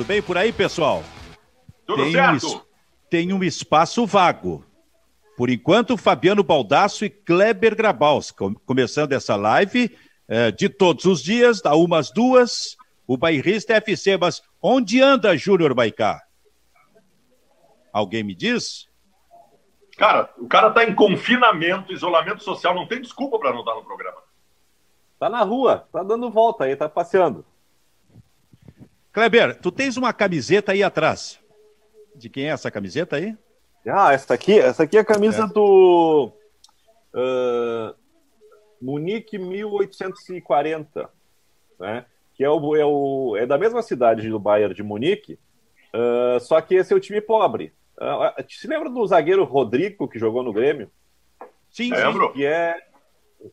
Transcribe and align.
Tudo 0.00 0.08
bem 0.08 0.22
por 0.22 0.38
aí, 0.38 0.50
pessoal? 0.50 1.02
Tudo 1.84 2.04
tem 2.04 2.12
certo? 2.12 2.46
Um, 2.46 2.60
tem 3.10 3.32
um 3.34 3.44
espaço 3.44 4.06
vago. 4.06 4.64
Por 5.36 5.50
enquanto, 5.50 5.94
Fabiano 5.94 6.42
Baldasso 6.42 7.04
e 7.04 7.10
Kleber 7.10 7.76
Grabaus, 7.76 8.30
com, 8.30 8.54
começando 8.54 9.12
essa 9.12 9.36
live 9.36 9.94
eh, 10.26 10.52
de 10.52 10.70
todos 10.70 11.04
os 11.04 11.22
dias, 11.22 11.60
da 11.60 11.74
umas 11.74 12.10
duas, 12.10 12.78
o 13.06 13.18
bairrista 13.18 13.74
FC. 13.74 14.16
Mas 14.16 14.42
onde 14.62 15.02
anda 15.02 15.36
Júnior 15.36 15.74
Baicá? 15.74 16.22
Alguém 17.92 18.24
me 18.24 18.34
diz? 18.34 18.88
Cara, 19.98 20.32
o 20.38 20.48
cara 20.48 20.70
tá 20.70 20.82
em 20.82 20.94
confinamento, 20.94 21.92
isolamento 21.92 22.42
social, 22.42 22.74
não 22.74 22.88
tem 22.88 23.02
desculpa 23.02 23.38
para 23.38 23.52
não 23.52 23.60
estar 23.60 23.74
no 23.74 23.84
programa. 23.84 24.22
Tá 25.18 25.28
na 25.28 25.42
rua, 25.42 25.86
tá 25.92 26.02
dando 26.02 26.30
volta 26.30 26.64
aí, 26.64 26.74
tá 26.74 26.88
passeando. 26.88 27.44
Kleber, 29.12 29.58
tu 29.60 29.72
tens 29.72 29.96
uma 29.96 30.12
camiseta 30.12 30.72
aí 30.72 30.82
atrás. 30.82 31.40
De 32.14 32.28
quem 32.28 32.46
é 32.46 32.50
essa 32.50 32.70
camiseta 32.70 33.16
aí? 33.16 33.36
Ah, 33.86 34.12
essa 34.12 34.34
aqui, 34.34 34.58
essa 34.58 34.82
aqui 34.82 34.96
é 34.96 35.00
a 35.00 35.04
camisa 35.04 35.44
é. 35.44 35.46
do 35.46 36.32
uh, 37.14 37.94
Munique 38.80 39.38
1840, 39.38 41.10
né? 41.78 42.04
Que 42.34 42.44
é, 42.44 42.50
o, 42.50 42.76
é, 42.76 42.84
o, 42.84 43.36
é 43.36 43.46
da 43.46 43.58
mesma 43.58 43.82
cidade 43.82 44.28
do 44.28 44.38
Bayern 44.38 44.74
de 44.74 44.82
Munique, 44.82 45.38
uh, 45.94 46.40
só 46.40 46.60
que 46.60 46.74
esse 46.74 46.92
é 46.92 46.96
o 46.96 47.00
time 47.00 47.20
pobre. 47.20 47.72
Uh, 47.96 48.44
se 48.48 48.66
lembra 48.66 48.88
do 48.88 49.06
zagueiro 49.06 49.44
Rodrigo 49.44 50.08
que 50.08 50.18
jogou 50.18 50.42
no 50.42 50.52
Grêmio? 50.52 50.90
Sim, 51.70 51.90
Lembro. 51.90 52.28
sim. 52.28 52.32
Que 52.34 52.46
é, 52.46 52.76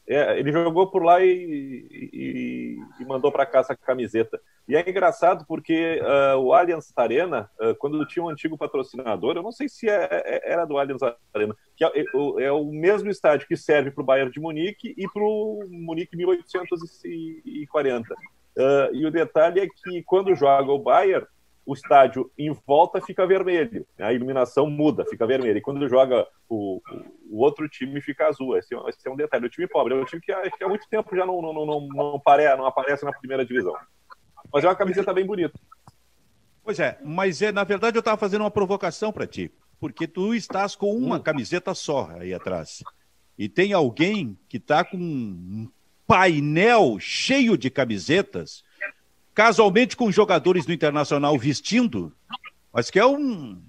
é, 0.07 0.39
ele 0.39 0.52
jogou 0.52 0.88
por 0.88 1.03
lá 1.03 1.23
e, 1.23 1.88
e, 1.91 2.77
e 2.99 3.05
mandou 3.05 3.31
para 3.31 3.45
cá 3.45 3.59
essa 3.59 3.75
camiseta. 3.75 4.39
E 4.67 4.75
é 4.75 4.89
engraçado 4.89 5.45
porque 5.47 6.02
uh, 6.02 6.38
o 6.39 6.53
Allianz 6.53 6.91
Arena, 6.95 7.49
uh, 7.59 7.73
quando 7.75 8.05
tinha 8.05 8.23
um 8.23 8.30
antigo 8.30 8.58
patrocinador, 8.58 9.38
eu 9.38 9.43
não 9.43 9.52
sei 9.52 9.69
se 9.69 9.89
é, 9.89 10.08
é, 10.11 10.52
era 10.52 10.65
do 10.65 10.77
Allianz 10.77 11.02
Arena, 11.33 11.55
que 11.75 11.85
é, 11.85 11.91
é 12.39 12.52
o 12.52 12.65
mesmo 12.65 13.09
estádio 13.09 13.47
que 13.47 13.55
serve 13.55 13.91
para 13.91 14.02
o 14.02 14.05
Bayern 14.05 14.31
de 14.31 14.41
Munique 14.41 14.93
e 14.97 15.08
para 15.08 15.23
o 15.23 15.65
Munique 15.69 16.17
1840. 16.17 18.13
Uh, 18.13 18.93
e 18.93 19.05
o 19.05 19.11
detalhe 19.11 19.61
é 19.61 19.67
que 19.67 20.03
quando 20.03 20.35
joga 20.35 20.71
o 20.71 20.80
Bayern, 20.80 21.25
o 21.68 21.73
estádio 21.73 22.32
em 22.38 22.50
volta 22.66 23.02
fica 23.02 23.28
vermelho, 23.28 23.86
a 24.00 24.14
iluminação 24.14 24.70
muda, 24.70 25.06
fica 25.06 25.28
vermelho. 25.28 25.58
E 25.58 25.62
quando 25.62 25.86
joga 25.90 26.26
o, 26.48 26.82
o 27.30 27.44
outro 27.44 27.68
time, 27.68 28.00
fica 28.00 28.26
azul. 28.26 28.58
Esse, 28.58 28.73
esse, 28.88 29.06
é 29.06 29.12
um 29.12 29.18
detalhe. 29.18 29.48
O 29.48 29.50
time 29.50 29.68
pobre 29.68 29.94
é 29.94 29.98
um 29.98 30.06
time 30.06 30.22
que, 30.22 30.34
que 30.52 30.64
há 30.64 30.70
muito 30.70 30.88
tempo 30.88 31.14
já 31.14 31.26
não, 31.26 31.42
não, 31.42 31.66
não, 31.66 31.88
não, 31.90 32.16
aparece, 32.16 32.56
não 32.56 32.66
aparece 32.66 33.04
na 33.04 33.12
primeira 33.12 33.45
divisão. 33.45 33.76
Mas 34.52 34.64
é 34.64 34.68
uma 34.70 34.78
camiseta 34.78 35.14
bem 35.14 35.26
bonita. 35.26 35.60
Pois 36.64 36.80
é, 36.80 36.98
mas 37.04 37.42
é, 37.42 37.52
na 37.52 37.66
verdade 37.66 37.98
eu 37.98 38.00
estava 38.00 38.18
fazendo 38.18 38.42
uma 38.42 38.52
provocação 38.52 39.12
para 39.12 39.28
ti, 39.28 39.52
porque 39.78 40.08
tu 40.08 40.34
estás 40.34 40.73
com 40.73 40.95
uma 40.95 41.20
camiseta 41.20 41.76
só 41.76 42.10
aí 42.12 42.34
atrás. 42.34 42.82
E 43.38 43.50
tem 43.50 43.73
alguém 43.73 44.40
que 44.48 44.56
está 44.56 44.86
com 44.86 44.98
um 44.98 45.70
painel 46.08 46.98
cheio 46.98 47.58
de 47.58 47.70
camisetas 47.70 48.64
casualmente 49.38 49.95
com 49.95 50.11
jogadores 50.11 50.66
do 50.66 50.73
Internacional 50.73 51.38
vestindo, 51.38 52.11
mas 52.73 52.89
que 52.89 52.97
é 52.97 53.05
um 53.05 53.61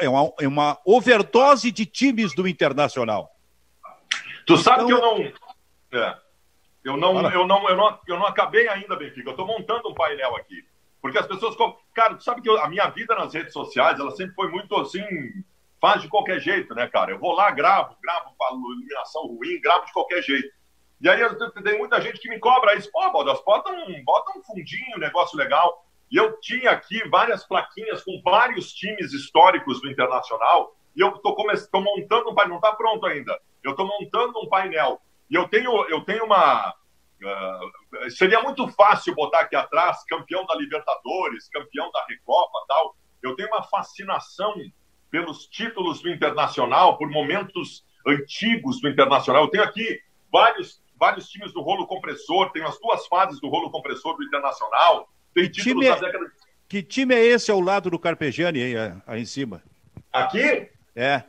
é 0.00 0.08
uma, 0.08 0.32
é 0.40 0.48
uma 0.48 0.78
overdose 0.82 1.70
de 1.70 1.84
times 1.84 2.34
do 2.34 2.48
Internacional. 2.48 3.30
Tu 4.46 4.56
sabe 4.56 4.84
então... 4.84 4.86
que 4.86 4.94
eu 4.94 5.00
não, 5.02 6.00
é, 6.00 6.18
eu 6.82 6.96
não, 6.96 7.30
eu 7.30 7.46
não, 7.46 7.68
eu 7.68 7.76
não, 7.76 8.00
eu 8.08 8.18
não 8.18 8.26
acabei 8.26 8.66
ainda, 8.66 8.96
Benfica. 8.96 9.28
Eu 9.28 9.32
estou 9.32 9.46
montando 9.46 9.90
um 9.90 9.94
painel 9.94 10.36
aqui, 10.36 10.64
porque 11.02 11.18
as 11.18 11.26
pessoas, 11.26 11.54
cara, 11.92 12.14
tu 12.14 12.24
sabe 12.24 12.40
que 12.40 12.48
eu, 12.48 12.58
a 12.58 12.66
minha 12.66 12.88
vida 12.88 13.14
nas 13.14 13.34
redes 13.34 13.52
sociais, 13.52 14.00
ela 14.00 14.10
sempre 14.12 14.34
foi 14.34 14.48
muito 14.48 14.74
assim, 14.76 15.04
faz 15.82 16.00
de 16.00 16.08
qualquer 16.08 16.40
jeito, 16.40 16.74
né, 16.74 16.88
cara? 16.88 17.10
Eu 17.10 17.18
vou 17.18 17.34
lá, 17.34 17.50
gravo, 17.50 17.94
gravo, 18.02 18.34
falo 18.38 18.72
iluminação 18.72 19.26
ruim, 19.26 19.60
gravo 19.60 19.84
de 19.84 19.92
qualquer 19.92 20.22
jeito. 20.22 20.48
E 21.02 21.08
aí 21.08 21.20
tem 21.64 21.78
muita 21.78 22.00
gente 22.00 22.20
que 22.20 22.28
me 22.28 22.38
cobra 22.38 22.76
isso. 22.76 22.88
Pô, 22.92 23.10
Baldas, 23.10 23.42
bota 23.44 23.72
um, 23.72 24.04
bota 24.04 24.38
um 24.38 24.42
fundinho, 24.44 24.98
negócio 24.98 25.36
legal. 25.36 25.84
E 26.08 26.16
eu 26.16 26.38
tinha 26.40 26.70
aqui 26.70 27.08
várias 27.08 27.44
plaquinhas 27.44 28.04
com 28.04 28.22
vários 28.22 28.72
times 28.72 29.12
históricos 29.12 29.80
do 29.80 29.90
Internacional. 29.90 30.76
E 30.94 31.00
eu 31.00 31.08
estou 31.16 31.82
montando 31.82 32.30
um 32.30 32.34
painel, 32.34 32.50
não 32.50 32.56
está 32.56 32.72
pronto 32.76 33.04
ainda. 33.06 33.36
Eu 33.64 33.72
estou 33.72 33.86
montando 33.86 34.38
um 34.38 34.48
painel. 34.48 35.00
E 35.28 35.34
eu 35.34 35.48
tenho, 35.48 35.72
eu 35.88 36.04
tenho 36.04 36.24
uma. 36.24 36.72
Uh, 37.20 38.10
seria 38.10 38.40
muito 38.42 38.68
fácil 38.68 39.14
botar 39.14 39.40
aqui 39.40 39.56
atrás 39.56 40.04
campeão 40.04 40.44
da 40.46 40.54
Libertadores, 40.54 41.48
campeão 41.48 41.90
da 41.90 42.04
Recopa 42.06 42.64
tal. 42.68 42.94
Eu 43.22 43.34
tenho 43.34 43.48
uma 43.48 43.62
fascinação 43.64 44.54
pelos 45.10 45.46
títulos 45.46 46.00
do 46.00 46.10
Internacional, 46.10 46.96
por 46.96 47.08
momentos 47.10 47.84
antigos 48.06 48.80
do 48.80 48.88
Internacional. 48.88 49.44
Eu 49.44 49.50
tenho 49.50 49.64
aqui 49.64 50.00
vários 50.30 50.81
vários 51.02 51.28
times 51.28 51.52
do 51.52 51.60
rolo 51.60 51.84
compressor, 51.84 52.52
tem 52.52 52.62
as 52.62 52.78
duas 52.78 53.08
fases 53.08 53.40
do 53.40 53.48
rolo 53.48 53.72
compressor 53.72 54.16
do 54.16 54.22
Internacional, 54.22 55.08
tem 55.34 55.46
que 55.46 55.50
títulos 55.50 55.84
time 55.84 56.00
da 56.00 56.06
é, 56.06 56.12
década 56.12 56.32
Que 56.68 56.80
time 56.80 57.12
é 57.12 57.26
esse 57.26 57.50
ao 57.50 57.60
lado 57.60 57.90
do 57.90 57.98
Carpegiani 57.98 58.62
aí, 58.62 58.74
aí 59.04 59.20
em 59.20 59.24
cima? 59.24 59.64
Aqui? 60.12 60.70
É. 60.94 61.24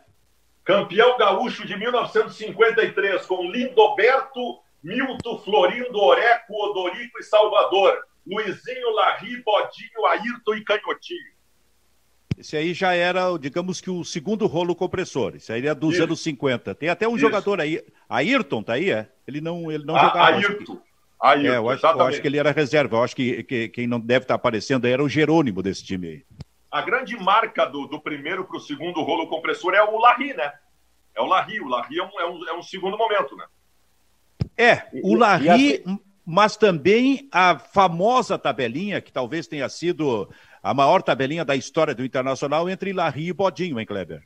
Campeão 0.63 1.17
gaúcho 1.17 1.66
de 1.66 1.75
1953, 1.75 3.25
com 3.25 3.50
Lindoberto, 3.50 4.59
Milton, 4.83 5.39
Florindo, 5.39 5.97
Oreco, 5.97 6.53
Odorico 6.53 7.17
e 7.19 7.23
Salvador. 7.23 7.97
Luizinho, 8.28 8.91
Larry, 8.91 9.41
Bodinho, 9.41 10.06
Ayrton 10.06 10.53
e 10.53 10.63
Canhotinho. 10.63 11.32
Esse 12.38 12.57
aí 12.57 12.73
já 12.73 12.94
era, 12.94 13.38
digamos 13.38 13.79
que 13.79 13.89
o 13.89 14.03
segundo 14.03 14.45
rolo 14.47 14.75
compressor. 14.75 15.35
Esse 15.35 15.51
aí 15.53 15.66
é 15.67 15.73
dos 15.75 15.94
Isso. 15.95 16.03
anos 16.03 16.21
50. 16.21 16.73
Tem 16.75 16.89
até 16.89 17.07
um 17.07 17.11
Isso. 17.11 17.19
jogador 17.21 17.61
aí. 17.61 17.83
Ayrton 18.09 18.63
tá 18.63 18.73
aí, 18.73 18.89
é? 18.91 19.09
Ele 19.27 19.39
não, 19.39 19.71
ele 19.71 19.85
não 19.85 19.95
A- 19.95 19.99
jogava. 20.07 20.23
acho 20.38 20.47
Ayrton. 20.47 20.81
Ayrton, 21.21 21.47
É, 21.53 21.57
eu 21.57 21.69
acho, 21.69 21.85
eu 21.85 22.01
acho 22.01 22.21
que 22.21 22.27
ele 22.27 22.38
era 22.38 22.51
reserva. 22.51 22.97
Eu 22.97 23.03
acho 23.03 23.16
que, 23.16 23.44
que 23.44 23.69
quem 23.69 23.88
não 23.88 23.99
deve 23.99 24.23
estar 24.25 24.35
aparecendo 24.35 24.85
aí 24.85 24.91
era 24.91 25.03
o 25.03 25.07
Jerônimo 25.09 25.61
desse 25.63 25.83
time 25.83 26.07
aí. 26.07 26.25
A 26.71 26.81
grande 26.81 27.16
marca 27.16 27.66
do, 27.66 27.85
do 27.88 27.99
primeiro 28.01 28.44
para 28.45 28.57
o 28.57 28.59
segundo 28.59 29.01
rolo 29.03 29.27
compressor 29.27 29.73
é 29.73 29.83
o 29.83 29.97
Larry, 30.00 30.33
né? 30.33 30.51
É 31.15 31.21
o 31.21 31.25
Larry. 31.25 31.61
O 31.61 31.67
Larry 31.67 32.00
é 32.00 32.03
um, 32.03 32.19
é 32.19 32.25
um, 32.25 32.47
é 32.50 32.53
um 32.57 32.63
segundo 32.63 32.97
momento, 32.97 33.35
né? 33.38 33.45
É, 34.57 34.83
o 35.03 35.15
Larry, 35.15 35.45
e 35.45 35.50
assim- 35.50 36.00
mas 36.25 36.55
também 36.57 37.27
a 37.31 37.57
famosa 37.59 38.38
tabelinha, 38.38 39.01
que 39.01 39.11
talvez 39.11 39.45
tenha 39.47 39.67
sido 39.69 40.29
a 40.63 40.74
maior 40.74 41.03
tabelinha 41.03 41.44
da 41.44 41.56
história 41.57 41.94
do 41.94 42.06
Internacional 42.06 42.69
entre 42.69 42.94
Larry 42.94 43.28
e 43.28 43.34
Bodinho, 43.34 43.78
hein, 43.78 43.85
Kleber? 43.85 44.24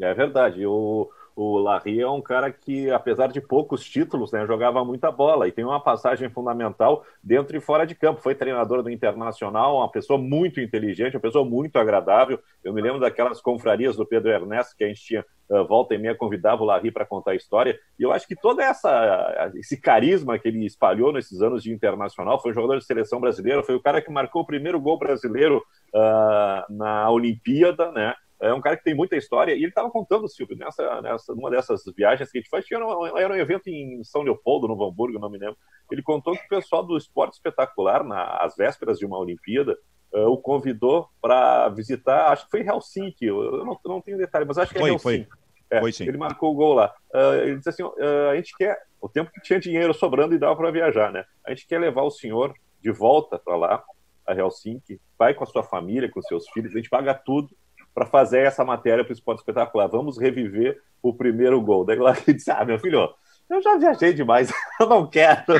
É 0.00 0.12
verdade. 0.12 0.66
O, 0.66 1.08
o 1.42 1.58
Larry 1.58 1.98
é 1.98 2.06
um 2.06 2.20
cara 2.20 2.52
que, 2.52 2.90
apesar 2.90 3.28
de 3.28 3.40
poucos 3.40 3.82
títulos, 3.82 4.30
né, 4.30 4.44
jogava 4.46 4.84
muita 4.84 5.10
bola 5.10 5.48
e 5.48 5.52
tem 5.52 5.64
uma 5.64 5.80
passagem 5.80 6.28
fundamental 6.28 7.02
dentro 7.24 7.56
e 7.56 7.60
fora 7.60 7.86
de 7.86 7.94
campo. 7.94 8.20
Foi 8.20 8.34
treinador 8.34 8.82
do 8.82 8.90
Internacional, 8.90 9.78
uma 9.78 9.90
pessoa 9.90 10.18
muito 10.18 10.60
inteligente, 10.60 11.16
uma 11.16 11.22
pessoa 11.22 11.42
muito 11.42 11.78
agradável. 11.78 12.38
Eu 12.62 12.74
me 12.74 12.82
lembro 12.82 13.00
daquelas 13.00 13.40
confrarias 13.40 13.96
do 13.96 14.04
Pedro 14.04 14.30
Ernesto 14.30 14.76
que 14.76 14.84
a 14.84 14.88
gente 14.88 15.00
tinha 15.00 15.24
uh, 15.48 15.64
volta 15.64 15.94
e 15.94 15.98
meia 15.98 16.14
convidava 16.14 16.62
o 16.62 16.66
Larry 16.66 16.92
para 16.92 17.06
contar 17.06 17.30
a 17.30 17.36
história. 17.36 17.80
E 17.98 18.02
eu 18.02 18.12
acho 18.12 18.28
que 18.28 18.36
todo 18.36 18.60
essa, 18.60 19.50
esse 19.54 19.80
carisma 19.80 20.38
que 20.38 20.46
ele 20.46 20.66
espalhou 20.66 21.10
nesses 21.10 21.40
anos 21.40 21.62
de 21.62 21.72
internacional, 21.72 22.38
foi 22.38 22.50
um 22.50 22.54
jogador 22.54 22.78
de 22.78 22.84
seleção 22.84 23.18
brasileira, 23.18 23.62
foi 23.62 23.74
o 23.74 23.82
cara 23.82 24.02
que 24.02 24.12
marcou 24.12 24.42
o 24.42 24.46
primeiro 24.46 24.78
gol 24.78 24.98
brasileiro 24.98 25.64
uh, 25.94 26.70
na 26.70 27.10
Olimpíada, 27.10 27.90
né? 27.92 28.14
É 28.40 28.54
um 28.54 28.60
cara 28.60 28.76
que 28.76 28.84
tem 28.84 28.94
muita 28.94 29.16
história 29.16 29.52
e 29.52 29.58
ele 29.58 29.68
estava 29.68 29.90
contando, 29.90 30.26
Silvio, 30.26 30.56
nessa, 30.56 31.02
nessa, 31.02 31.34
numa 31.34 31.50
dessas 31.50 31.82
viagens 31.94 32.30
que 32.30 32.38
a 32.38 32.40
gente 32.40 32.48
faz, 32.48 32.64
era 32.70 32.86
um, 32.86 33.18
era 33.18 33.34
um 33.34 33.36
evento 33.36 33.68
em 33.68 34.02
São 34.02 34.22
Leopoldo, 34.22 34.66
no 34.66 34.82
Hamburgo, 34.82 35.18
não 35.18 35.28
me 35.28 35.38
lembro. 35.38 35.58
Ele 35.92 36.02
contou 36.02 36.34
que 36.34 36.44
o 36.44 36.48
pessoal 36.48 36.82
do 36.82 36.96
esporte 36.96 37.34
espetacular, 37.34 38.02
nas 38.02 38.56
vésperas 38.56 38.98
de 38.98 39.04
uma 39.04 39.18
Olimpíada, 39.18 39.76
uh, 40.14 40.28
o 40.28 40.38
convidou 40.38 41.06
para 41.20 41.68
visitar, 41.68 42.32
acho 42.32 42.46
que 42.46 42.50
foi 42.50 42.66
Helsinki, 42.66 43.26
eu 43.26 43.64
não, 43.64 43.78
não 43.84 44.00
tenho 44.00 44.16
detalhe, 44.16 44.46
mas 44.46 44.56
acho 44.56 44.72
que 44.72 44.78
é 44.78 44.80
Foi, 44.80 44.90
Helsinki. 44.90 45.28
foi. 45.28 45.40
É, 45.70 45.80
Foi 45.80 45.92
sim. 45.92 46.08
Ele 46.08 46.18
marcou 46.18 46.50
o 46.50 46.54
gol 46.54 46.74
lá. 46.74 46.92
Uh, 47.14 47.42
ele 47.42 47.56
disse 47.58 47.68
assim: 47.68 47.84
uh, 47.84 48.30
a 48.32 48.34
gente 48.34 48.56
quer, 48.56 48.76
o 49.00 49.08
tempo 49.08 49.30
que 49.30 49.40
tinha 49.40 49.60
dinheiro 49.60 49.94
sobrando 49.94 50.34
e 50.34 50.38
dava 50.38 50.56
para 50.56 50.70
viajar, 50.72 51.12
né? 51.12 51.24
A 51.46 51.50
gente 51.50 51.64
quer 51.64 51.78
levar 51.78 52.02
o 52.02 52.10
senhor 52.10 52.52
de 52.82 52.90
volta 52.90 53.38
para 53.38 53.54
lá, 53.54 53.84
a 54.26 54.34
Helsinki, 54.34 55.00
vai 55.16 55.32
com 55.32 55.44
a 55.44 55.46
sua 55.46 55.62
família, 55.62 56.10
com 56.10 56.20
seus 56.22 56.48
filhos, 56.48 56.72
a 56.72 56.76
gente 56.76 56.90
paga 56.90 57.14
tudo 57.14 57.54
para 57.94 58.06
fazer 58.06 58.40
essa 58.46 58.64
matéria 58.64 59.04
para 59.04 59.10
o 59.10 59.14
esporte 59.14 59.38
espetacular. 59.38 59.88
Vamos 59.88 60.18
reviver 60.18 60.80
o 61.02 61.12
primeiro 61.14 61.60
gol. 61.60 61.84
Daí 61.84 61.98
lá 61.98 62.12
ele 62.26 62.34
disse: 62.34 62.50
Ah, 62.50 62.64
meu 62.64 62.78
filho, 62.78 63.08
eu 63.48 63.62
já 63.62 63.76
viajei 63.76 64.12
demais, 64.12 64.52
eu 64.80 64.86
não 64.86 65.06
quero. 65.08 65.44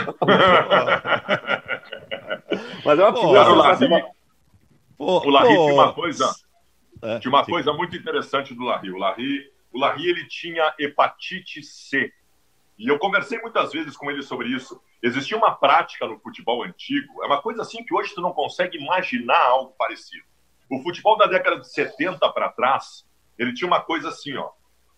Mas 2.85 2.99
é 2.99 3.03
uma 3.05 3.13
Pô, 3.13 3.21
figura 3.21 3.43
Larry- 3.49 3.79
sensacional. 3.79 4.15
Pô, 4.97 5.19
O 5.27 5.31
Larry 5.31 5.57
pô, 5.57 5.63
tinha 5.65 5.75
uma 5.75 5.93
coisa, 5.95 6.35
é, 7.03 7.19
tinha 7.19 7.31
uma 7.33 7.45
sim. 7.45 7.51
coisa 7.53 7.73
muito 7.73 7.97
interessante 7.97 8.55
do 8.55 8.65
Larry. 8.65 8.91
O 8.91 8.99
Larry, 8.99 9.41
o 9.73 9.79
Larry 9.79 10.09
ele 10.09 10.27
tinha 10.27 10.75
hepatite 10.79 11.63
C. 11.63 12.13
E 12.79 12.89
eu 12.89 12.99
conversei 12.99 13.39
muitas 13.41 13.73
vezes 13.73 13.97
com 13.97 14.11
ele 14.11 14.23
sobre 14.23 14.49
isso. 14.49 14.81
Existia 15.03 15.37
uma 15.37 15.55
prática 15.55 16.07
no 16.07 16.19
futebol 16.19 16.63
antigo, 16.63 17.23
é 17.23 17.27
uma 17.27 17.41
coisa 17.41 17.63
assim 17.63 17.83
que 17.85 17.95
hoje 17.95 18.15
tu 18.15 18.21
não 18.21 18.33
consegue 18.33 18.79
imaginar 18.79 19.41
algo 19.43 19.75
parecido. 19.79 20.25
O 20.71 20.81
futebol 20.81 21.17
da 21.17 21.27
década 21.27 21.59
de 21.59 21.69
70 21.69 22.33
para 22.33 22.49
trás, 22.49 23.05
ele 23.37 23.53
tinha 23.53 23.67
uma 23.67 23.81
coisa 23.81 24.11
assim, 24.11 24.37
ó. 24.37 24.51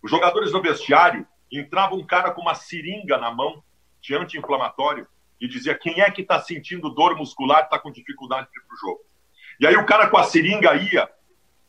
Os 0.03 0.11
jogadores 0.11 0.53
no 0.53 0.61
vestiário 0.61 1.27
entrava 1.51 1.95
um 1.95 2.05
cara 2.05 2.31
com 2.31 2.43
uma 2.43 2.55
seringa 2.55 3.17
na 3.17 3.31
mão 3.31 3.65
de 3.99 4.15
anti-inflamatório 4.15 5.07
e 5.41 5.49
dizia 5.49 5.75
quem 5.75 6.03
é 6.03 6.11
que 6.11 6.21
está 6.21 6.39
sentindo 6.41 6.91
dor 6.91 7.17
muscular, 7.17 7.65
está 7.65 7.79
com 7.79 7.91
dificuldade 7.91 8.51
de 8.51 8.59
ir 8.59 8.63
para 8.63 8.75
o 8.75 8.77
jogo. 8.79 9.01
E 9.59 9.67
aí 9.67 9.75
o 9.77 9.87
cara 9.87 10.09
com 10.09 10.19
a 10.19 10.25
seringa 10.25 10.75
ia, 10.75 11.11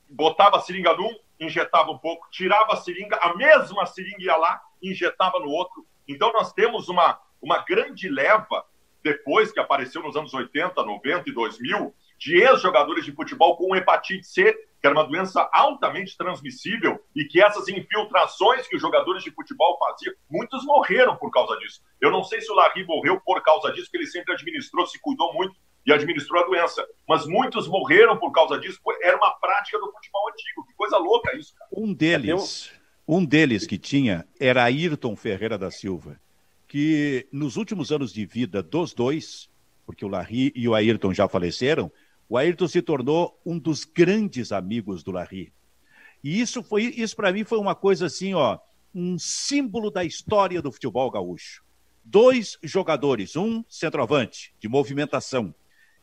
botava 0.09 0.57
a 0.57 0.59
seringa 0.59 0.93
num, 0.95 1.15
injetava 1.39 1.89
um 1.89 1.97
pouco, 1.97 2.27
tirava 2.29 2.73
a 2.73 2.77
seringa, 2.77 3.15
a 3.21 3.33
mesma 3.35 3.85
seringa 3.85 4.21
ia 4.21 4.35
lá, 4.35 4.61
injetava 4.81 5.39
no 5.39 5.49
outro. 5.49 5.85
Então 6.07 6.33
nós 6.33 6.51
temos 6.51 6.89
uma, 6.89 7.19
uma 7.41 7.59
grande 7.59 8.09
leva, 8.09 8.65
depois 9.01 9.51
que 9.51 9.59
apareceu 9.59 10.03
nos 10.03 10.15
anos 10.15 10.33
80, 10.33 10.83
90 10.83 11.29
e 11.29 11.33
2000, 11.33 11.93
de 12.23 12.41
ex-jogadores 12.41 13.03
de 13.03 13.11
futebol 13.11 13.57
com 13.57 13.75
hepatite 13.75 14.25
C, 14.25 14.53
que 14.53 14.87
era 14.87 14.95
uma 14.95 15.05
doença 15.05 15.49
altamente 15.51 16.15
transmissível 16.15 16.97
e 17.13 17.25
que 17.25 17.41
essas 17.41 17.67
infiltrações 17.67 18.65
que 18.65 18.77
os 18.77 18.81
jogadores 18.81 19.23
de 19.23 19.31
futebol 19.31 19.77
faziam, 19.77 20.13
muitos 20.29 20.63
morreram 20.65 21.17
por 21.17 21.29
causa 21.31 21.57
disso. 21.57 21.81
Eu 21.99 22.11
não 22.11 22.23
sei 22.23 22.39
se 22.39 22.49
o 22.49 22.55
Larry 22.55 22.85
morreu 22.85 23.19
por 23.25 23.41
causa 23.43 23.71
disso, 23.73 23.87
porque 23.87 23.97
ele 23.97 24.07
sempre 24.07 24.33
administrou, 24.33 24.87
se 24.87 24.99
cuidou 25.01 25.33
muito 25.33 25.53
e 25.85 25.91
administrou 25.91 26.41
a 26.41 26.45
doença. 26.45 26.85
Mas 27.07 27.25
muitos 27.27 27.67
morreram 27.67 28.17
por 28.17 28.31
causa 28.31 28.57
disso, 28.57 28.79
era 29.01 29.17
uma 29.17 29.31
prática 29.39 29.77
do 29.79 29.91
futebol 29.91 30.29
antigo. 30.31 30.65
Que 30.65 30.73
coisa 30.75 30.97
louca 30.97 31.35
isso, 31.35 31.53
cara. 31.55 31.69
Um 31.75 31.93
deles, 31.93 32.71
um 33.05 33.25
deles 33.25 33.67
que 33.67 33.77
tinha 33.77 34.25
era 34.39 34.63
Ayrton 34.63 35.15
Ferreira 35.17 35.57
da 35.57 35.69
Silva, 35.69 36.17
que 36.69 37.27
nos 37.33 37.57
últimos 37.57 37.91
anos 37.91 38.13
de 38.13 38.25
vida 38.25 38.63
dos 38.63 38.93
dois, 38.93 39.49
porque 39.85 40.05
o 40.05 40.07
Larry 40.07 40.53
e 40.55 40.67
o 40.69 40.73
Ayrton 40.73 41.13
já 41.13 41.27
faleceram, 41.27 41.91
o 42.33 42.37
Ayrton 42.37 42.67
se 42.67 42.81
tornou 42.81 43.39
um 43.45 43.59
dos 43.59 43.83
grandes 43.83 44.51
amigos 44.51 45.03
do 45.03 45.11
Larry. 45.11 45.53
E 46.23 46.41
isso 46.41 46.63
foi, 46.63 46.85
isso 46.85 47.15
para 47.15 47.31
mim 47.31 47.43
foi 47.43 47.59
uma 47.59 47.75
coisa 47.75 48.07
assim, 48.07 48.33
ó, 48.33 48.57
um 48.91 49.19
símbolo 49.19 49.91
da 49.91 50.03
história 50.03 50.59
do 50.59 50.71
futebol 50.71 51.11
gaúcho. 51.11 51.63
Dois 52.03 52.57
jogadores, 52.63 53.35
um 53.35 53.63
centroavante 53.69 54.51
de 54.59 54.67
movimentação 54.67 55.53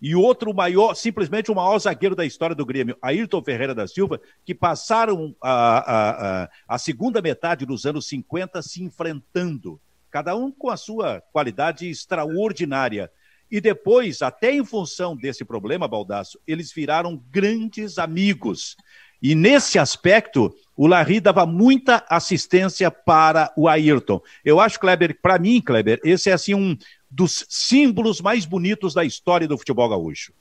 e 0.00 0.14
outro 0.14 0.54
maior, 0.54 0.94
simplesmente 0.94 1.50
o 1.50 1.54
maior 1.56 1.76
zagueiro 1.80 2.14
da 2.14 2.24
história 2.24 2.54
do 2.54 2.64
Grêmio, 2.64 2.96
Ayrton 3.02 3.42
Ferreira 3.42 3.74
da 3.74 3.88
Silva, 3.88 4.20
que 4.44 4.54
passaram 4.54 5.34
a, 5.42 5.50
a, 5.50 6.42
a, 6.44 6.50
a 6.68 6.78
segunda 6.78 7.20
metade 7.20 7.66
dos 7.66 7.86
anos 7.86 8.06
50 8.06 8.62
se 8.62 8.84
enfrentando, 8.84 9.80
cada 10.12 10.36
um 10.36 10.52
com 10.52 10.70
a 10.70 10.76
sua 10.76 11.20
qualidade 11.32 11.90
extraordinária. 11.90 13.10
E 13.50 13.60
depois, 13.60 14.22
até 14.22 14.52
em 14.52 14.64
função 14.64 15.16
desse 15.16 15.44
problema, 15.44 15.88
Baldasso, 15.88 16.38
eles 16.46 16.72
viraram 16.72 17.20
grandes 17.30 17.98
amigos. 17.98 18.76
E 19.22 19.34
nesse 19.34 19.78
aspecto, 19.78 20.54
o 20.76 20.86
Larry 20.86 21.20
dava 21.20 21.44
muita 21.44 22.04
assistência 22.08 22.90
para 22.90 23.52
o 23.56 23.68
Ayrton. 23.68 24.20
Eu 24.44 24.60
acho, 24.60 24.80
Kleber, 24.80 25.18
para 25.20 25.38
mim, 25.38 25.60
Kleber, 25.60 26.00
esse 26.04 26.30
é 26.30 26.32
assim 26.32 26.54
um 26.54 26.76
dos 27.10 27.44
símbolos 27.48 28.20
mais 28.20 28.46
bonitos 28.46 28.94
da 28.94 29.04
história 29.04 29.46
do 29.46 29.58
futebol 29.58 29.88
gaúcho. 29.88 30.32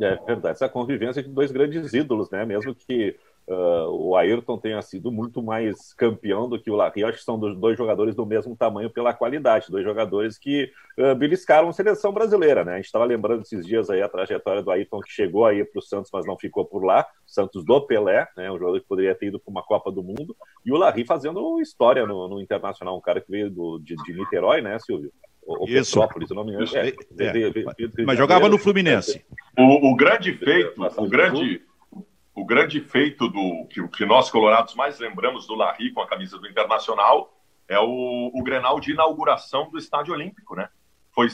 É 0.00 0.16
verdade, 0.24 0.52
essa 0.52 0.68
convivência 0.68 1.22
de 1.22 1.28
dois 1.28 1.52
grandes 1.52 1.92
ídolos, 1.92 2.30
né? 2.30 2.46
Mesmo 2.46 2.74
que 2.74 3.16
uh, 3.48 3.88
o 3.90 4.16
Ayrton 4.16 4.58
tenha 4.58 4.80
sido 4.82 5.10
muito 5.10 5.42
mais 5.42 5.92
campeão 5.94 6.48
do 6.48 6.60
que 6.60 6.70
o 6.70 6.76
Larry. 6.76 7.04
Acho 7.04 7.18
que 7.18 7.24
são 7.24 7.38
dois 7.38 7.76
jogadores 7.76 8.14
do 8.14 8.26
mesmo 8.26 8.56
tamanho 8.56 8.90
pela 8.90 9.12
qualidade, 9.12 9.70
dois 9.70 9.84
jogadores 9.84 10.38
que 10.38 10.70
uh, 10.98 11.14
beliscaram 11.14 11.68
a 11.68 11.72
seleção 11.72 12.12
brasileira, 12.12 12.64
né? 12.64 12.74
A 12.74 12.76
gente 12.76 12.86
estava 12.86 13.04
lembrando 13.04 13.42
esses 13.42 13.66
dias 13.66 13.90
aí 13.90 14.02
a 14.02 14.08
trajetória 14.08 14.62
do 14.62 14.70
Ayrton 14.70 15.00
que 15.00 15.12
chegou 15.12 15.46
aí 15.46 15.64
para 15.64 15.78
o 15.78 15.82
Santos, 15.82 16.10
mas 16.12 16.26
não 16.26 16.36
ficou 16.36 16.64
por 16.64 16.84
lá. 16.84 17.06
Santos 17.26 17.64
do 17.64 17.80
Pelé, 17.80 18.28
né? 18.36 18.50
Um 18.50 18.58
jogador 18.58 18.80
que 18.80 18.86
poderia 18.86 19.14
ter 19.14 19.26
ido 19.26 19.38
para 19.38 19.50
uma 19.50 19.62
Copa 19.62 19.90
do 19.90 20.02
Mundo. 20.02 20.36
E 20.64 20.72
o 20.72 20.76
Larry 20.76 21.04
fazendo 21.04 21.60
história 21.60 22.06
no, 22.06 22.28
no 22.28 22.40
Internacional, 22.40 22.96
um 22.96 23.00
cara 23.00 23.20
que 23.20 23.30
veio 23.30 23.50
do, 23.50 23.78
de, 23.78 23.96
de 23.96 24.12
Niterói, 24.12 24.60
né, 24.60 24.78
Silvio? 24.78 25.12
O 25.46 25.66
Isso. 25.66 25.94
Petrópolis, 25.94 26.30
não 26.30 26.44
me 26.44 26.52
engano. 26.52 26.68
É, 26.76 26.88
é. 26.88 28.04
Mas 28.04 28.18
jogava 28.18 28.48
no 28.48 28.58
Fluminense. 28.58 29.24
O, 29.58 29.90
o 29.90 29.96
grande 29.96 30.32
feito, 30.34 30.74
o 30.96 31.08
grande, 31.08 31.62
o 32.34 32.44
grande 32.44 32.80
feito 32.80 33.28
do 33.28 33.66
que, 33.68 33.86
que 33.88 34.06
nós 34.06 34.30
colorados 34.30 34.74
mais 34.74 34.98
lembramos 34.98 35.46
do 35.46 35.54
Larry 35.54 35.92
com 35.92 36.00
a 36.00 36.06
camisa 36.06 36.38
do 36.38 36.48
Internacional 36.48 37.36
é 37.68 37.78
o, 37.78 38.30
o 38.34 38.42
Grenal 38.42 38.80
de 38.80 38.92
inauguração 38.92 39.70
do 39.70 39.78
Estádio 39.78 40.14
Olímpico, 40.14 40.56
né? 40.56 40.68
Foi, 41.12 41.28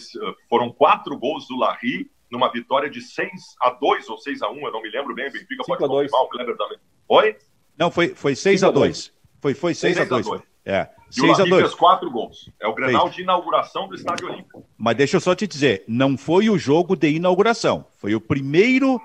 foram 0.48 0.72
quatro 0.72 1.18
gols 1.18 1.46
do 1.48 1.56
Larry 1.56 2.10
numa 2.30 2.50
vitória 2.50 2.90
de 2.90 3.00
6 3.00 3.30
a 3.60 3.70
2 3.70 4.08
ou 4.08 4.18
6 4.18 4.42
a 4.42 4.50
1, 4.50 4.66
eu 4.66 4.72
não 4.72 4.82
me 4.82 4.90
lembro 4.90 5.14
bem, 5.14 5.30
Benfica 5.30 5.62
pode 5.66 5.86
confirmar, 5.86 6.22
o 6.22 6.28
Kleber 6.28 6.56
também. 6.56 6.78
Oi? 7.08 7.36
Não, 7.78 7.90
foi, 7.90 8.08
foi 8.08 8.34
6 8.34 8.64
a 8.64 8.70
2. 8.70 9.12
Foi, 9.40 9.54
foi 9.54 9.74
6 9.74 9.98
a 9.98 10.04
2. 10.04 10.26
É. 10.66 10.88
E 11.16 11.20
o 11.22 11.26
Larry 11.26 11.48
fez 11.48 11.74
quatro 11.74 12.10
gols. 12.10 12.50
É 12.60 12.66
o 12.66 12.74
Grenal 12.74 13.08
de 13.08 13.22
inauguração 13.22 13.86
do 13.86 13.94
Estádio 13.94 14.28
Olímpico. 14.28 14.64
Mas 14.76 14.96
deixa 14.96 15.16
eu 15.16 15.20
só 15.20 15.32
te 15.32 15.46
dizer, 15.46 15.84
não 15.86 16.18
foi 16.18 16.50
o 16.50 16.58
jogo 16.58 16.96
de 16.96 17.08
inauguração. 17.08 17.86
Foi 17.98 18.16
o 18.16 18.20
primeiro, 18.20 19.00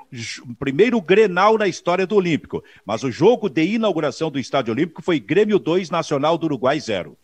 primeiro 0.57 0.99
Grenal 0.99 1.59
na 1.59 1.67
história 1.67 2.07
do 2.07 2.15
Olímpico. 2.15 2.63
Mas 2.83 3.03
o 3.03 3.11
jogo 3.11 3.47
de 3.47 3.63
inauguração 3.63 4.31
do 4.31 4.39
Estádio 4.39 4.73
Olímpico 4.73 5.03
foi 5.03 5.19
Grêmio 5.19 5.59
2, 5.59 5.91
Nacional 5.91 6.35
do 6.35 6.45
Uruguai 6.45 6.79
0. 6.79 7.15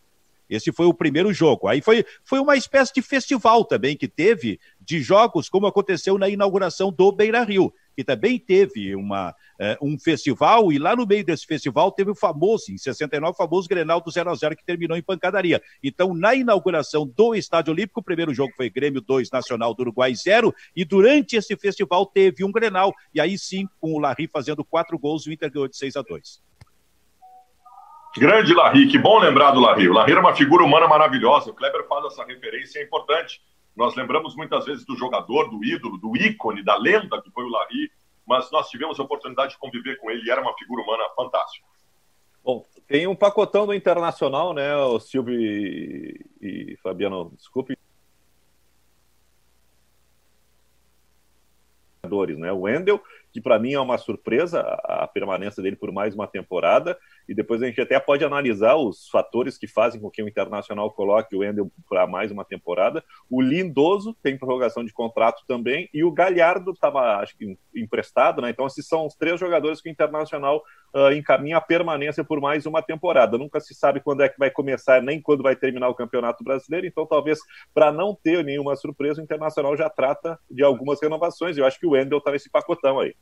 Esse 0.48 0.72
foi 0.72 0.86
o 0.86 0.94
primeiro 0.94 1.32
jogo. 1.32 1.66
Aí 1.66 1.80
foi, 1.80 2.06
foi 2.24 2.38
uma 2.38 2.56
espécie 2.56 2.94
de 2.94 3.02
festival 3.02 3.64
também 3.64 3.96
que 3.96 4.06
teve 4.06 4.60
de 4.80 5.00
jogos, 5.00 5.48
como 5.48 5.66
aconteceu 5.66 6.16
na 6.16 6.28
inauguração 6.28 6.92
do 6.92 7.10
Beira 7.10 7.42
Rio 7.42 7.74
que 7.98 8.04
também 8.04 8.38
teve 8.38 8.94
uma, 8.94 9.30
uh, 9.30 9.84
um 9.84 9.98
festival, 9.98 10.72
e 10.72 10.78
lá 10.78 10.94
no 10.94 11.04
meio 11.04 11.24
desse 11.24 11.44
festival 11.44 11.90
teve 11.90 12.12
o 12.12 12.14
famoso, 12.14 12.70
em 12.70 12.78
69, 12.78 13.32
o 13.32 13.34
famoso 13.34 13.68
Grenal 13.68 14.00
do 14.00 14.08
0 14.08 14.30
a 14.30 14.34
0 14.36 14.54
que 14.54 14.64
terminou 14.64 14.96
em 14.96 15.02
pancadaria. 15.02 15.60
Então, 15.82 16.14
na 16.14 16.32
inauguração 16.32 17.04
do 17.04 17.34
Estádio 17.34 17.72
Olímpico, 17.72 17.98
o 17.98 18.02
primeiro 18.04 18.32
jogo 18.32 18.52
foi 18.56 18.70
Grêmio 18.70 19.00
2, 19.00 19.32
Nacional 19.32 19.74
do 19.74 19.80
Uruguai 19.80 20.14
0, 20.14 20.54
e 20.76 20.84
durante 20.84 21.34
esse 21.34 21.56
festival 21.56 22.06
teve 22.06 22.44
um 22.44 22.52
Grenal, 22.52 22.94
e 23.12 23.20
aí 23.20 23.36
sim, 23.36 23.66
com 23.80 23.94
o 23.94 23.98
Larry 23.98 24.28
fazendo 24.28 24.64
quatro 24.64 24.96
gols, 24.96 25.26
o 25.26 25.32
Inter 25.32 25.50
ganhou 25.50 25.66
de 25.66 25.76
6 25.76 25.96
a 25.96 26.02
2. 26.02 26.40
Grande 28.16 28.54
Larry, 28.54 28.86
que 28.86 28.96
bom 28.96 29.18
lembrar 29.18 29.50
do 29.50 29.58
Larry. 29.58 29.88
O 29.88 29.92
Larry 29.92 30.12
era 30.12 30.20
uma 30.20 30.36
figura 30.36 30.62
humana 30.62 30.86
maravilhosa, 30.86 31.50
o 31.50 31.52
Kleber 31.52 31.84
faz 31.88 32.04
essa 32.04 32.24
referência, 32.24 32.78
é 32.78 32.84
importante 32.84 33.40
nós 33.78 33.94
lembramos 33.94 34.34
muitas 34.34 34.64
vezes 34.64 34.84
do 34.84 34.96
jogador, 34.96 35.48
do 35.48 35.64
ídolo, 35.64 35.96
do 35.98 36.16
ícone, 36.16 36.64
da 36.64 36.76
lenda 36.76 37.22
que 37.22 37.30
foi 37.30 37.44
o 37.44 37.48
Larry, 37.48 37.88
mas 38.26 38.50
nós 38.50 38.68
tivemos 38.68 38.98
a 38.98 39.04
oportunidade 39.04 39.52
de 39.52 39.58
conviver 39.58 39.96
com 39.98 40.10
ele 40.10 40.26
e 40.26 40.30
era 40.30 40.42
uma 40.42 40.52
figura 40.58 40.82
humana 40.82 41.04
fantástica. 41.14 41.64
Bom, 42.44 42.66
tem 42.88 43.06
um 43.06 43.14
pacotão 43.14 43.66
do 43.66 43.72
Internacional, 43.72 44.52
né, 44.52 44.74
o 44.74 44.98
Silvio 44.98 45.40
e, 45.40 46.26
e 46.42 46.76
Fabiano, 46.82 47.32
desculpe. 47.36 47.78
Né? 52.02 52.52
O 52.52 52.62
Wendel, 52.62 53.00
que 53.32 53.40
para 53.40 53.58
mim 53.58 53.72
é 53.74 53.80
uma 53.80 53.98
surpresa 53.98 54.60
a 54.84 55.06
permanência 55.06 55.62
dele 55.62 55.76
por 55.76 55.92
mais 55.92 56.14
uma 56.14 56.26
temporada, 56.26 56.98
e 57.28 57.34
depois 57.34 57.62
a 57.62 57.66
gente 57.66 57.80
até 57.80 57.98
pode 58.00 58.24
analisar 58.24 58.76
os 58.76 59.08
fatores 59.08 59.58
que 59.58 59.66
fazem 59.66 60.00
com 60.00 60.10
que 60.10 60.22
o 60.22 60.28
Internacional 60.28 60.90
coloque 60.90 61.36
o 61.36 61.40
Wendel 61.40 61.70
para 61.88 62.06
mais 62.06 62.30
uma 62.30 62.44
temporada. 62.44 63.04
O 63.30 63.40
Lindoso 63.40 64.16
tem 64.22 64.38
prorrogação 64.38 64.84
de 64.84 64.92
contrato 64.92 65.42
também, 65.46 65.88
e 65.92 66.02
o 66.02 66.10
Galhardo 66.10 66.72
estava, 66.72 67.16
acho 67.16 67.36
que, 67.36 67.58
emprestado, 67.74 68.40
né? 68.40 68.50
Então, 68.50 68.66
esses 68.66 68.86
são 68.86 69.06
os 69.06 69.14
três 69.14 69.38
jogadores 69.38 69.80
que 69.80 69.88
o 69.88 69.92
Internacional 69.92 70.62
uh, 70.94 71.12
encaminha 71.12 71.58
a 71.58 71.60
permanência 71.60 72.24
por 72.24 72.40
mais 72.40 72.66
uma 72.66 72.82
temporada. 72.82 73.38
Nunca 73.38 73.60
se 73.60 73.74
sabe 73.74 74.00
quando 74.00 74.22
é 74.22 74.28
que 74.28 74.38
vai 74.38 74.50
começar, 74.50 75.02
nem 75.02 75.20
quando 75.20 75.42
vai 75.42 75.54
terminar 75.54 75.88
o 75.88 75.94
Campeonato 75.94 76.42
Brasileiro, 76.42 76.86
então 76.86 77.06
talvez 77.06 77.38
para 77.74 77.92
não 77.92 78.14
ter 78.14 78.44
nenhuma 78.44 78.76
surpresa, 78.76 79.20
o 79.20 79.24
Internacional 79.24 79.76
já 79.76 79.90
trata 79.90 80.38
de 80.50 80.62
algumas 80.62 81.00
renovações. 81.02 81.56
Eu 81.56 81.66
acho 81.66 81.78
que 81.78 81.86
o 81.86 81.90
Wendel 81.90 82.18
está 82.18 82.30
nesse 82.30 82.50
pacotão 82.50 83.00
aí. 83.00 83.14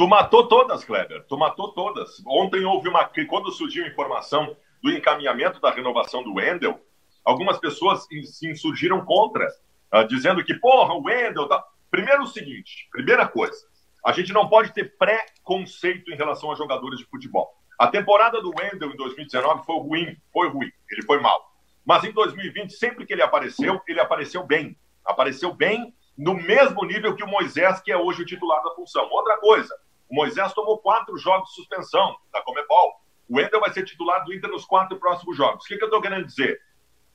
Tu 0.00 0.08
matou 0.08 0.48
todas, 0.48 0.82
Kleber. 0.82 1.26
Tu 1.28 1.36
matou 1.36 1.74
todas. 1.74 2.22
Ontem 2.26 2.64
houve 2.64 2.88
uma. 2.88 3.04
Quando 3.28 3.52
surgiu 3.52 3.84
a 3.84 3.88
informação 3.88 4.56
do 4.82 4.90
encaminhamento 4.90 5.60
da 5.60 5.70
renovação 5.70 6.22
do 6.22 6.36
Wendel, 6.36 6.80
algumas 7.22 7.58
pessoas 7.58 8.06
se 8.24 8.50
insurgiram 8.50 9.04
contra, 9.04 9.46
uh, 9.92 10.08
dizendo 10.08 10.42
que, 10.42 10.54
porra, 10.54 10.94
o 10.94 11.02
Wendel. 11.02 11.46
Tá... 11.46 11.62
Primeiro, 11.90 12.22
o 12.22 12.26
seguinte: 12.26 12.88
primeira 12.90 13.28
coisa, 13.28 13.58
a 14.02 14.10
gente 14.12 14.32
não 14.32 14.48
pode 14.48 14.72
ter 14.72 14.96
pré-conceito 14.96 16.10
em 16.10 16.16
relação 16.16 16.50
a 16.50 16.54
jogadores 16.54 16.98
de 16.98 17.04
futebol. 17.04 17.52
A 17.78 17.86
temporada 17.86 18.40
do 18.40 18.54
Wendel 18.58 18.92
em 18.92 18.96
2019 18.96 19.66
foi 19.66 19.80
ruim, 19.80 20.16
foi 20.32 20.48
ruim, 20.48 20.72
ele 20.90 21.02
foi 21.02 21.20
mal. 21.20 21.52
Mas 21.84 22.04
em 22.04 22.12
2020, 22.12 22.70
sempre 22.70 23.04
que 23.04 23.12
ele 23.12 23.22
apareceu, 23.22 23.78
ele 23.86 24.00
apareceu 24.00 24.42
bem. 24.44 24.74
Apareceu 25.04 25.52
bem 25.52 25.94
no 26.16 26.32
mesmo 26.32 26.86
nível 26.86 27.14
que 27.14 27.22
o 27.22 27.28
Moisés, 27.28 27.82
que 27.82 27.92
é 27.92 27.98
hoje 27.98 28.22
o 28.22 28.26
titular 28.26 28.62
da 28.62 28.74
função. 28.74 29.06
Outra 29.10 29.36
coisa, 29.36 29.74
o 30.10 30.14
Moisés 30.14 30.52
tomou 30.52 30.78
quatro 30.78 31.16
jogos 31.16 31.50
de 31.50 31.54
suspensão 31.54 32.16
da 32.32 32.42
Comebol. 32.42 32.94
O 33.28 33.36
Wendel 33.36 33.60
vai 33.60 33.72
ser 33.72 33.84
titular 33.84 34.24
do 34.24 34.34
Inter 34.34 34.50
nos 34.50 34.64
quatro 34.64 34.98
próximos 34.98 35.36
jogos. 35.36 35.64
O 35.64 35.68
que, 35.68 35.76
que 35.76 35.84
eu 35.84 35.86
estou 35.86 36.02
querendo 36.02 36.26
dizer? 36.26 36.60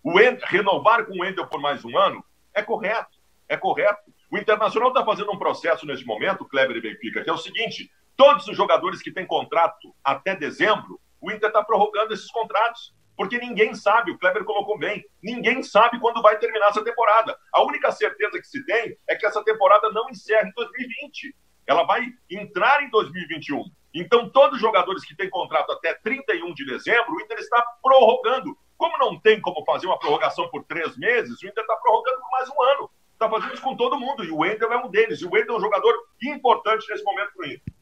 o 0.06 0.20
Ender, 0.20 0.44
renovar 0.46 1.04
com 1.04 1.14
o 1.14 1.22
Wendel 1.22 1.48
por 1.48 1.60
mais 1.60 1.84
um 1.84 1.98
ano 1.98 2.24
é 2.54 2.62
correto, 2.62 3.18
é 3.50 3.58
correto. 3.58 4.14
O 4.32 4.38
Internacional 4.38 4.90
está 4.90 5.04
fazendo 5.04 5.32
um 5.32 5.40
processo 5.40 5.84
nesse 5.88 6.06
momento, 6.06 6.46
Kleber 6.46 6.78
e 6.78 6.82
Benfica, 6.82 7.24
que 7.24 7.30
é 7.30 7.34
o 7.34 7.38
seguinte: 7.38 7.90
todos 8.16 8.48
os 8.48 8.56
jogadores 8.56 9.02
que 9.02 9.12
têm 9.12 9.26
contrato 9.26 9.96
até 10.04 10.36
dezembro, 10.36 11.02
o 11.20 11.32
Inter 11.32 11.50
está 11.50 11.64
prorrogando 11.64 12.14
esses 12.14 12.30
contratos. 12.32 12.94
Porque 13.18 13.38
ninguém 13.38 13.74
sabe, 13.74 14.12
o 14.12 14.18
Kleber 14.18 14.44
colocou 14.44 14.78
bem, 14.78 15.02
ninguém 15.24 15.64
sabe 15.64 16.00
quando 16.02 16.22
vai 16.22 16.38
terminar 16.38 16.68
essa 16.68 16.84
temporada. 16.84 17.36
A 17.54 17.64
única 17.64 17.90
certeza 17.90 18.38
que 18.38 18.46
se 18.46 18.64
tem 18.66 18.96
é 19.08 19.16
que 19.16 19.26
essa 19.26 19.42
temporada 19.42 19.90
não 19.92 20.10
encerra 20.10 20.48
em 20.48 20.52
2020. 20.54 21.34
Ela 21.68 21.84
vai 21.84 22.06
entrar 22.30 22.84
em 22.84 22.90
2021. 22.90 23.64
Então, 23.94 24.30
todos 24.30 24.56
os 24.56 24.62
jogadores 24.62 25.06
que 25.06 25.16
têm 25.16 25.30
contrato 25.30 25.72
até 25.72 25.94
31 25.94 26.54
de 26.54 26.66
dezembro, 26.66 27.14
o 27.14 27.22
Inter 27.22 27.40
está 27.40 27.64
prorrogando. 27.82 28.58
Como 28.78 28.98
não 28.98 29.18
tem 29.20 29.40
como 29.40 29.64
fazer 29.66 29.88
uma 29.88 29.98
prorrogação 29.98 30.50
por 30.50 30.64
três 30.66 30.98
meses, 30.98 31.42
o 31.42 31.48
Inter 31.48 31.64
está 31.64 31.76
prorrogando 31.78 32.20
por 32.20 32.30
mais 32.32 32.50
um 32.50 32.62
ano. 32.74 32.90
Está 33.14 33.30
fazendo 33.30 33.54
isso 33.54 33.64
com 33.64 33.76
todo 33.76 34.00
mundo. 34.00 34.24
E 34.26 34.32
o 34.32 34.38
Wendel 34.38 34.74
é 34.74 34.86
um 34.86 34.90
deles. 34.90 35.22
E 35.22 35.26
o 35.26 35.32
Wendel 35.32 35.56
é 35.56 35.58
um 35.58 35.62
jogador 35.62 35.94
importante 36.22 36.86
nesse 36.90 37.04
momento 37.04 37.32
para 37.34 37.48
o 37.48 37.48
Inter. 37.48 37.76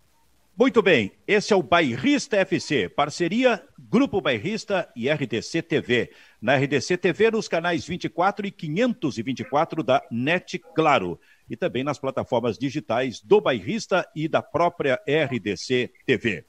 Muito 0.55 0.83
bem, 0.83 1.11
esse 1.27 1.51
é 1.51 1.55
o 1.55 1.63
Bairrista 1.63 2.37
FC, 2.37 2.87
parceria 2.87 3.67
Grupo 3.89 4.21
Bairrista 4.21 4.87
e 4.95 5.09
RDC 5.09 5.63
TV. 5.63 6.13
Na 6.39 6.55
RDC 6.55 6.95
TV, 6.95 7.31
nos 7.31 7.47
canais 7.47 7.87
24 7.87 8.45
e 8.45 8.51
524 8.51 9.81
da 9.81 10.05
NET 10.11 10.59
Claro. 10.75 11.19
E 11.53 11.55
também 11.55 11.83
nas 11.83 11.99
plataformas 11.99 12.57
digitais 12.57 13.21
do 13.21 13.39
Bairrista 13.39 14.09
e 14.15 14.27
da 14.27 14.41
própria 14.41 14.99
RDC 15.07 15.93
TV. 16.03 16.43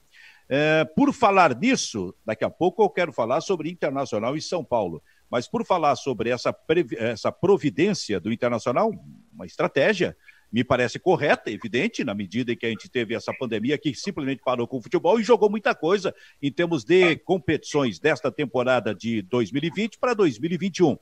É, 0.49 0.83
por 0.97 1.13
falar 1.13 1.55
nisso, 1.55 2.15
daqui 2.25 2.43
a 2.43 2.49
pouco 2.49 2.83
eu 2.83 2.89
quero 2.89 3.13
falar 3.13 3.43
sobre 3.43 3.71
Internacional 3.71 4.35
e 4.35 4.41
São 4.41 4.65
Paulo. 4.65 5.03
Mas 5.31 5.47
por 5.47 5.63
falar 5.67 5.95
sobre 5.97 6.31
essa, 6.31 6.57
essa 6.97 7.31
providência 7.31 8.19
do 8.19 8.33
Internacional, 8.33 8.95
uma 9.31 9.45
estratégia, 9.45 10.17
me 10.51 10.65
parece 10.65 10.99
correta, 10.99 11.51
evidente, 11.51 12.03
na 12.03 12.15
medida 12.15 12.53
em 12.53 12.57
que 12.57 12.65
a 12.65 12.71
gente 12.71 12.89
teve 12.89 13.15
essa 13.15 13.35
pandemia 13.35 13.77
que 13.77 13.95
simplesmente 13.95 14.41
parou 14.43 14.67
com 14.67 14.79
o 14.79 14.83
futebol 14.83 15.21
e 15.21 15.23
jogou 15.23 15.51
muita 15.51 15.75
coisa 15.75 16.15
em 16.41 16.51
termos 16.51 16.83
de 16.83 17.17
competições 17.17 17.99
desta 17.99 18.33
temporada 18.33 18.95
de 18.95 19.21
2020 19.21 19.99
para 19.99 20.15
2021. 20.15 20.97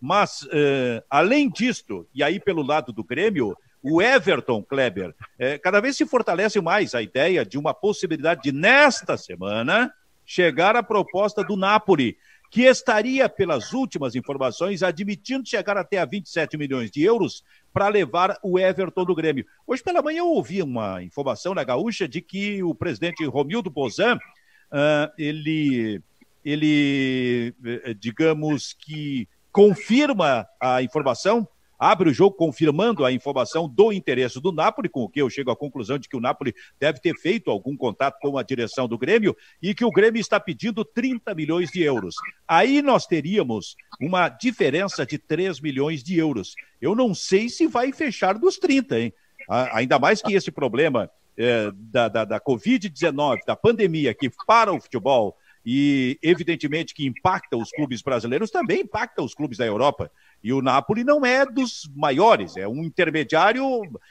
Mas, 0.00 0.42
uh, 0.42 1.02
além 1.08 1.48
disto, 1.48 2.06
e 2.14 2.22
aí 2.22 2.38
pelo 2.38 2.62
lado 2.62 2.92
do 2.92 3.02
Grêmio, 3.02 3.56
o 3.82 4.02
Everton 4.02 4.62
Kleber, 4.62 5.14
eh, 5.38 5.58
cada 5.58 5.80
vez 5.80 5.96
se 5.96 6.04
fortalece 6.04 6.60
mais 6.60 6.92
a 6.92 7.00
ideia 7.00 7.46
de 7.46 7.56
uma 7.56 7.72
possibilidade 7.72 8.42
de, 8.42 8.50
nesta 8.50 9.16
semana, 9.16 9.92
chegar 10.24 10.74
a 10.74 10.82
proposta 10.82 11.44
do 11.44 11.56
Napoli 11.56 12.16
que 12.50 12.62
estaria, 12.62 13.28
pelas 13.28 13.72
últimas 13.72 14.14
informações, 14.14 14.82
admitindo 14.82 15.48
chegar 15.48 15.76
até 15.76 15.98
a 15.98 16.04
27 16.04 16.56
milhões 16.56 16.90
de 16.90 17.02
euros 17.02 17.44
para 17.72 17.88
levar 17.88 18.38
o 18.42 18.58
Everton 18.58 19.04
do 19.04 19.14
Grêmio. 19.14 19.44
Hoje 19.66 19.82
pela 19.82 20.02
manhã 20.02 20.18
eu 20.18 20.28
ouvi 20.28 20.62
uma 20.62 21.02
informação 21.02 21.54
na 21.54 21.64
Gaúcha 21.64 22.08
de 22.08 22.20
que 22.20 22.62
o 22.62 22.74
presidente 22.74 23.24
Romildo 23.24 23.70
Bozan, 23.70 24.16
uh, 24.16 25.12
ele, 25.18 26.00
ele, 26.44 27.54
eh, 27.64 27.94
digamos 27.94 28.72
que 28.72 29.28
confirma 29.56 30.46
a 30.60 30.82
informação 30.82 31.48
abre 31.78 32.10
o 32.10 32.12
jogo 32.12 32.36
confirmando 32.36 33.06
a 33.06 33.12
informação 33.12 33.66
do 33.66 33.90
interesse 33.90 34.38
do 34.38 34.52
Napoli, 34.52 34.88
com 34.88 35.02
o 35.02 35.08
que 35.08 35.20
eu 35.20 35.30
chego 35.30 35.50
à 35.50 35.56
conclusão 35.56 35.98
de 35.98 36.08
que 36.10 36.16
o 36.16 36.20
Napoli 36.20 36.54
deve 36.78 37.00
ter 37.00 37.14
feito 37.14 37.50
algum 37.50 37.74
contato 37.74 38.18
com 38.20 38.36
a 38.36 38.42
direção 38.42 38.86
do 38.86 38.98
Grêmio 38.98 39.34
e 39.62 39.74
que 39.74 39.84
o 39.84 39.90
Grêmio 39.90 40.20
está 40.20 40.38
pedindo 40.38 40.84
30 40.84 41.34
milhões 41.34 41.70
de 41.70 41.82
euros. 41.82 42.16
Aí 42.46 42.82
nós 42.82 43.06
teríamos 43.06 43.76
uma 43.98 44.28
diferença 44.28 45.06
de 45.06 45.16
3 45.16 45.60
milhões 45.60 46.02
de 46.02 46.18
euros. 46.18 46.54
Eu 46.80 46.94
não 46.94 47.14
sei 47.14 47.48
se 47.48 47.66
vai 47.66 47.92
fechar 47.92 48.38
dos 48.38 48.58
30, 48.58 49.00
hein? 49.00 49.12
Ainda 49.48 49.98
mais 49.98 50.20
que 50.20 50.34
esse 50.34 50.50
problema 50.50 51.10
é, 51.36 51.70
da, 51.74 52.08
da, 52.08 52.24
da 52.24 52.40
Covid-19, 52.40 53.38
da 53.46 53.56
pandemia 53.56 54.14
que 54.14 54.30
para 54.46 54.72
o 54.72 54.80
futebol 54.80 55.36
e 55.68 56.16
evidentemente 56.22 56.94
que 56.94 57.04
impacta 57.04 57.56
os 57.56 57.72
clubes 57.72 58.00
brasileiros, 58.00 58.52
também 58.52 58.82
impacta 58.82 59.20
os 59.20 59.34
clubes 59.34 59.58
da 59.58 59.66
Europa. 59.66 60.12
E 60.40 60.52
o 60.52 60.62
Napoli 60.62 61.02
não 61.02 61.26
é 61.26 61.44
dos 61.44 61.90
maiores, 61.92 62.56
é 62.56 62.68
um 62.68 62.84
intermediário 62.84 63.64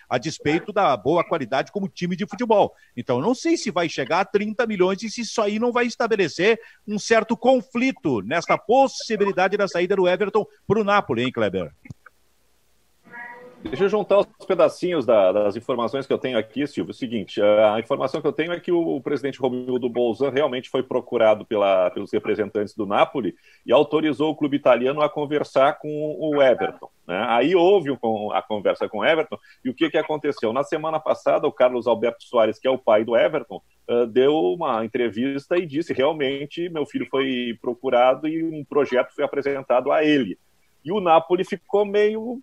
a 0.10 0.18
despeito 0.18 0.74
da 0.74 0.98
boa 0.98 1.24
qualidade 1.24 1.72
como 1.72 1.88
time 1.88 2.14
de 2.14 2.28
futebol. 2.28 2.76
Então, 2.98 3.22
não 3.22 3.34
sei 3.34 3.56
se 3.56 3.72
vai 3.72 3.88
chegar 3.88 4.20
a 4.20 4.26
30 4.26 4.68
milhões 4.68 5.02
e 5.02 5.10
se 5.10 5.22
isso 5.22 5.42
aí 5.42 5.58
não 5.58 5.72
vai 5.72 5.86
estabelecer 5.86 6.60
um 6.86 7.00
certo 7.00 7.38
conflito 7.38 8.22
nesta 8.22 8.58
possibilidade 8.58 9.56
da 9.56 9.70
saída 9.70 9.96
do 9.96 10.10
Everton 10.10 10.46
para 10.68 10.82
o 10.82 10.84
Napoli, 10.84 11.24
hein, 11.24 11.32
Kleber? 11.32 11.72
Deixa 13.70 13.86
eu 13.86 13.90
juntar 13.90 14.20
os 14.20 14.46
pedacinhos 14.46 15.06
da, 15.06 15.32
das 15.32 15.56
informações 15.56 16.06
que 16.06 16.14
eu 16.14 16.18
tenho 16.18 16.38
aqui, 16.38 16.68
Silvio. 16.68 16.92
O 16.92 16.94
seguinte, 16.94 17.42
a 17.42 17.80
informação 17.80 18.22
que 18.22 18.28
eu 18.28 18.32
tenho 18.32 18.54
é 18.54 18.60
que 18.60 18.72
o 18.72 19.02
presidente 19.02 19.40
Romildo 19.40 19.90
Bolzan 19.90 20.30
realmente 20.30 20.70
foi 20.70 20.84
procurado 20.84 21.46
pela, 21.46 21.90
pelos 21.90 22.12
representantes 22.14 22.76
do 22.76 22.86
Napoli 22.86 23.36
e 23.66 23.74
autorizou 23.74 24.32
o 24.32 24.36
clube 24.36 24.56
italiano 24.56 25.02
a 25.02 25.10
conversar 25.10 25.80
com 25.80 26.16
o 26.20 26.42
Everton. 26.42 26.90
Né? 27.08 27.26
Aí 27.28 27.56
houve 27.56 27.92
a 28.34 28.42
conversa 28.42 28.88
com 28.88 29.00
o 29.00 29.06
Everton 29.06 29.38
e 29.64 29.70
o 29.70 29.74
que, 29.74 29.90
que 29.90 29.98
aconteceu? 29.98 30.54
Na 30.54 30.64
semana 30.64 31.00
passada, 31.00 31.48
o 31.48 31.52
Carlos 31.52 31.88
Alberto 31.88 32.24
Soares, 32.24 32.60
que 32.60 32.68
é 32.68 32.72
o 32.72 32.78
pai 32.78 33.04
do 33.04 33.18
Everton, 33.18 33.62
uh, 33.90 34.06
deu 34.06 34.36
uma 34.36 34.86
entrevista 34.86 35.58
e 35.58 35.66
disse 35.66 35.92
realmente 35.92 36.70
meu 36.70 36.86
filho 36.86 37.08
foi 37.10 37.58
procurado 37.62 38.28
e 38.28 38.44
um 38.44 38.64
projeto 38.64 39.14
foi 39.14 39.24
apresentado 39.24 39.92
a 39.92 40.04
ele. 40.04 40.38
E 40.84 40.92
o 40.92 41.02
Napoli 41.02 41.44
ficou 41.44 41.84
meio 41.84 42.40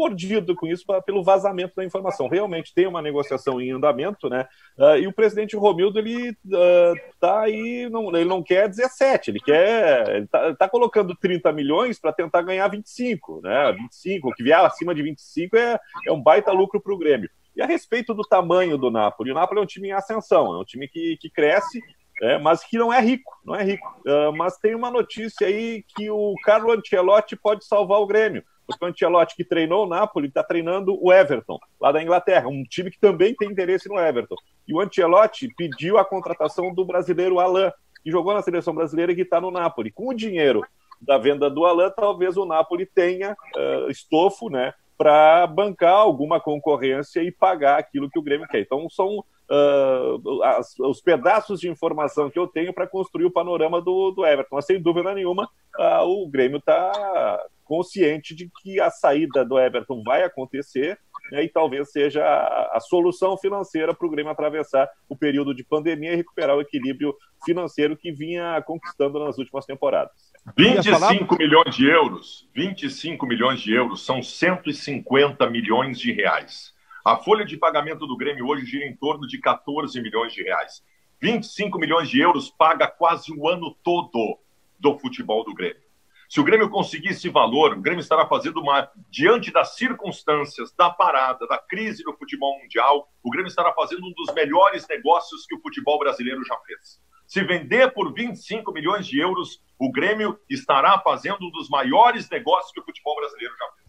mordido 0.00 0.54
com 0.54 0.66
isso 0.66 0.84
pra, 0.86 1.02
pelo 1.02 1.22
vazamento 1.22 1.74
da 1.76 1.84
informação. 1.84 2.26
Realmente 2.26 2.72
tem 2.72 2.86
uma 2.86 3.02
negociação 3.02 3.60
em 3.60 3.70
andamento, 3.70 4.30
né? 4.30 4.48
Uh, 4.78 4.96
e 4.96 5.06
o 5.06 5.12
presidente 5.12 5.56
Romildo, 5.56 5.98
ele 5.98 6.30
uh, 6.30 6.94
tá 7.20 7.42
aí, 7.42 7.86
não, 7.90 8.08
ele 8.16 8.24
não 8.24 8.42
quer 8.42 8.66
17, 8.66 9.30
ele 9.30 9.40
quer. 9.40 10.08
Ele 10.08 10.26
tá, 10.26 10.54
tá 10.54 10.68
colocando 10.68 11.14
30 11.14 11.52
milhões 11.52 12.00
para 12.00 12.14
tentar 12.14 12.40
ganhar 12.40 12.66
25, 12.68 13.42
né? 13.42 13.72
25, 13.72 14.28
o 14.28 14.32
que 14.32 14.42
vier 14.42 14.58
acima 14.60 14.94
de 14.94 15.02
25 15.02 15.56
é, 15.56 15.78
é 16.06 16.12
um 16.12 16.22
baita 16.22 16.50
lucro 16.50 16.80
para 16.80 16.94
o 16.94 16.98
Grêmio. 16.98 17.28
E 17.54 17.60
a 17.60 17.66
respeito 17.66 18.14
do 18.14 18.22
tamanho 18.22 18.78
do 18.78 18.90
Napoli, 18.90 19.32
o 19.32 19.34
Napoli 19.34 19.60
é 19.60 19.62
um 19.62 19.66
time 19.66 19.88
em 19.88 19.92
ascensão, 19.92 20.54
é 20.54 20.58
um 20.58 20.64
time 20.64 20.88
que, 20.88 21.18
que 21.20 21.28
cresce, 21.28 21.78
é, 22.22 22.38
mas 22.38 22.64
que 22.64 22.78
não 22.78 22.90
é 22.92 23.00
rico, 23.00 23.30
não 23.44 23.54
é 23.54 23.62
rico. 23.62 23.86
Uh, 24.06 24.34
mas 24.34 24.56
tem 24.56 24.74
uma 24.74 24.90
notícia 24.90 25.46
aí 25.46 25.84
que 25.94 26.10
o 26.10 26.34
Carlo 26.42 26.72
Ancelotti 26.72 27.36
pode 27.36 27.66
salvar 27.66 28.00
o 28.00 28.06
Grêmio 28.06 28.42
porque 28.70 28.84
o 28.84 28.88
Ancelotti, 28.88 29.36
que 29.36 29.44
treinou 29.44 29.84
o 29.84 29.88
Napoli, 29.88 30.28
está 30.28 30.42
treinando 30.42 30.98
o 31.00 31.12
Everton, 31.12 31.58
lá 31.80 31.92
da 31.92 32.02
Inglaterra, 32.02 32.48
um 32.48 32.64
time 32.64 32.90
que 32.90 32.98
também 32.98 33.34
tem 33.34 33.50
interesse 33.50 33.88
no 33.88 33.98
Everton. 33.98 34.36
E 34.66 34.74
o 34.74 34.80
Ancelotti 34.80 35.48
pediu 35.56 35.98
a 35.98 36.04
contratação 36.04 36.72
do 36.72 36.84
brasileiro 36.84 37.40
Alain, 37.40 37.70
que 38.02 38.10
jogou 38.10 38.32
na 38.34 38.42
seleção 38.42 38.74
brasileira 38.74 39.12
e 39.12 39.14
que 39.14 39.22
está 39.22 39.40
no 39.40 39.50
Napoli. 39.50 39.90
Com 39.90 40.08
o 40.08 40.14
dinheiro 40.14 40.62
da 41.00 41.18
venda 41.18 41.50
do 41.50 41.64
Alain, 41.64 41.90
talvez 41.94 42.36
o 42.36 42.44
Napoli 42.44 42.86
tenha 42.86 43.32
uh, 43.32 43.90
estofo, 43.90 44.48
né, 44.48 44.74
para 45.00 45.46
bancar 45.46 45.94
alguma 45.94 46.38
concorrência 46.38 47.22
e 47.22 47.32
pagar 47.32 47.78
aquilo 47.78 48.10
que 48.10 48.18
o 48.18 48.22
Grêmio 48.22 48.46
quer. 48.46 48.60
Então, 48.60 48.86
são 48.90 49.24
uh, 49.50 50.42
as, 50.44 50.78
os 50.78 51.00
pedaços 51.00 51.58
de 51.58 51.70
informação 51.70 52.28
que 52.28 52.38
eu 52.38 52.46
tenho 52.46 52.74
para 52.74 52.86
construir 52.86 53.24
o 53.24 53.30
panorama 53.30 53.80
do, 53.80 54.10
do 54.10 54.26
Everton. 54.26 54.56
Mas, 54.56 54.66
sem 54.66 54.78
dúvida 54.78 55.14
nenhuma, 55.14 55.48
uh, 55.78 56.04
o 56.04 56.28
Grêmio 56.28 56.58
está 56.58 57.42
consciente 57.70 58.34
de 58.34 58.50
que 58.60 58.80
a 58.80 58.90
saída 58.90 59.44
do 59.44 59.56
Everton 59.56 60.02
vai 60.02 60.24
acontecer 60.24 60.98
né, 61.30 61.44
e 61.44 61.48
talvez 61.48 61.92
seja 61.92 62.20
a, 62.20 62.76
a 62.76 62.80
solução 62.80 63.38
financeira 63.38 63.94
para 63.94 64.08
o 64.08 64.10
Grêmio 64.10 64.32
atravessar 64.32 64.90
o 65.08 65.16
período 65.16 65.54
de 65.54 65.62
pandemia 65.62 66.12
e 66.12 66.16
recuperar 66.16 66.56
o 66.56 66.60
equilíbrio 66.60 67.14
financeiro 67.44 67.96
que 67.96 68.10
vinha 68.10 68.60
conquistando 68.62 69.20
nas 69.20 69.38
últimas 69.38 69.64
temporadas. 69.66 70.32
25 70.58 71.36
milhões 71.36 71.76
de 71.76 71.88
euros, 71.88 72.48
25 72.56 73.24
milhões 73.24 73.60
de 73.60 73.72
euros 73.72 74.04
são 74.04 74.20
150 74.20 75.48
milhões 75.48 76.00
de 76.00 76.10
reais. 76.10 76.74
A 77.06 77.18
folha 77.18 77.44
de 77.44 77.56
pagamento 77.56 78.04
do 78.04 78.16
Grêmio 78.16 78.48
hoje 78.48 78.66
gira 78.66 78.84
em 78.84 78.96
torno 78.96 79.28
de 79.28 79.38
14 79.38 80.02
milhões 80.02 80.32
de 80.32 80.42
reais. 80.42 80.82
25 81.22 81.78
milhões 81.78 82.08
de 82.08 82.18
euros 82.18 82.50
paga 82.50 82.88
quase 82.88 83.32
o 83.32 83.48
ano 83.48 83.72
todo 83.84 84.40
do 84.76 84.98
futebol 84.98 85.44
do 85.44 85.54
Grêmio. 85.54 85.89
Se 86.30 86.38
o 86.38 86.44
Grêmio 86.44 86.70
conseguir 86.70 87.08
esse 87.08 87.28
valor, 87.28 87.72
o 87.72 87.80
Grêmio 87.80 88.00
estará 88.00 88.24
fazendo 88.24 88.60
uma. 88.60 88.88
Diante 89.10 89.52
das 89.52 89.74
circunstâncias, 89.74 90.72
da 90.78 90.88
parada, 90.88 91.44
da 91.48 91.58
crise 91.58 92.04
do 92.04 92.16
futebol 92.16 92.56
mundial, 92.60 93.12
o 93.20 93.30
Grêmio 93.30 93.48
estará 93.48 93.72
fazendo 93.72 94.06
um 94.06 94.12
dos 94.12 94.32
melhores 94.32 94.86
negócios 94.88 95.44
que 95.44 95.56
o 95.56 95.60
futebol 95.60 95.98
brasileiro 95.98 96.44
já 96.44 96.56
fez. 96.58 97.00
Se 97.26 97.42
vender 97.42 97.92
por 97.92 98.14
25 98.14 98.72
milhões 98.72 99.08
de 99.08 99.18
euros, 99.18 99.60
o 99.76 99.90
Grêmio 99.90 100.38
estará 100.48 101.00
fazendo 101.00 101.48
um 101.48 101.50
dos 101.50 101.68
maiores 101.68 102.30
negócios 102.30 102.70
que 102.70 102.80
o 102.80 102.84
futebol 102.84 103.16
brasileiro 103.16 103.54
já 103.58 103.66
fez. 103.72 103.80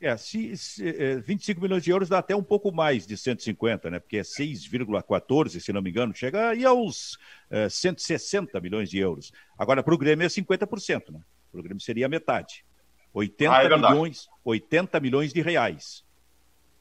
É, 0.00 0.16
se, 0.16 0.56
se, 0.56 0.88
é, 0.88 1.20
25 1.20 1.60
milhões 1.60 1.84
de 1.84 1.92
euros 1.92 2.08
dá 2.08 2.18
até 2.18 2.34
um 2.34 2.42
pouco 2.42 2.72
mais 2.72 3.06
de 3.06 3.16
150, 3.16 3.88
né? 3.88 4.00
Porque 4.00 4.16
é 4.16 4.22
6,14, 4.22 5.60
se 5.60 5.72
não 5.72 5.80
me 5.80 5.90
engano, 5.90 6.12
chega 6.12 6.48
aí 6.48 6.64
aos 6.64 7.16
é, 7.48 7.68
160 7.68 8.60
milhões 8.60 8.90
de 8.90 8.98
euros. 8.98 9.30
Agora, 9.56 9.80
para 9.80 9.94
o 9.94 9.98
Grêmio 9.98 10.26
é 10.26 10.28
50%, 10.28 11.12
né? 11.12 11.20
O 11.58 11.62
Grêmio 11.62 11.80
seria 11.80 12.08
metade. 12.08 12.64
80 13.12 13.52
ah, 13.54 13.62
é 13.62 13.68
milhões, 13.68 14.28
80 14.44 15.00
milhões 15.00 15.32
de 15.32 15.40
reais, 15.40 16.04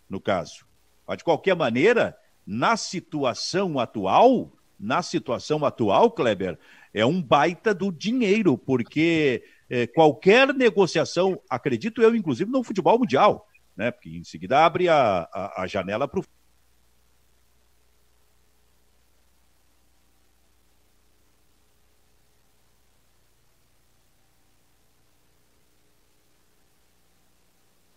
no 0.09 0.19
caso. 0.19 0.65
Mas, 1.07 1.17
de 1.17 1.23
qualquer 1.23 1.55
maneira, 1.55 2.17
na 2.45 2.75
situação 2.75 3.79
atual, 3.79 4.51
na 4.79 5.01
situação 5.01 5.63
atual, 5.63 6.09
Kleber, 6.11 6.57
é 6.93 7.05
um 7.05 7.21
baita 7.21 7.73
do 7.73 7.91
dinheiro, 7.91 8.57
porque 8.57 9.43
é, 9.69 9.87
qualquer 9.87 10.53
negociação, 10.53 11.39
acredito 11.49 12.01
eu, 12.01 12.15
inclusive 12.15 12.49
no 12.51 12.63
futebol 12.63 12.97
mundial, 12.97 13.47
né? 13.75 13.91
Porque 13.91 14.09
em 14.09 14.23
seguida 14.23 14.65
abre 14.65 14.89
a, 14.89 15.27
a, 15.31 15.63
a 15.63 15.67
janela 15.67 16.07
para 16.07 16.19
o 16.19 16.25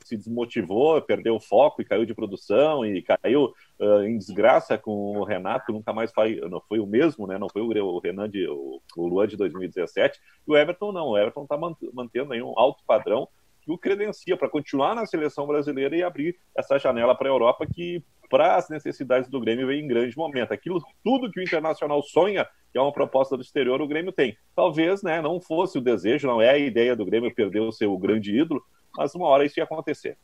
se 0.06 0.16
desmotivou, 0.16 1.00
perdeu 1.02 1.36
o 1.36 1.40
foco 1.40 1.82
e 1.82 1.84
caiu 1.84 2.06
de 2.06 2.14
produção 2.14 2.84
e 2.84 3.02
caiu 3.02 3.52
uh, 3.80 4.02
em 4.02 4.16
desgraça 4.16 4.78
com 4.78 5.18
o 5.18 5.24
Renato, 5.24 5.72
nunca 5.72 5.92
mais 5.92 6.12
foi, 6.12 6.40
não 6.48 6.60
foi 6.60 6.78
o 6.78 6.86
mesmo, 6.86 7.26
né? 7.26 7.38
Não 7.38 7.48
foi 7.48 7.62
o, 7.62 7.98
Renan 7.98 8.28
de 8.28 8.46
o, 8.48 8.80
o 8.96 9.06
Luan 9.06 9.26
de 9.26 9.36
2017. 9.36 10.18
E 10.46 10.52
o 10.52 10.56
Everton 10.56 10.92
não, 10.92 11.08
o 11.08 11.18
Everton 11.18 11.42
está 11.42 11.58
mantendo 11.92 12.32
aí 12.32 12.42
um 12.42 12.58
alto 12.58 12.82
padrão 12.86 13.28
que 13.66 13.72
o 13.72 13.76
credencia 13.76 14.36
para 14.36 14.48
continuar 14.48 14.94
na 14.94 15.04
seleção 15.04 15.44
brasileira 15.44 15.96
e 15.96 16.02
abrir 16.02 16.36
essa 16.56 16.78
janela 16.78 17.16
para 17.16 17.28
a 17.28 17.32
Europa 17.32 17.66
que 17.66 18.02
para 18.30 18.56
as 18.56 18.68
necessidades 18.68 19.28
do 19.28 19.40
Grêmio 19.40 19.66
vem 19.66 19.84
em 19.84 19.88
grande 19.88 20.16
momento. 20.16 20.52
Aquilo 20.52 20.82
tudo 21.02 21.30
que 21.30 21.40
o 21.40 21.42
Internacional 21.42 22.02
sonha, 22.02 22.46
que 22.72 22.78
é 22.78 22.80
uma 22.80 22.92
proposta 22.92 23.36
do 23.36 23.42
exterior, 23.42 23.80
o 23.80 23.88
Grêmio 23.88 24.12
tem. 24.12 24.36
Talvez, 24.54 25.02
né, 25.02 25.20
não 25.20 25.40
fosse 25.40 25.78
o 25.78 25.80
desejo, 25.80 26.26
não 26.26 26.40
é 26.40 26.50
a 26.50 26.58
ideia 26.58 26.94
do 26.94 27.04
Grêmio 27.04 27.34
perder 27.34 27.60
o 27.60 27.72
seu 27.72 27.96
grande 27.98 28.36
ídolo, 28.36 28.62
mas 28.96 29.14
uma 29.14 29.26
hora 29.26 29.44
isso 29.44 29.58
ia 29.58 29.64
acontecer. 29.64 30.16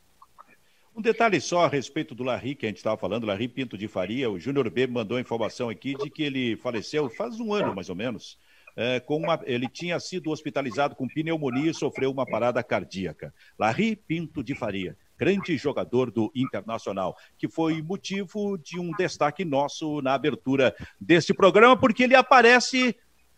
Um 0.95 1.01
detalhe 1.01 1.41
só 1.41 1.65
a 1.65 1.67
respeito 1.67 2.13
do 2.13 2.23
Larry, 2.23 2.53
que 2.53 2.67
a 2.67 2.69
gente 2.69 2.77
estava 2.77 2.95
falando, 2.95 3.25
Larry 3.25 3.47
Pinto 3.47 3.75
de 3.75 3.87
Faria, 3.87 4.29
o 4.29 4.39
Júnior 4.39 4.69
B 4.69 4.85
mandou 4.85 5.19
informação 5.19 5.67
aqui 5.67 5.95
de 5.95 6.07
que 6.09 6.21
ele 6.21 6.55
faleceu 6.57 7.09
faz 7.09 7.39
um 7.39 7.51
ano, 7.51 7.73
mais 7.73 7.89
ou 7.89 7.95
menos. 7.95 8.37
É, 8.75 8.99
com 8.99 9.17
uma, 9.17 9.39
ele 9.43 9.67
tinha 9.67 9.99
sido 9.99 10.31
hospitalizado 10.31 10.95
com 10.95 11.07
pneumonia 11.07 11.71
e 11.71 11.73
sofreu 11.73 12.11
uma 12.11 12.25
parada 12.25 12.63
cardíaca. 12.63 13.33
Larry 13.57 13.95
Pinto 13.95 14.43
de 14.43 14.53
Faria, 14.53 14.95
grande 15.17 15.57
jogador 15.57 16.11
do 16.11 16.31
Internacional, 16.35 17.15
que 17.37 17.47
foi 17.47 17.81
motivo 17.81 18.57
de 18.57 18.79
um 18.79 18.91
destaque 18.91 19.43
nosso 19.43 20.01
na 20.01 20.13
abertura 20.13 20.75
deste 20.99 21.33
programa, 21.33 21.77
porque 21.77 22.03
ele 22.03 22.15
aparece 22.15 22.95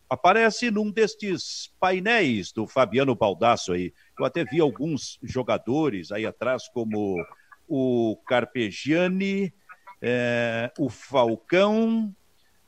aparece 0.10 0.70
num 0.72 0.92
destes 0.92 1.74
painéis 1.80 2.52
do 2.52 2.68
Fabiano 2.68 3.16
Baldasso 3.16 3.74
aí. 3.74 3.94
Eu 4.18 4.26
até 4.26 4.44
vi 4.44 4.60
alguns 4.60 5.20
jogadores 5.24 6.12
aí 6.12 6.26
atrás, 6.26 6.68
como 6.70 7.16
o 7.68 8.18
Carpegiani, 8.28 9.54
é, 10.02 10.72
o 10.78 10.90
Falcão, 10.90 12.14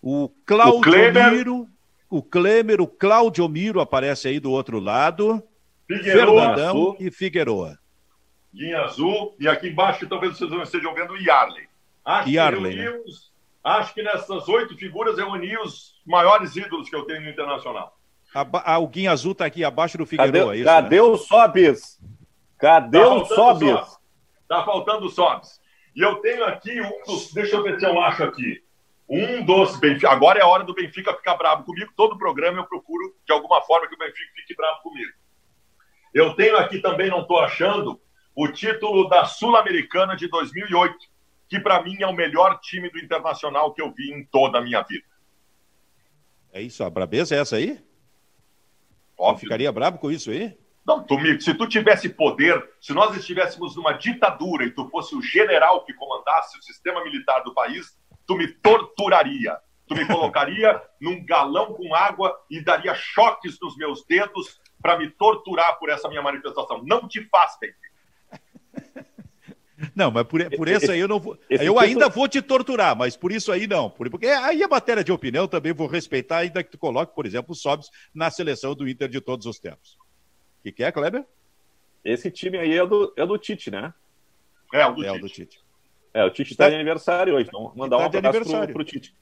o 0.02 0.30
Claudio 0.46 0.92
o 0.92 1.32
Miro, 1.32 1.70
o 2.10 2.22
Klemer, 2.22 2.82
o 2.82 2.88
Claudio 2.88 3.48
Miro 3.48 3.80
aparece 3.80 4.28
aí 4.28 4.40
do 4.40 4.52
outro 4.52 4.80
lado, 4.80 5.44
Figueroa, 5.88 6.42
Fernandão 6.42 6.70
Azul, 6.70 6.98
e 7.00 7.12
Figueroa. 7.12 7.80
Guinha 8.54 8.82
Azul, 8.82 9.36
e 9.40 9.48
aqui 9.48 9.70
embaixo 9.70 10.08
talvez 10.08 10.38
vocês 10.38 10.52
estejam 10.64 10.94
vendo 10.94 11.14
o 11.14 11.18
Yarley. 11.18 11.68
Acho 12.04 12.30
Yarley, 12.30 12.76
que 12.76 12.84
né? 12.84 13.04
acho 13.64 13.94
que 13.94 14.02
nessas 14.02 14.48
oito 14.48 14.76
figuras 14.78 15.18
eu 15.18 15.30
uni 15.30 15.56
os 15.58 15.97
maiores 16.08 16.56
ídolos 16.56 16.90
que 16.90 16.96
eu 16.96 17.06
tenho 17.06 17.22
no 17.22 17.30
Internacional. 17.30 17.98
A, 18.34 18.78
o 18.78 18.88
Guinha 18.88 19.12
Azul 19.12 19.32
está 19.32 19.46
aqui 19.46 19.64
abaixo 19.64 19.98
do 19.98 20.06
Figueiredo, 20.06 20.48
cadê, 20.48 20.58
é 20.58 20.62
isso? 20.62 20.66
Cadê 20.66 20.96
né? 20.96 21.02
o 21.02 21.18
Sobis? 21.18 22.00
Cadê 22.58 23.00
tá 23.00 23.14
o 23.14 23.26
Sobis? 23.26 24.00
Está 24.42 24.64
faltando 24.64 25.06
o 25.06 25.10
Sobis. 25.10 25.60
E 25.96 26.02
eu 26.02 26.16
tenho 26.18 26.46
aqui 26.46 26.80
um 26.82 27.04
dos. 27.06 27.34
Deixa 27.34 27.56
eu 27.56 27.64
ver 27.64 27.80
se 27.80 27.86
eu 27.86 28.00
acho 28.02 28.24
aqui. 28.24 28.64
Um 29.10 29.44
dos 29.46 29.80
Benfica. 29.80 30.10
Agora 30.10 30.40
é 30.40 30.44
a 30.44 30.48
hora 30.48 30.64
do 30.64 30.74
Benfica 30.74 31.14
ficar 31.14 31.36
bravo 31.36 31.64
comigo. 31.64 31.92
Todo 31.96 32.18
programa 32.18 32.60
eu 32.60 32.66
procuro, 32.66 33.16
de 33.26 33.34
alguma 33.34 33.62
forma, 33.62 33.88
que 33.88 33.96
o 33.96 33.98
Benfica 33.98 34.32
fique 34.36 34.56
bravo 34.56 34.82
comigo. 34.82 35.12
Eu 36.14 36.34
tenho 36.36 36.58
aqui 36.58 36.80
também, 36.80 37.10
não 37.10 37.22
estou 37.22 37.40
achando, 37.40 38.00
o 38.36 38.48
título 38.48 39.08
da 39.08 39.26
Sul-Americana 39.26 40.16
de 40.16 40.28
2008, 40.28 40.96
que 41.50 41.60
para 41.60 41.82
mim 41.82 41.98
é 42.00 42.08
o 42.08 42.14
melhor 42.14 42.60
time 42.60 42.90
do 42.90 43.00
Internacional 43.00 43.74
que 43.74 43.82
eu 43.82 43.92
vi 43.92 44.12
em 44.12 44.26
toda 44.26 44.60
a 44.60 44.62
minha 44.62 44.82
vida. 44.84 45.06
É 46.58 46.62
isso, 46.64 46.84
a 46.84 46.90
brabeza 46.90 47.36
é 47.36 47.40
essa 47.40 47.58
aí? 47.58 47.80
Óbvio. 49.16 49.42
Ficaria 49.42 49.72
bravo 49.72 50.00
com 50.00 50.10
isso 50.10 50.32
aí? 50.32 50.58
Não, 50.84 51.04
tu, 51.04 51.16
se 51.40 51.54
tu 51.54 51.68
tivesse 51.68 52.10
poder, 52.10 52.68
se 52.82 52.94
nós 52.94 53.16
estivéssemos 53.16 53.76
numa 53.76 53.94
ditadura 53.94 54.66
e 54.66 54.72
tu 54.72 54.90
fosse 54.90 55.16
o 55.16 55.22
general 55.22 55.86
que 55.86 55.94
comandasse 55.94 56.58
o 56.58 56.64
sistema 56.64 57.04
militar 57.04 57.44
do 57.44 57.54
país, 57.54 57.96
tu 58.26 58.36
me 58.36 58.48
torturaria. 58.48 59.56
Tu 59.88 59.94
me 59.96 60.04
colocaria 60.10 60.82
num 61.00 61.24
galão 61.24 61.76
com 61.76 61.94
água 61.94 62.36
e 62.50 62.60
daria 62.60 62.96
choques 62.96 63.60
nos 63.62 63.78
meus 63.78 64.04
dedos 64.08 64.60
para 64.82 64.98
me 64.98 65.12
torturar 65.12 65.78
por 65.78 65.92
essa 65.92 66.10
minha 66.10 66.24
manifestação. 66.24 66.82
Não 66.84 67.08
te 67.08 67.24
faz, 67.30 67.56
Benfica. 67.62 67.87
Não, 69.98 70.12
mas 70.12 70.28
por, 70.28 70.48
por 70.52 70.68
isso 70.68 70.92
aí 70.92 71.00
eu 71.00 71.08
não 71.08 71.20
vou. 71.20 71.36
Esse 71.50 71.66
eu 71.66 71.80
ainda 71.80 72.08
vou 72.08 72.28
te 72.28 72.40
torturar, 72.40 72.96
mas 72.96 73.18
por 73.18 73.32
isso 73.32 73.52
aí 73.52 73.66
não. 73.66 73.90
Porque 73.90 74.28
aí 74.28 74.62
a 74.62 74.68
matéria 74.68 75.04
de 75.04 75.12
opinião 75.12 75.48
também 75.48 75.74
vou 75.74 75.88
respeitar, 75.88 76.38
ainda 76.38 76.64
que 76.64 76.70
tu 76.70 76.78
coloque, 76.78 77.16
por 77.16 77.26
exemplo, 77.26 77.54
o 77.54 77.56
Sobs 77.56 77.90
na 78.14 78.30
seleção 78.30 78.76
do 78.76 78.88
Inter 78.88 79.10
de 79.10 79.20
todos 79.20 79.48
os 79.48 79.58
tempos. 79.58 79.98
O 80.60 80.64
que, 80.64 80.72
que 80.72 80.84
é, 80.84 80.92
Kleber? 80.92 81.26
Esse 82.06 82.30
time 82.30 82.60
aí 82.60 82.78
é 82.78 82.86
do, 82.86 83.12
é 83.18 83.26
do 83.26 83.40
Tite, 83.40 83.72
né? 83.72 83.92
É, 84.72 84.86
o 84.86 84.94
do, 84.94 85.04
é, 85.04 85.08
Tite. 85.08 85.18
O 85.18 85.22
do 85.22 85.30
Tite. 85.34 85.60
É, 86.14 86.24
o 86.26 86.30
Tite 86.30 86.52
está 86.52 86.66
tá 86.66 86.70
de 86.70 86.76
aniversário 86.76 87.34
hoje, 87.34 87.48
então 87.48 87.74
mandar 87.76 87.98
tá 87.98 88.04
um 88.04 88.06
abraço 88.06 88.52
pro, 88.52 88.74
pro 88.74 88.84
Tite. 88.84 89.16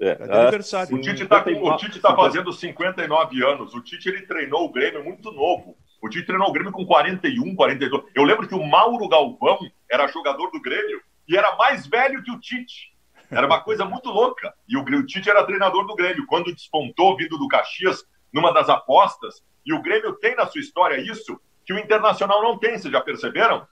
É, 0.00 0.14
tá 0.14 0.26
de 0.26 0.32
aniversário. 0.32 0.96
O 0.96 1.00
Tite 1.02 1.22
está 1.22 2.08
tá 2.08 2.16
fazendo 2.16 2.50
59 2.50 3.44
anos. 3.44 3.74
O 3.74 3.82
Tite 3.82 4.08
ele 4.08 4.22
treinou 4.22 4.64
o 4.64 4.72
Grêmio 4.72 5.04
muito 5.04 5.30
novo. 5.30 5.76
O 6.04 6.08
Tite 6.10 6.26
treinou 6.26 6.50
o 6.50 6.52
Grêmio 6.52 6.70
com 6.70 6.84
41, 6.84 7.54
42. 7.54 8.04
Eu 8.14 8.24
lembro 8.24 8.46
que 8.46 8.54
o 8.54 8.62
Mauro 8.62 9.08
Galvão 9.08 9.58
era 9.90 10.06
jogador 10.06 10.50
do 10.50 10.60
Grêmio 10.60 11.00
e 11.26 11.34
era 11.34 11.56
mais 11.56 11.86
velho 11.86 12.22
que 12.22 12.30
o 12.30 12.38
Tite. 12.38 12.92
Era 13.30 13.46
uma 13.46 13.62
coisa 13.62 13.86
muito 13.86 14.10
louca. 14.10 14.52
E 14.68 14.76
o, 14.76 15.06
Tite 15.06 15.30
era 15.30 15.46
treinador 15.46 15.86
do 15.86 15.94
Grêmio. 15.94 16.26
Quando 16.26 16.54
despontou 16.54 17.16
vindo 17.16 17.38
do 17.38 17.48
Caxias, 17.48 18.04
numa 18.30 18.52
das 18.52 18.68
apostas, 18.68 19.42
e 19.64 19.72
o 19.72 19.80
Grêmio 19.80 20.12
tem 20.16 20.36
na 20.36 20.46
sua 20.46 20.60
história 20.60 21.00
isso, 21.00 21.40
que 21.64 21.72
o 21.72 21.78
Internacional 21.78 22.42
não 22.42 22.58
tem, 22.58 22.76
vocês 22.76 22.92
já 22.92 23.00
perceberam? 23.00 23.66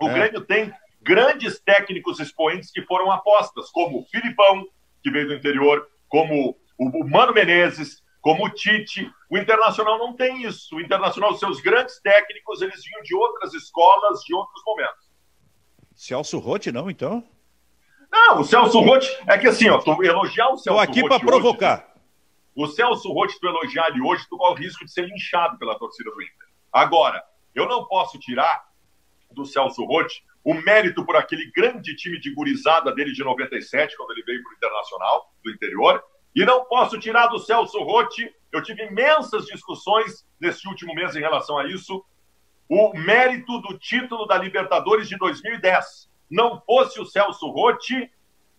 O 0.00 0.08
é. 0.08 0.12
Grêmio 0.12 0.42
tem 0.42 0.72
grandes 1.00 1.58
técnicos 1.58 2.20
expoentes 2.20 2.70
que 2.70 2.82
foram 2.82 3.10
apostas, 3.10 3.72
como 3.72 3.98
o 3.98 4.04
Filipão, 4.04 4.68
que 5.02 5.10
veio 5.10 5.26
do 5.26 5.34
interior, 5.34 5.84
como 6.08 6.56
o 6.78 7.04
Mano 7.08 7.34
Menezes, 7.34 8.01
como 8.22 8.46
o 8.46 8.50
Tite. 8.50 9.12
O 9.28 9.36
Internacional 9.36 9.98
não 9.98 10.14
tem 10.14 10.44
isso. 10.44 10.76
O 10.76 10.80
Internacional, 10.80 11.34
seus 11.34 11.60
grandes 11.60 12.00
técnicos, 12.00 12.62
eles 12.62 12.82
vinham 12.82 13.02
de 13.02 13.14
outras 13.14 13.52
escolas, 13.52 14.20
de 14.20 14.32
outros 14.34 14.62
momentos. 14.64 15.10
Celso 15.94 16.38
Rotti, 16.38 16.72
não, 16.72 16.88
então? 16.88 17.22
Não, 18.10 18.40
o 18.40 18.44
Celso 18.44 18.80
Rotti, 18.80 19.08
é 19.26 19.36
que 19.36 19.48
assim, 19.48 19.68
ó, 19.68 19.78
tu 19.78 20.02
elogiar 20.02 20.48
o 20.48 20.56
Celso 20.56 20.60
Estou 20.60 20.78
aqui 20.78 21.06
para 21.06 21.20
provocar. 21.20 21.78
Hoje, 21.80 21.92
o 22.54 22.66
Celso 22.68 23.12
Rotti, 23.12 23.38
tu 23.40 23.46
elogiar 23.46 23.88
ele 23.88 24.00
hoje, 24.00 24.26
tu 24.28 24.36
corre 24.36 24.54
o 24.54 24.62
risco 24.62 24.84
de 24.84 24.92
ser 24.92 25.06
linchado 25.06 25.58
pela 25.58 25.78
torcida 25.78 26.10
do 26.10 26.22
Inter. 26.22 26.48
Agora, 26.72 27.22
eu 27.54 27.66
não 27.66 27.84
posso 27.86 28.18
tirar 28.18 28.64
do 29.30 29.44
Celso 29.44 29.84
Rotti 29.84 30.22
o 30.44 30.54
mérito 30.54 31.04
por 31.04 31.16
aquele 31.16 31.50
grande 31.52 31.94
time 31.96 32.20
de 32.20 32.32
gurizada 32.34 32.92
dele 32.94 33.12
de 33.12 33.24
97, 33.24 33.96
quando 33.96 34.12
ele 34.12 34.22
veio 34.22 34.42
para 34.42 34.52
o 34.52 34.56
Internacional, 34.56 35.32
do 35.42 35.50
interior, 35.50 36.02
e 36.34 36.44
não 36.44 36.64
posso 36.64 36.98
tirar 36.98 37.26
do 37.26 37.38
Celso 37.38 37.78
Rotti, 37.82 38.32
eu 38.50 38.62
tive 38.62 38.84
imensas 38.84 39.46
discussões 39.46 40.26
nesse 40.40 40.66
último 40.66 40.94
mês 40.94 41.14
em 41.14 41.20
relação 41.20 41.58
a 41.58 41.66
isso, 41.66 42.04
o 42.68 42.92
mérito 42.94 43.60
do 43.60 43.78
título 43.78 44.26
da 44.26 44.38
Libertadores 44.38 45.08
de 45.08 45.16
2010. 45.18 46.10
Não 46.30 46.60
fosse 46.62 47.00
o 47.00 47.04
Celso 47.04 47.46
Rotti, 47.48 48.10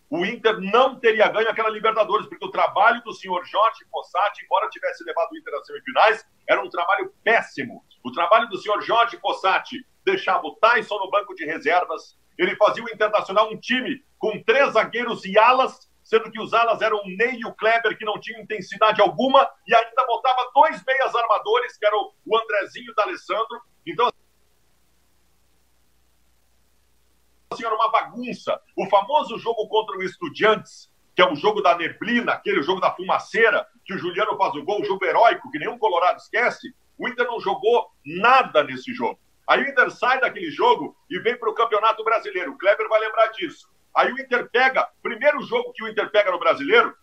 o 0.09 0.23
Inter 0.23 0.59
não 0.59 0.99
teria 0.99 1.27
ganho 1.27 1.49
aquela 1.49 1.69
Libertadores, 1.69 2.27
porque 2.27 2.45
o 2.45 2.51
trabalho 2.51 3.01
do 3.03 3.13
senhor 3.13 3.43
Jorge 3.45 3.83
Fossati, 3.89 4.45
embora 4.45 4.69
tivesse 4.69 5.03
levado 5.03 5.31
o 5.31 5.37
Inter 5.37 5.55
às 5.55 5.65
semifinais, 5.65 6.25
era 6.47 6.63
um 6.63 6.69
trabalho 6.69 7.11
péssimo. 7.23 7.83
O 8.03 8.11
trabalho 8.11 8.47
do 8.49 8.57
senhor 8.57 8.79
Jorge 8.81 9.17
Fossati 9.17 9.83
deixava 10.05 10.45
o 10.45 10.55
Tyson 10.57 10.99
no 10.99 11.09
banco 11.09 11.33
de 11.33 11.45
reservas, 11.45 12.15
ele 12.37 12.55
fazia 12.55 12.83
o 12.83 12.89
Internacional 12.89 13.51
um 13.51 13.57
time 13.57 14.03
com 14.17 14.41
três 14.43 14.73
zagueiros 14.73 15.25
e 15.25 15.37
alas 15.37 15.89
sendo 16.03 16.29
que 16.31 16.39
os 16.39 16.53
alas 16.53 16.81
eram 16.81 16.97
o 16.97 17.07
Ney 17.07 17.39
e 17.39 17.45
o 17.45 17.53
Kleber, 17.53 17.97
que 17.97 18.05
não 18.05 18.19
tinham 18.19 18.41
intensidade 18.41 19.01
alguma, 19.01 19.49
e 19.67 19.73
ainda 19.73 20.05
botava 20.05 20.51
dois 20.53 20.83
meias 20.85 21.15
armadores, 21.15 21.77
que 21.77 21.85
eram 21.85 22.11
o 22.25 22.37
Andrezinho 22.37 22.87
e 22.87 22.91
o 22.91 22.95
D'Alessandro. 22.95 23.61
Então, 23.85 24.11
assim, 27.51 27.65
era 27.65 27.75
uma 27.75 27.91
bagunça. 27.91 28.59
O 28.75 28.85
famoso 28.89 29.37
jogo 29.39 29.67
contra 29.67 29.97
o 29.97 30.03
Estudiantes, 30.03 30.91
que 31.15 31.21
é 31.21 31.31
o 31.31 31.35
jogo 31.35 31.61
da 31.61 31.77
neblina, 31.77 32.33
aquele 32.33 32.61
jogo 32.61 32.81
da 32.81 32.91
fumaceira, 32.91 33.67
que 33.85 33.93
o 33.93 33.97
Juliano 33.97 34.37
faz 34.37 34.53
o 34.55 34.63
gol, 34.63 34.81
o 34.81 34.85
jogo 34.85 35.05
heróico, 35.05 35.49
que 35.51 35.59
nenhum 35.59 35.77
Colorado 35.77 36.17
esquece, 36.17 36.73
O 36.97 37.07
Inter 37.07 37.25
não 37.25 37.39
jogou 37.39 37.91
nada 38.05 38.63
nesse 38.63 38.93
jogo. 38.93 39.19
Aí 39.47 39.61
o 39.61 39.67
Inter 39.67 39.91
sai 39.91 40.19
daquele 40.19 40.49
jogo 40.51 40.95
e 41.09 41.19
vem 41.19 41.37
para 41.37 41.49
o 41.49 41.53
Campeonato 41.53 42.03
Brasileiro. 42.03 42.51
O 42.51 42.57
Kleber 42.57 42.87
vai 42.87 42.99
lembrar 42.99 43.27
disso. 43.27 43.72
Aí 43.95 44.11
o 44.11 44.19
Inter 44.19 44.49
pega, 44.49 44.89
primeiro 45.01 45.41
jogo 45.43 45.71
que 45.73 45.83
o 45.83 45.87
Inter 45.87 46.09
pega 46.09 46.31
no 46.31 46.39
Brasileiro, 46.39 46.95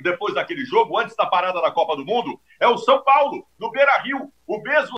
depois 0.00 0.34
daquele 0.34 0.64
jogo, 0.64 0.96
antes 0.98 1.16
da 1.16 1.26
parada 1.26 1.60
da 1.60 1.70
Copa 1.70 1.96
do 1.96 2.04
Mundo, 2.04 2.40
é 2.60 2.68
o 2.68 2.78
São 2.78 3.02
Paulo, 3.02 3.46
no 3.58 3.70
Beira 3.70 3.98
Rio. 4.02 4.32
O 4.46 4.60
mesmo 4.62 4.96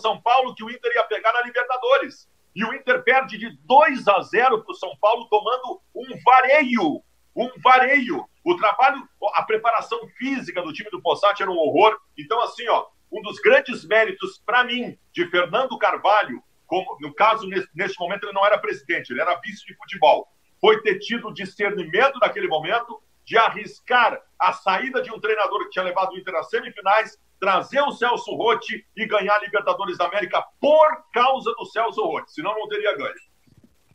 São 0.00 0.20
Paulo 0.20 0.54
que 0.54 0.64
o 0.64 0.70
Inter 0.70 0.92
ia 0.94 1.04
pegar 1.04 1.32
na 1.32 1.42
Libertadores. 1.42 2.28
E 2.54 2.64
o 2.64 2.74
Inter 2.74 3.02
perde 3.02 3.38
de 3.38 3.56
2 3.64 4.08
a 4.08 4.20
0 4.22 4.64
para 4.64 4.72
o 4.72 4.74
São 4.74 4.96
Paulo, 4.96 5.28
tomando 5.28 5.80
um 5.94 6.06
vareio. 6.24 7.02
Um 7.36 7.50
vareio. 7.62 8.28
O 8.44 8.56
trabalho, 8.56 9.08
a 9.34 9.42
preparação 9.44 10.08
física 10.18 10.62
do 10.62 10.72
time 10.72 10.90
do 10.90 11.00
Possat 11.00 11.40
era 11.40 11.50
um 11.50 11.56
horror. 11.56 11.96
Então, 12.18 12.40
assim, 12.42 12.66
ó, 12.68 12.86
um 13.10 13.20
dos 13.22 13.38
grandes 13.40 13.84
méritos 13.84 14.40
para 14.44 14.64
mim 14.64 14.98
de 15.12 15.26
Fernando 15.26 15.76
Carvalho, 15.78 16.42
como 16.66 16.96
no 17.00 17.12
caso, 17.12 17.48
nesse 17.74 17.98
momento, 17.98 18.24
ele 18.24 18.32
não 18.32 18.46
era 18.46 18.58
presidente, 18.58 19.10
ele 19.10 19.20
era 19.20 19.40
vice 19.40 19.66
de 19.66 19.74
futebol, 19.76 20.28
foi 20.60 20.80
ter 20.82 20.98
tido 20.98 21.28
o 21.28 21.34
discernimento 21.34 22.18
naquele 22.20 22.46
momento 22.46 23.02
de 23.24 23.36
arriscar 23.36 24.20
a 24.38 24.52
saída 24.52 25.02
de 25.02 25.12
um 25.12 25.20
treinador 25.20 25.64
que 25.64 25.70
tinha 25.70 25.84
levado 25.84 26.12
o 26.12 26.18
Inter 26.18 26.34
às 26.36 26.48
semifinais 26.48 27.18
trazer 27.40 27.80
o 27.80 27.92
Celso 27.92 28.34
Rotti 28.34 28.84
e 28.94 29.06
ganhar 29.06 29.34
a 29.34 29.40
Libertadores 29.40 29.96
da 29.96 30.06
América 30.06 30.44
por 30.60 31.04
causa 31.12 31.52
do 31.58 31.64
Celso 31.64 32.02
Rotti, 32.02 32.32
senão 32.32 32.54
não 32.54 32.68
teria 32.68 32.96
ganho. 32.96 33.14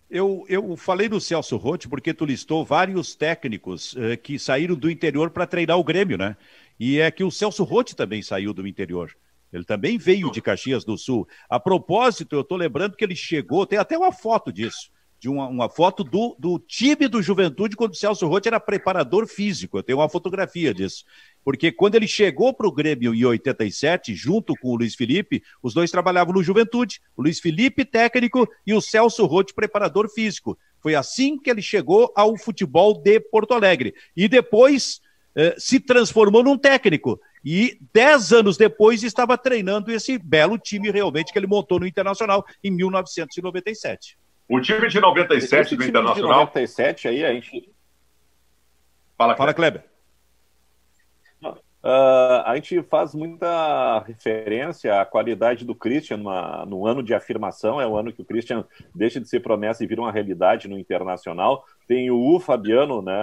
Eu, 0.10 0.46
eu 0.48 0.76
falei 0.78 1.08
do 1.08 1.20
Celso 1.20 1.58
Rotti 1.58 1.88
porque 1.88 2.14
tu 2.14 2.26
listou 2.26 2.64
vários 2.64 3.16
técnicos 3.16 3.96
eh, 3.98 4.16
que 4.16 4.38
saíram 4.38 4.76
do 4.76 4.90
interior 4.90 5.30
para 5.30 5.48
treinar 5.48 5.78
o 5.78 5.84
Grêmio, 5.84 6.18
né? 6.18 6.38
E 6.80 7.00
é 7.00 7.10
que 7.10 7.24
o 7.24 7.32
Celso 7.32 7.64
Rotti 7.64 7.96
também 7.96 8.22
saiu 8.22 8.54
do 8.54 8.68
interior. 8.68 9.16
Ele 9.52 9.64
também 9.64 9.98
veio 9.98 10.32
de 10.32 10.42
Caxias 10.42 10.84
do 10.84 10.98
Sul. 10.98 11.28
A 11.50 11.60
propósito, 11.60 12.36
eu 12.36 12.42
estou 12.42 12.58
lembrando 12.58 12.96
que 12.96 13.04
ele 13.04 13.16
chegou, 13.16 13.66
tem 13.66 13.80
até 13.80 13.98
uma 13.98 14.12
foto 14.12 14.52
disso 14.52 14.92
de 15.26 15.30
uma, 15.30 15.48
uma 15.48 15.70
foto 15.70 16.04
do, 16.04 16.36
do, 16.38 16.60
time 16.60 17.08
do 17.08 17.22
Juventude 17.22 17.76
quando 17.76 17.94
o 17.94 17.96
Celso 17.96 18.28
Rotti 18.28 18.48
era 18.48 18.60
preparador 18.60 19.26
físico. 19.26 19.78
Eu 19.78 19.82
tenho 19.82 19.98
uma 19.98 20.08
fotografia 20.10 20.72
disso. 20.74 21.04
Porque 21.44 21.72
quando 21.72 21.96
ele 21.96 22.08
chegou 22.08 22.54
para 22.54 22.68
o 22.68 22.72
Grêmio 22.72 23.14
em 23.14 23.26
87, 23.26 24.14
junto 24.14 24.54
com 24.56 24.70
o 24.70 24.76
Luiz 24.76 24.94
Felipe, 24.94 25.42
os 25.64 25.74
dois 25.74 25.90
trabalhavam 25.90 26.34
no 26.34 26.44
Juventude. 26.44 27.02
O 27.18 27.24
Luiz 27.24 27.40
Felipe, 27.40 27.86
técnico, 27.86 28.48
e 28.68 28.74
o 28.74 28.82
Celso 28.82 29.26
Rotti, 29.26 29.54
preparador 29.54 30.10
físico. 30.10 30.58
Foi 30.80 30.94
assim 30.94 31.40
que 31.40 31.50
ele 31.50 31.62
chegou 31.62 32.14
ao 32.16 32.38
futebol 32.38 33.02
de 33.02 33.20
Porto 33.20 33.56
Alegre. 33.56 33.96
E 34.16 34.28
depois 34.28 35.02
se 35.58 35.80
transformou 35.80 36.44
num 36.44 36.58
técnico. 36.58 37.20
E 37.44 37.78
dez 37.94 38.32
anos 38.32 38.58
depois 38.58 39.04
estava 39.04 39.38
treinando 39.38 39.92
esse 39.92 40.18
belo 40.18 40.58
time 40.58 40.90
realmente 40.90 41.32
que 41.32 41.38
ele 41.38 41.48
montou 41.48 41.80
no 41.80 41.88
Internacional 41.88 42.46
em 42.64 42.72
1997. 42.72 44.18
O 44.48 44.60
time 44.60 44.88
de 44.88 45.00
97 45.00 45.62
Esse 45.62 45.76
do 45.76 45.80
time 45.80 45.90
Internacional. 45.90 46.32
De 46.32 46.46
97 46.46 47.08
aí 47.08 47.26
a 47.26 47.34
gente. 47.34 47.70
Fala, 49.18 49.36
Kleber. 49.36 49.38
Fala, 49.38 49.54
Kleber. 49.54 49.95
Uh, 51.86 52.42
a 52.44 52.56
gente 52.56 52.82
faz 52.82 53.14
muita 53.14 54.00
referência 54.00 55.00
à 55.00 55.06
qualidade 55.06 55.64
do 55.64 55.76
Christian 55.76 56.18
numa, 56.18 56.66
no 56.66 56.88
ano 56.88 57.04
de 57.04 57.14
afirmação, 57.14 57.80
é 57.80 57.86
o 57.86 57.96
ano 57.96 58.12
que 58.12 58.24
o 58.24 58.26
Christian 58.26 58.66
deixa 58.96 59.22
de 59.22 59.30
ser 59.30 59.42
promessa 59.42 59.84
e 59.84 59.88
vira 59.88 60.02
uma 60.02 60.12
realidade 60.12 60.68
no 60.68 60.80
Internacional. 60.80 61.64
Tem 61.88 62.10
o 62.10 62.18
U 62.18 62.40
Fabiano, 62.40 63.04
né, 63.04 63.14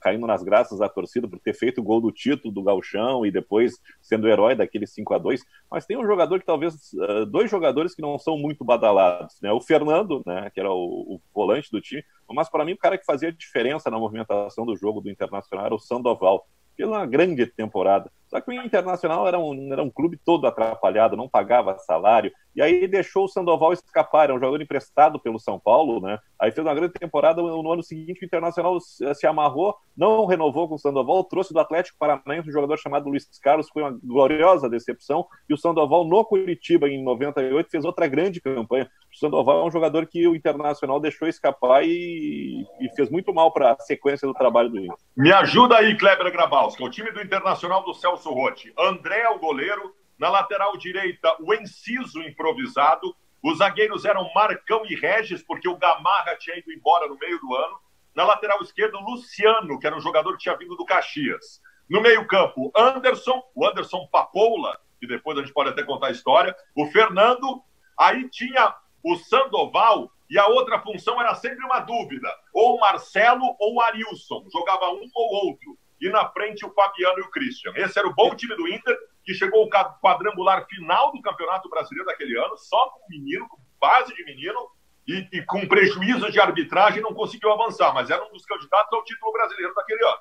caindo 0.00 0.26
nas 0.26 0.42
graças 0.42 0.80
da 0.80 0.88
torcida 0.88 1.28
por 1.28 1.38
ter 1.38 1.54
feito 1.54 1.80
o 1.80 1.84
gol 1.84 2.00
do 2.00 2.10
título 2.10 2.52
do 2.52 2.64
Galchão 2.64 3.24
e 3.24 3.30
depois 3.30 3.74
sendo 4.02 4.24
o 4.24 4.28
herói 4.28 4.56
daquele 4.56 4.84
5 4.84 5.14
a 5.14 5.18
2 5.18 5.40
Mas 5.70 5.86
tem 5.86 5.96
um 5.96 6.04
jogador 6.04 6.40
que 6.40 6.46
talvez, 6.46 6.92
uh, 6.94 7.26
dois 7.26 7.48
jogadores 7.48 7.94
que 7.94 8.02
não 8.02 8.18
são 8.18 8.36
muito 8.36 8.64
badalados, 8.64 9.36
né, 9.40 9.52
o 9.52 9.60
Fernando, 9.60 10.20
né, 10.26 10.50
que 10.52 10.58
era 10.58 10.72
o, 10.72 11.14
o 11.14 11.20
volante 11.32 11.70
do 11.70 11.80
time, 11.80 12.02
mas 12.28 12.48
para 12.48 12.64
mim 12.64 12.72
o 12.72 12.76
cara 12.76 12.98
que 12.98 13.04
fazia 13.04 13.30
diferença 13.30 13.88
na 13.88 14.00
movimentação 14.00 14.66
do 14.66 14.74
jogo 14.74 15.00
do 15.00 15.08
Internacional 15.08 15.66
era 15.66 15.74
o 15.76 15.78
Sandoval 15.78 16.44
pela 16.78 17.04
grande 17.04 17.44
temporada. 17.44 18.08
Só 18.28 18.40
que 18.40 18.50
o 18.50 18.62
Internacional 18.62 19.26
era 19.26 19.38
um, 19.38 19.72
era 19.72 19.82
um 19.82 19.90
clube 19.90 20.18
todo 20.22 20.46
atrapalhado, 20.46 21.16
não 21.16 21.28
pagava 21.28 21.78
salário, 21.78 22.30
e 22.54 22.60
aí 22.60 22.86
deixou 22.86 23.24
o 23.24 23.28
Sandoval 23.28 23.72
escapar, 23.72 24.24
era 24.24 24.34
um 24.34 24.38
jogador 24.38 24.60
emprestado 24.60 25.18
pelo 25.18 25.38
São 25.38 25.58
Paulo, 25.58 26.00
né? 26.00 26.18
Aí 26.40 26.50
fez 26.52 26.66
uma 26.66 26.74
grande 26.74 26.92
temporada, 26.92 27.40
no 27.40 27.72
ano 27.72 27.82
seguinte 27.82 28.22
o 28.22 28.24
Internacional 28.24 28.78
se 28.80 29.26
amarrou, 29.26 29.74
não 29.96 30.26
renovou 30.26 30.68
com 30.68 30.74
o 30.74 30.78
Sandoval, 30.78 31.24
trouxe 31.24 31.52
do 31.52 31.60
Atlético 31.60 31.98
Paranaense 31.98 32.48
um 32.48 32.52
jogador 32.52 32.76
chamado 32.76 33.08
Luiz 33.08 33.28
Carlos, 33.42 33.68
foi 33.70 33.82
uma 33.82 33.98
gloriosa 34.02 34.68
decepção, 34.68 35.26
e 35.48 35.54
o 35.54 35.58
Sandoval 35.58 36.04
no 36.04 36.24
Curitiba 36.24 36.88
em 36.88 37.02
98 37.02 37.70
fez 37.70 37.84
outra 37.84 38.06
grande 38.06 38.40
campanha. 38.40 38.88
O 39.12 39.16
Sandoval 39.16 39.62
é 39.62 39.64
um 39.64 39.70
jogador 39.70 40.06
que 40.06 40.26
o 40.28 40.36
Internacional 40.36 41.00
deixou 41.00 41.26
escapar 41.26 41.82
e, 41.84 42.66
e 42.80 42.94
fez 42.94 43.08
muito 43.08 43.32
mal 43.32 43.52
para 43.52 43.72
a 43.72 43.80
sequência 43.80 44.28
do 44.28 44.34
trabalho 44.34 44.68
do 44.68 44.78
Inter. 44.78 44.96
Me 45.16 45.32
ajuda 45.32 45.76
aí, 45.76 45.96
Kleber 45.96 46.30
Grabalska, 46.30 46.84
o 46.84 46.90
time 46.90 47.10
do 47.10 47.22
Internacional 47.22 47.82
do 47.84 47.94
Celso 47.94 48.17
Rotti. 48.24 48.72
André, 48.78 49.28
o 49.28 49.38
goleiro, 49.38 49.94
na 50.18 50.28
lateral 50.28 50.76
direita, 50.76 51.36
o 51.40 51.54
Enciso 51.54 52.22
improvisado. 52.22 53.14
Os 53.42 53.58
zagueiros 53.58 54.04
eram 54.04 54.30
Marcão 54.34 54.82
e 54.86 54.94
Regis, 54.94 55.42
porque 55.42 55.68
o 55.68 55.76
Gamarra 55.76 56.36
tinha 56.36 56.58
ido 56.58 56.72
embora 56.72 57.06
no 57.06 57.16
meio 57.16 57.38
do 57.38 57.54
ano. 57.54 57.78
Na 58.14 58.24
lateral 58.24 58.60
esquerda, 58.62 58.98
Luciano, 58.98 59.78
que 59.78 59.86
era 59.86 59.96
um 59.96 60.00
jogador 60.00 60.32
que 60.32 60.42
tinha 60.42 60.56
vindo 60.56 60.74
do 60.74 60.84
Caxias. 60.84 61.62
No 61.88 62.00
meio-campo, 62.00 62.72
Anderson, 62.76 63.42
o 63.54 63.66
Anderson 63.66 64.06
Papoula, 64.10 64.78
que 65.00 65.06
depois 65.06 65.38
a 65.38 65.42
gente 65.42 65.54
pode 65.54 65.70
até 65.70 65.82
contar 65.84 66.08
a 66.08 66.12
história. 66.12 66.54
O 66.74 66.86
Fernando. 66.86 67.62
Aí 67.96 68.28
tinha 68.28 68.74
o 69.02 69.16
Sandoval, 69.16 70.12
e 70.30 70.38
a 70.38 70.46
outra 70.46 70.80
função 70.80 71.20
era 71.20 71.34
sempre 71.34 71.64
uma 71.64 71.80
dúvida: 71.80 72.28
ou 72.52 72.78
Marcelo 72.78 73.56
ou 73.58 73.80
Arilson. 73.80 74.44
Jogava 74.52 74.90
um 74.90 75.08
ou 75.14 75.46
outro. 75.46 75.78
E 76.00 76.08
na 76.10 76.28
frente 76.30 76.64
o 76.64 76.72
Fabiano 76.72 77.18
e 77.18 77.22
o 77.22 77.30
Christian. 77.30 77.72
Esse 77.76 77.98
era 77.98 78.08
o 78.08 78.14
bom 78.14 78.34
time 78.34 78.54
do 78.56 78.68
Inter, 78.68 78.96
que 79.24 79.34
chegou 79.34 79.62
ao 79.62 80.00
quadrangular 80.00 80.66
final 80.66 81.12
do 81.12 81.20
Campeonato 81.20 81.68
Brasileiro 81.68 82.06
daquele 82.06 82.38
ano, 82.38 82.56
só 82.56 82.90
com 82.90 83.08
menino, 83.08 83.48
com 83.48 83.58
base 83.80 84.14
de 84.14 84.24
menino, 84.24 84.58
e, 85.06 85.26
e, 85.32 85.42
com 85.46 85.66
prejuízo 85.66 86.30
de 86.30 86.38
arbitragem 86.38 87.02
não 87.02 87.14
conseguiu 87.14 87.50
avançar, 87.50 87.94
mas 87.94 88.10
era 88.10 88.22
um 88.22 88.30
dos 88.30 88.44
candidatos 88.44 88.92
ao 88.92 89.02
título 89.04 89.32
brasileiro 89.32 89.74
daquele 89.74 90.04
ano. 90.04 90.18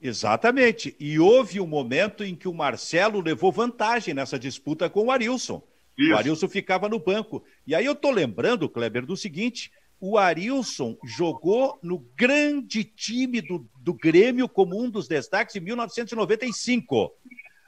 Exatamente. 0.00 0.94
E 1.00 1.18
houve 1.18 1.58
um 1.58 1.66
momento 1.66 2.22
em 2.22 2.34
que 2.34 2.46
o 2.46 2.52
Marcelo 2.52 3.22
levou 3.22 3.50
vantagem 3.50 4.12
nessa 4.12 4.38
disputa 4.38 4.90
com 4.90 5.06
o 5.06 5.10
Arilson. 5.10 5.62
Isso. 5.96 6.12
O 6.12 6.16
Arilson 6.16 6.48
ficava 6.48 6.86
no 6.88 6.98
banco. 6.98 7.42
E 7.66 7.74
aí 7.74 7.86
eu 7.86 7.94
tô 7.94 8.10
lembrando, 8.10 8.68
Kleber, 8.68 9.06
do 9.06 9.16
seguinte: 9.16 9.72
o 10.00 10.18
Arilson 10.18 10.96
jogou 11.04 11.78
no 11.82 11.98
grande 12.16 12.84
time 12.84 13.40
do, 13.40 13.66
do 13.80 13.94
Grêmio 13.94 14.48
como 14.48 14.80
um 14.80 14.90
dos 14.90 15.08
destaques 15.08 15.56
em 15.56 15.60
1995. 15.60 17.12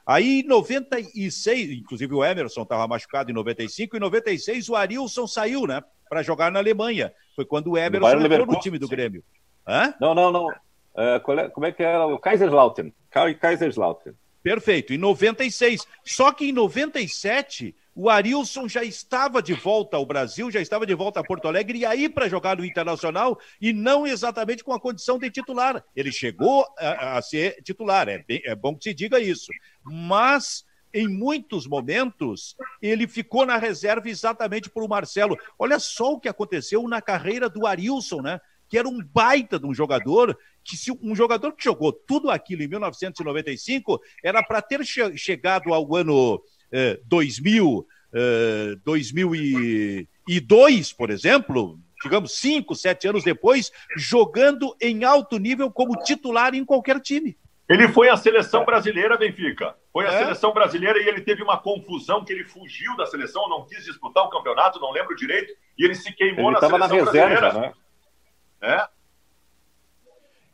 Aí, 0.07 0.41
em 0.41 0.43
96, 0.43 1.71
inclusive 1.71 2.15
o 2.15 2.25
Emerson 2.25 2.63
estava 2.63 2.87
machucado 2.87 3.31
em 3.31 3.35
95, 3.35 3.97
em 3.97 4.01
96 4.01 4.69
o 4.69 4.77
Arilson 4.77 5.27
saiu, 5.27 5.67
né, 5.67 5.83
para 6.09 6.23
jogar 6.23 6.51
na 6.51 6.59
Alemanha. 6.59 7.13
Foi 7.37 7.45
quando 7.45 7.73
o 7.73 7.79
Emerson 7.79 8.21
entrou 8.21 8.47
no 8.47 8.61
time 8.61 8.79
do 8.79 8.89
Grêmio. 8.89 9.23
Hã? 9.67 9.95
Não, 10.01 10.15
não, 10.15 10.33
não. 10.33 10.49
Uh, 10.49 11.51
como 11.53 11.67
é 11.67 11.73
que 11.73 11.83
era? 11.83 12.07
O 12.07 12.19
Kaiserslautern. 12.19 12.93
Kaiserslautern. 13.11 14.17
Perfeito, 14.43 14.95
em 14.95 14.99
96. 14.99 15.87
Só 16.05 16.33
que 16.33 16.49
em 16.49 16.53
97 16.53 17.75
o 18.01 18.09
Arilson 18.09 18.69
já 18.69 18.85
estava 18.85 19.43
de 19.43 19.53
volta 19.53 19.97
ao 19.97 20.07
Brasil, 20.07 20.53
já 20.53 20.61
estava 20.61 20.87
de 20.87 20.95
volta 20.95 21.19
a 21.19 21.25
Porto 21.25 21.49
Alegre 21.49 21.79
e 21.79 21.85
aí 21.85 22.09
para 22.09 22.29
jogar 22.29 22.57
no 22.57 22.65
Internacional 22.65 23.37
e 23.61 23.73
não 23.73 24.07
exatamente 24.07 24.63
com 24.63 24.73
a 24.73 24.79
condição 24.79 25.19
de 25.19 25.29
titular. 25.29 25.85
Ele 25.97 26.13
chegou 26.13 26.65
a, 26.79 27.19
a 27.19 27.23
ser 27.23 27.61
titular, 27.61 28.09
é, 28.09 28.19
bem, 28.23 28.41
é 28.45 28.55
bom 28.55 28.77
que 28.77 28.85
se 28.85 28.95
diga 28.95 29.19
isso. 29.19 29.51
Mas 29.83 30.65
em 30.95 31.09
muitos 31.09 31.67
momentos, 31.67 32.55
ele 32.81 33.09
ficou 33.09 33.45
na 33.45 33.57
reserva 33.57 34.09
exatamente 34.09 34.71
por 34.71 34.85
o 34.85 34.89
Marcelo. 34.89 35.37
Olha 35.59 35.81
só 35.81 36.13
o 36.13 36.21
que 36.21 36.29
aconteceu 36.29 36.87
na 36.87 37.03
carreira 37.03 37.49
do 37.51 37.67
Arilson, 37.67 38.23
né? 38.23 38.41
Que 38.69 38.79
era 38.79 38.87
um 38.87 39.03
baita 39.03 39.59
de 39.59 39.67
um 39.67 39.75
jogador, 39.75 40.39
que 40.63 40.77
se 40.77 40.93
um 41.03 41.17
jogador 41.17 41.51
que 41.51 41.65
jogou 41.65 41.93
tudo 41.93 42.31
aquilo 42.31 42.63
em 42.63 42.69
1995 42.69 44.01
era 44.23 44.41
para 44.41 44.63
ter 44.63 44.87
che 44.87 45.17
chegado 45.17 45.75
ao 45.75 45.97
ano 45.97 46.41
2000, 47.07 47.87
eh, 48.13 48.77
2002, 48.85 50.91
eh, 50.91 50.95
por 50.97 51.11
exemplo, 51.11 51.79
digamos, 52.03 52.39
cinco, 52.39 52.75
sete 52.75 53.09
anos 53.09 53.25
depois, 53.25 53.73
jogando 53.97 54.77
em 54.81 55.05
alto 55.05 55.39
nível 55.39 55.71
como 55.71 55.99
titular 56.03 56.55
em 56.55 56.65
qualquer 56.65 57.01
time. 57.01 57.37
Ele 57.69 57.87
foi 57.89 58.09
à 58.09 58.17
seleção 58.17 58.65
brasileira, 58.65 59.19
Benfica. 59.19 59.75
Foi 59.93 60.07
à 60.07 60.13
é? 60.13 60.19
seleção 60.19 60.55
brasileira 60.55 61.03
e 61.03 61.07
ele 61.07 61.21
teve 61.21 61.43
uma 61.43 61.59
confusão 61.59 62.25
que 62.25 62.33
ele 62.33 62.45
fugiu 62.45 62.97
da 62.97 63.05
seleção, 63.05 63.47
não 63.49 63.67
quis 63.67 63.85
disputar 63.85 64.25
o 64.25 64.31
campeonato, 64.31 64.81
não 64.81 64.91
lembro 64.91 65.15
direito, 65.15 65.53
e 65.79 65.85
ele 65.85 65.95
se 65.95 66.11
queimou 66.15 66.51
ele 66.51 66.53
na 66.53 66.61
seleção 66.61 66.79
na 66.79 66.87
reserva, 66.87 67.41
brasileira. 67.41 67.61
Né? 67.61 67.73
É. 68.63 68.89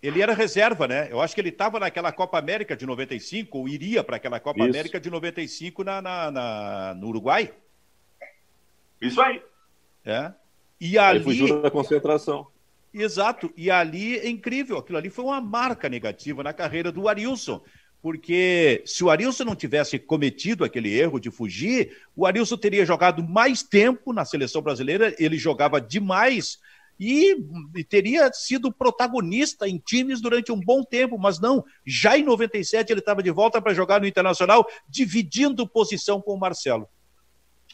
ele 0.06 0.20
era 0.20 0.34
reserva, 0.34 0.86
né? 0.86 1.08
Eu 1.10 1.20
acho 1.20 1.34
que 1.34 1.40
ele 1.40 1.48
estava 1.48 1.80
naquela 1.80 2.12
Copa 2.12 2.38
América 2.38 2.76
de 2.76 2.84
95, 2.84 3.58
ou 3.58 3.66
iria 3.66 4.04
para 4.04 4.16
aquela 4.16 4.38
Copa 4.38 4.60
Isso. 4.60 4.68
América 4.68 5.00
de 5.00 5.08
95 5.08 5.82
na, 5.82 6.02
na, 6.02 6.30
na, 6.30 6.94
no 6.94 7.08
Uruguai. 7.08 7.52
Isso 9.00 9.20
aí. 9.20 9.42
É. 10.04 10.30
E 10.78 10.98
ali. 10.98 11.18
Ele 11.18 11.24
fugiu 11.24 11.62
da 11.62 11.70
concentração. 11.70 12.46
Exato. 12.92 13.50
E 13.56 13.70
ali 13.70 14.18
é 14.18 14.28
incrível. 14.28 14.76
Aquilo 14.76 14.98
ali 14.98 15.08
foi 15.08 15.24
uma 15.24 15.40
marca 15.40 15.88
negativa 15.88 16.42
na 16.42 16.52
carreira 16.52 16.92
do 16.92 17.08
Arilson. 17.08 17.62
Porque 18.02 18.82
se 18.84 19.02
o 19.02 19.08
Arilson 19.08 19.44
não 19.44 19.56
tivesse 19.56 19.98
cometido 19.98 20.64
aquele 20.64 20.94
erro 20.94 21.18
de 21.18 21.30
fugir, 21.30 21.96
o 22.14 22.26
Arilson 22.26 22.58
teria 22.58 22.84
jogado 22.84 23.22
mais 23.22 23.62
tempo 23.62 24.12
na 24.12 24.26
seleção 24.26 24.60
brasileira, 24.60 25.16
ele 25.18 25.38
jogava 25.38 25.80
demais 25.80 26.58
e, 26.98 27.36
e, 27.74 27.84
teria 27.84 28.32
sido 28.32 28.72
protagonista 28.72 29.68
em 29.68 29.78
times 29.78 30.20
durante 30.20 30.52
um 30.52 30.60
bom 30.60 30.82
tempo, 30.82 31.18
mas 31.18 31.40
não, 31.40 31.64
já 31.86 32.16
em 32.16 32.22
97 32.22 32.92
ele 32.92 33.00
estava 33.00 33.22
de 33.22 33.30
volta 33.30 33.60
para 33.60 33.74
jogar 33.74 34.00
no 34.00 34.06
Internacional, 34.06 34.66
dividindo 34.88 35.68
posição 35.68 36.20
com 36.20 36.34
o 36.34 36.38
Marcelo. 36.38 36.88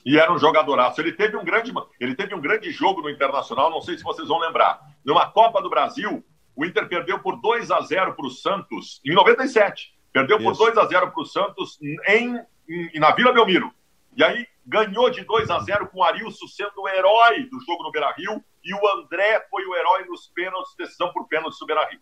E 0.04 0.18
era 0.18 0.32
um 0.32 0.38
jogadoraço. 0.38 1.00
Ele 1.00 1.12
teve 1.12 1.36
um 1.36 1.44
grande, 1.44 1.72
ele 2.00 2.14
teve 2.14 2.34
um 2.34 2.40
grande 2.40 2.70
jogo 2.70 3.02
no 3.02 3.10
Internacional, 3.10 3.70
não 3.70 3.82
sei 3.82 3.98
se 3.98 4.04
vocês 4.04 4.28
vão 4.28 4.38
lembrar. 4.38 4.80
Numa 5.04 5.30
Copa 5.30 5.60
do 5.60 5.68
Brasil, 5.68 6.24
o 6.56 6.64
Inter 6.64 6.88
perdeu 6.88 7.18
por 7.18 7.40
2 7.40 7.70
a 7.70 7.80
0 7.80 8.14
para 8.14 8.26
o 8.26 8.30
Santos 8.30 9.00
em 9.04 9.14
97. 9.14 9.94
Perdeu 10.12 10.38
Isso. 10.38 10.46
por 10.46 10.56
2 10.56 10.78
a 10.78 10.86
0 10.86 11.10
para 11.10 11.22
o 11.22 11.26
Santos 11.26 11.78
em, 12.08 12.40
em, 12.68 12.98
na 12.98 13.12
Vila 13.12 13.32
Belmiro. 13.32 13.72
E 14.16 14.24
aí 14.24 14.46
ganhou 14.70 15.10
de 15.10 15.24
2 15.24 15.50
a 15.50 15.58
0 15.58 15.88
com 15.88 15.98
o 15.98 16.04
Arilson 16.04 16.46
sendo 16.46 16.82
o 16.82 16.88
herói 16.88 17.42
do 17.50 17.60
jogo 17.60 17.82
no 17.82 17.90
Beira-Rio 17.90 18.42
e 18.64 18.72
o 18.72 18.98
André 18.98 19.44
foi 19.50 19.64
o 19.66 19.74
herói 19.74 20.04
nos 20.04 20.28
pênaltis, 20.28 20.74
decisão 20.78 21.12
por 21.12 21.26
pênaltis 21.26 21.58
do 21.58 21.66
Beira-Rio. 21.66 21.98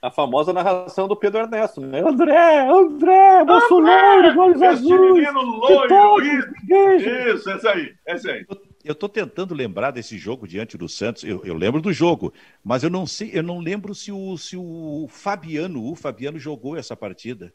A 0.00 0.10
famosa 0.10 0.52
narração 0.52 1.08
do 1.08 1.16
Pedro 1.16 1.40
Ernesto, 1.40 1.80
né? 1.80 2.00
André, 2.00 2.60
André, 2.60 3.42
loiro, 3.42 4.40
olhos 4.40 4.62
azuis. 4.62 5.14
Menino 5.14 5.40
loiro, 5.40 6.22
isso, 6.22 7.08
isso, 7.08 7.50
esse 7.50 7.68
aí, 7.68 7.94
esse 8.06 8.30
aí. 8.30 8.46
Eu 8.84 8.92
estou 8.92 9.08
tentando 9.08 9.54
lembrar 9.54 9.90
desse 9.90 10.18
jogo 10.18 10.46
diante 10.46 10.76
do 10.76 10.88
Santos. 10.90 11.24
Eu, 11.24 11.40
eu, 11.42 11.54
lembro 11.54 11.80
do 11.80 11.90
jogo, 11.90 12.34
mas 12.62 12.84
eu 12.84 12.90
não 12.90 13.06
sei, 13.06 13.30
eu 13.32 13.42
não 13.42 13.58
lembro 13.58 13.94
se 13.94 14.12
o, 14.12 14.36
se 14.36 14.58
o 14.58 15.06
Fabiano, 15.08 15.90
o 15.90 15.96
Fabiano 15.96 16.38
jogou 16.38 16.76
essa 16.76 16.94
partida. 16.94 17.52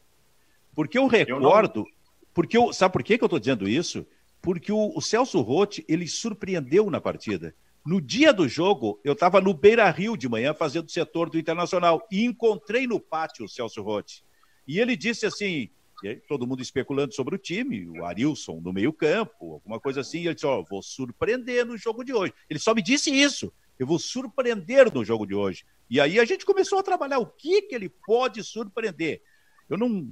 Porque 0.74 0.98
eu 0.98 1.06
recordo, 1.06 1.80
eu 1.80 1.99
porque 2.32 2.56
eu, 2.56 2.72
sabe 2.72 2.92
por 2.92 3.02
que, 3.02 3.14
eu 3.14 3.26
estou 3.26 3.38
dizendo 3.38 3.68
isso? 3.68 4.06
Porque 4.40 4.72
o, 4.72 4.92
o 4.96 5.00
Celso 5.00 5.40
Rotti, 5.40 5.84
ele 5.88 6.06
surpreendeu 6.06 6.90
na 6.90 7.00
partida. 7.00 7.54
No 7.84 8.00
dia 8.00 8.32
do 8.32 8.46
jogo, 8.48 9.00
eu 9.02 9.14
estava 9.14 9.40
no 9.40 9.54
Beira 9.54 9.90
Rio 9.90 10.16
de 10.16 10.28
manhã 10.28 10.54
fazendo 10.54 10.86
o 10.86 10.90
setor 10.90 11.30
do 11.30 11.38
Internacional 11.38 12.06
e 12.10 12.24
encontrei 12.24 12.86
no 12.86 13.00
pátio 13.00 13.44
o 13.44 13.48
Celso 13.48 13.82
Rotti. 13.82 14.22
E 14.66 14.78
ele 14.78 14.96
disse 14.96 15.26
assim: 15.26 15.70
todo 16.28 16.46
mundo 16.46 16.62
especulando 16.62 17.14
sobre 17.14 17.34
o 17.34 17.38
time, 17.38 17.86
o 17.88 18.04
Arilson 18.04 18.60
no 18.60 18.72
meio-campo, 18.72 19.54
alguma 19.54 19.80
coisa 19.80 20.00
assim. 20.00 20.20
E 20.20 20.26
ele 20.26 20.34
disse: 20.34 20.46
Ó, 20.46 20.60
oh, 20.60 20.64
vou 20.64 20.82
surpreender 20.82 21.64
no 21.66 21.76
jogo 21.76 22.04
de 22.04 22.12
hoje. 22.12 22.32
Ele 22.48 22.58
só 22.58 22.74
me 22.74 22.82
disse 22.82 23.10
isso. 23.10 23.52
Eu 23.78 23.86
vou 23.86 23.98
surpreender 23.98 24.92
no 24.92 25.04
jogo 25.04 25.26
de 25.26 25.34
hoje. 25.34 25.64
E 25.88 26.00
aí 26.00 26.20
a 26.20 26.24
gente 26.24 26.44
começou 26.44 26.78
a 26.78 26.82
trabalhar 26.82 27.18
o 27.18 27.26
que, 27.26 27.62
que 27.62 27.74
ele 27.74 27.88
pode 27.88 28.44
surpreender. 28.44 29.22
Eu 29.68 29.78
não 29.78 30.06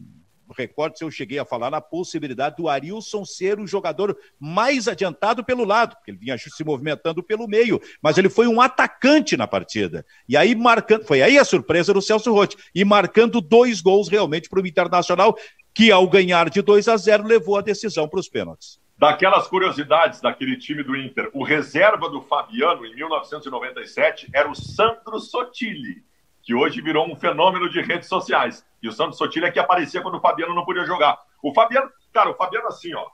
recordo 0.56 0.96
se 0.96 1.04
eu 1.04 1.10
cheguei 1.10 1.38
a 1.38 1.44
falar 1.44 1.70
na 1.70 1.80
possibilidade 1.80 2.56
do 2.56 2.68
Arilson 2.68 3.24
ser 3.24 3.58
o 3.58 3.66
jogador 3.66 4.16
mais 4.38 4.88
adiantado 4.88 5.44
pelo 5.44 5.64
lado, 5.64 5.96
porque 5.96 6.10
ele 6.10 6.18
vinha 6.18 6.36
se 6.38 6.64
movimentando 6.64 7.22
pelo 7.22 7.46
meio, 7.46 7.80
mas 8.02 8.18
ele 8.18 8.28
foi 8.28 8.46
um 8.46 8.60
atacante 8.60 9.36
na 9.36 9.46
partida. 9.46 10.04
E 10.28 10.36
aí 10.36 10.54
marcando, 10.54 11.04
foi 11.04 11.22
aí 11.22 11.38
a 11.38 11.44
surpresa 11.44 11.92
do 11.92 12.02
Celso 12.02 12.32
Rotti, 12.32 12.56
e 12.74 12.84
marcando 12.84 13.40
dois 13.40 13.80
gols 13.80 14.08
realmente 14.08 14.48
para 14.48 14.60
o 14.60 14.66
Internacional, 14.66 15.36
que 15.74 15.92
ao 15.92 16.08
ganhar 16.08 16.50
de 16.50 16.62
2 16.62 16.88
a 16.88 16.96
0 16.96 17.26
levou 17.26 17.56
a 17.56 17.62
decisão 17.62 18.08
para 18.08 18.20
os 18.20 18.28
pênaltis. 18.28 18.80
Daquelas 18.96 19.46
curiosidades 19.46 20.20
daquele 20.20 20.56
time 20.56 20.82
do 20.82 20.96
Inter, 20.96 21.30
o 21.32 21.44
reserva 21.44 22.10
do 22.10 22.20
Fabiano 22.20 22.84
em 22.84 22.94
1997 22.96 24.28
era 24.34 24.50
o 24.50 24.56
Sandro 24.56 25.20
Sotili 25.20 26.02
que 26.48 26.54
hoje 26.54 26.80
virou 26.80 27.06
um 27.06 27.14
fenômeno 27.14 27.68
de 27.68 27.82
redes 27.82 28.08
sociais. 28.08 28.64
E 28.82 28.88
o 28.88 28.92
Santos 28.92 29.18
Sotile 29.18 29.46
é 29.46 29.50
que 29.50 29.58
aparecia 29.58 30.00
quando 30.00 30.16
o 30.16 30.20
Fabiano 30.20 30.54
não 30.54 30.64
podia 30.64 30.84
jogar. 30.84 31.18
O 31.42 31.52
Fabiano, 31.52 31.90
cara, 32.12 32.30
o 32.30 32.34
Fabiano 32.34 32.68
assim, 32.68 32.94
ó. 32.94 33.08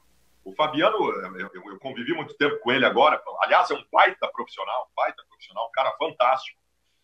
O 0.44 0.52
Fabiano, 0.52 0.96
eu, 0.96 1.50
eu 1.54 1.78
convivi 1.78 2.12
muito 2.12 2.34
tempo 2.36 2.58
com 2.60 2.70
ele 2.70 2.84
agora. 2.84 3.20
Aliás, 3.40 3.70
é 3.70 3.74
um 3.74 3.84
baita 3.90 4.28
profissional, 4.28 4.90
baita 4.94 5.22
profissional, 5.28 5.66
um 5.66 5.72
cara 5.72 5.90
fantástico. 5.92 6.58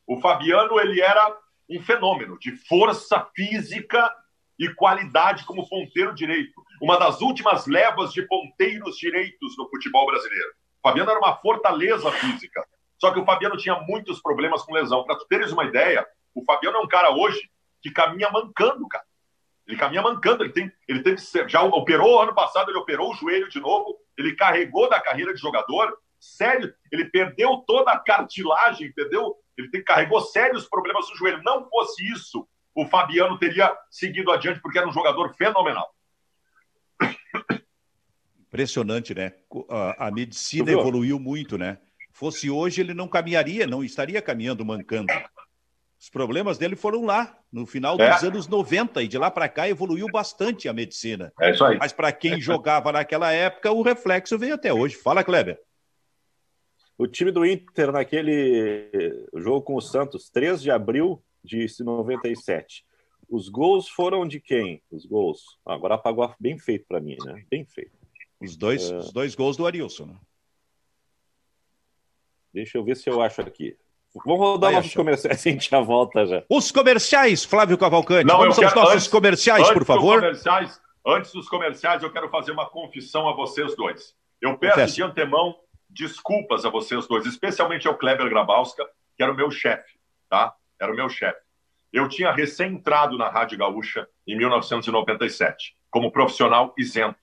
O 0.07 0.21
Fabiano, 0.21 0.79
ele 0.79 1.01
era 1.01 1.39
um 1.69 1.81
fenômeno 1.81 2.39
de 2.39 2.55
força 2.67 3.27
física 3.35 4.15
e 4.59 4.69
qualidade 4.75 5.45
como 5.45 5.67
ponteiro 5.67 6.15
direito. 6.15 6.63
Uma 6.83 6.99
das 6.99 7.23
últimas 7.23 7.67
levas 7.67 8.13
de 8.13 8.23
ponteiros 8.23 8.97
direitos 8.97 9.57
no 9.57 9.69
futebol 9.71 10.05
brasileiro. 10.05 10.51
O 10.83 10.89
Fabiano 10.89 11.11
era 11.11 11.19
uma 11.19 11.37
fortaleza 11.37 12.11
física. 12.13 12.63
Só 12.99 13.11
que 13.11 13.19
o 13.19 13.25
Fabiano 13.25 13.57
tinha 13.57 13.81
muitos 13.81 14.21
problemas 14.21 14.63
com 14.63 14.75
lesão. 14.75 15.05
Para 15.05 15.17
tu 15.17 15.27
teres 15.27 15.51
uma 15.51 15.65
ideia, 15.65 16.07
o 16.35 16.45
Fabiano 16.45 16.77
é 16.77 16.81
um 16.81 16.89
cara 16.89 17.11
hoje 17.11 17.41
que 17.83 17.91
caminha 17.91 18.31
mancando, 18.31 18.87
cara. 18.89 19.05
Ele 19.67 19.77
caminha 19.77 20.03
mancando, 20.03 20.43
ele 20.43 20.53
tem, 20.53 20.73
ele 20.89 21.03
teve, 21.03 21.21
já 21.49 21.63
operou 21.63 22.21
ano 22.21 22.35
passado, 22.35 22.71
ele 22.71 22.79
operou 22.79 23.13
o 23.13 23.15
joelho 23.15 23.49
de 23.49 23.61
novo, 23.61 23.97
ele 24.19 24.35
carregou 24.35 24.89
da 24.89 25.01
carreira 25.01 25.33
de 25.33 25.41
jogador, 25.41 25.97
sério, 26.19 26.75
ele 26.91 27.05
perdeu 27.07 27.59
toda 27.67 27.93
a 27.93 27.99
cartilagem, 27.99 28.93
perdeu, 28.93 29.37
ele 29.57 29.71
tem, 29.71 29.83
carregou 29.83 30.21
sérios 30.21 30.69
problemas 30.69 31.09
no 31.09 31.17
joelho. 31.17 31.43
Não 31.45 31.69
fosse 31.69 32.05
isso, 32.11 32.47
o 32.75 32.85
Fabiano 32.87 33.39
teria 33.39 33.75
seguido 33.91 34.31
adiante 34.33 34.61
porque 34.61 34.79
era 34.79 34.89
um 34.89 34.93
jogador 34.93 35.35
fenomenal. 35.35 35.95
Impressionante, 38.41 39.15
né? 39.15 39.33
A, 39.69 40.09
a 40.09 40.11
medicina 40.11 40.73
evoluiu 40.73 41.21
muito, 41.21 41.57
né? 41.57 41.79
Fosse 42.13 42.51
hoje, 42.51 42.81
ele 42.81 42.93
não 42.93 43.07
caminharia, 43.07 43.67
não 43.67 43.85
estaria 43.85 44.21
caminhando 44.21 44.65
mancando. 44.65 45.13
Os 45.99 46.11
problemas 46.11 46.59
dele 46.59 46.75
foram 46.75 47.05
lá, 47.05 47.40
no 47.53 47.67
final 47.67 47.97
dos 47.97 48.23
é. 48.23 48.27
anos 48.27 48.47
90, 48.47 49.03
e 49.03 49.09
de 49.09 49.19
lá 49.19 49.31
para 49.31 49.49
cá 49.49 49.69
evoluiu 49.69 50.07
bastante 50.13 50.69
a 50.69 50.73
medicina. 50.73 51.33
É 51.41 51.51
isso 51.51 51.65
aí. 51.65 51.79
Mas 51.79 51.93
para 51.93 52.13
quem 52.13 52.35
é 52.35 52.41
jogava 52.41 52.93
naquela 52.93 53.33
época, 53.33 53.73
o 53.73 53.83
reflexo 53.83 54.39
veio 54.39 54.55
até 54.55 54.73
hoje. 54.73 54.95
Fala, 54.97 55.25
Kleber. 55.25 55.61
O 56.97 57.07
time 57.07 57.31
do 57.31 57.45
Inter 57.45 57.91
naquele 57.91 58.91
jogo 59.35 59.63
com 59.63 59.75
o 59.75 59.81
Santos, 59.81 60.29
3 60.31 60.61
de 60.63 60.71
abril 60.71 61.23
de 61.43 61.67
97. 61.83 62.85
Os 63.29 63.49
gols 63.49 63.89
foram 63.89 64.27
de 64.27 64.39
quem? 64.39 64.83
Os 64.91 65.07
gols. 65.07 65.59
Agora 65.65 65.95
apagou 65.95 66.35
bem 66.39 66.59
feito 66.59 66.85
para 66.87 67.01
mim, 67.01 67.17
né? 67.25 67.45
Bem 67.51 67.65
feito. 67.65 67.99
Os 68.41 68.57
dois, 68.57 68.91
é... 68.91 68.99
os 68.99 69.13
dois 69.13 69.35
gols 69.35 69.57
do 69.57 69.67
Arilson, 69.67 70.07
né? 70.07 70.17
Deixa 72.53 72.79
eu 72.79 72.85
ver 72.85 72.97
se 72.97 73.09
eu 73.09 73.23
acho 73.23 73.41
aqui. 73.41 73.77
Vamos 74.15 74.41
rodar 74.41 74.73
nossos 74.73 74.95
comerciais, 74.95 75.39
a 75.47 75.51
gente 75.51 75.71
já 75.71 75.81
volta 75.81 76.27
já. 76.27 76.43
Os 76.49 76.73
comerciais, 76.73 77.45
Flávio 77.45 77.79
Cavalcante. 77.79 78.27
Não, 78.27 78.39
Vamos 78.39 78.59
aos 78.59 78.75
nossos 78.75 78.95
antes, 78.95 79.09
comerciais, 79.09 79.63
antes 79.63 79.73
por 79.73 79.85
favor. 79.85 80.21
Comerciais, 80.21 80.81
antes 81.07 81.33
dos 81.33 81.49
comerciais, 81.49 82.03
eu 82.03 82.13
quero 82.13 82.29
fazer 82.29 82.53
uma 82.53 82.69
confissão 82.69 83.29
a 83.29 83.35
vocês 83.35 83.77
dois. 83.77 84.15
Eu 84.41 84.57
peço 84.59 84.75
Confesso. 84.75 84.95
de 84.95 85.03
antemão 85.03 85.55
desculpas 85.89 86.65
a 86.65 86.71
vocês 86.71 87.07
dois, 87.07 87.27
especialmente 87.27 87.87
ao 87.87 87.97
Kleber 87.97 88.29
Grabowska, 88.29 88.85
que 89.17 89.23
era 89.23 89.33
o 89.33 89.37
meu 89.37 89.51
chefe, 89.51 89.99
tá? 90.29 90.55
Era 90.81 90.93
o 90.93 90.97
meu 90.97 91.09
chefe. 91.09 91.41
Eu 91.93 92.09
tinha 92.09 92.33
recém 92.33 92.75
entrado 92.75 93.19
na 93.19 93.29
Rádio 93.29 93.59
Gaúcha 93.59 94.09
em 94.27 94.37
1997, 94.37 95.77
como 95.91 96.13
profissional 96.13 96.73
isento, 96.79 97.19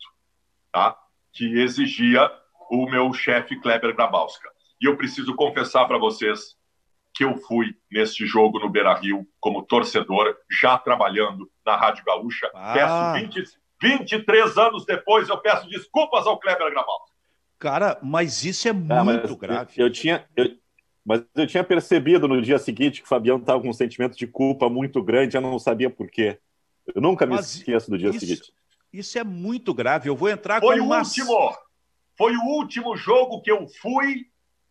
tá? 0.71 0.97
Que 1.31 1.59
exigia 1.59 2.29
o 2.69 2.85
meu 2.89 3.13
chefe 3.13 3.59
Kleber 3.59 3.95
Grabowska. 3.95 4.49
E 4.81 4.87
eu 4.87 4.97
preciso 4.97 5.33
confessar 5.35 5.85
para 5.85 5.97
vocês 5.97 6.56
que 7.17 7.23
eu 7.23 7.35
fui 7.35 7.75
neste 7.91 8.27
jogo 8.27 8.59
no 8.59 8.69
Beira 8.69 8.93
Rio 8.93 9.27
como 9.39 9.63
torcedor, 9.63 10.37
já 10.49 10.77
trabalhando 10.77 11.49
na 11.65 11.75
Rádio 11.75 12.05
Gaúcha. 12.05 12.49
Ah. 12.53 13.15
Peço 13.15 13.41
20, 13.81 14.05
23 14.05 14.57
anos 14.57 14.85
depois, 14.85 15.27
eu 15.27 15.37
peço 15.39 15.67
desculpas 15.67 16.27
ao 16.27 16.39
Kleber 16.39 16.69
Graval. 16.69 17.05
Cara, 17.57 17.97
mas 18.03 18.45
isso 18.45 18.67
é 18.67 18.71
ah, 18.71 19.03
muito 19.03 19.35
grave. 19.35 19.73
Eu, 19.75 19.87
eu 19.87 19.91
tinha. 19.91 20.27
Eu, 20.35 20.55
mas 21.03 21.23
eu 21.33 21.47
tinha 21.47 21.63
percebido 21.63 22.27
no 22.27 22.39
dia 22.39 22.59
seguinte 22.59 23.01
que 23.01 23.07
o 23.07 23.09
Fabiano 23.09 23.39
estava 23.39 23.59
com 23.59 23.69
um 23.69 23.73
sentimento 23.73 24.15
de 24.15 24.27
culpa 24.27 24.69
muito 24.69 25.01
grande, 25.01 25.35
eu 25.35 25.41
não 25.41 25.57
sabia 25.57 25.89
por 25.89 26.11
quê. 26.11 26.37
Eu 26.93 27.01
nunca 27.01 27.25
me 27.25 27.33
mas 27.33 27.55
esqueço 27.55 27.89
do 27.89 27.97
dia 27.97 28.09
isso, 28.09 28.19
seguinte. 28.19 28.53
Isso 28.93 29.17
é 29.17 29.23
muito 29.23 29.73
grave. 29.73 30.07
Eu 30.07 30.15
vou 30.15 30.29
entrar 30.29 30.59
Foi 30.59 30.77
com 30.77 30.83
o 30.83 30.85
uma... 30.85 30.99
último. 30.99 31.57
Foi 32.15 32.35
o 32.35 32.43
último 32.43 32.95
jogo 32.95 33.41
que 33.41 33.51
eu 33.51 33.67
fui 33.67 34.27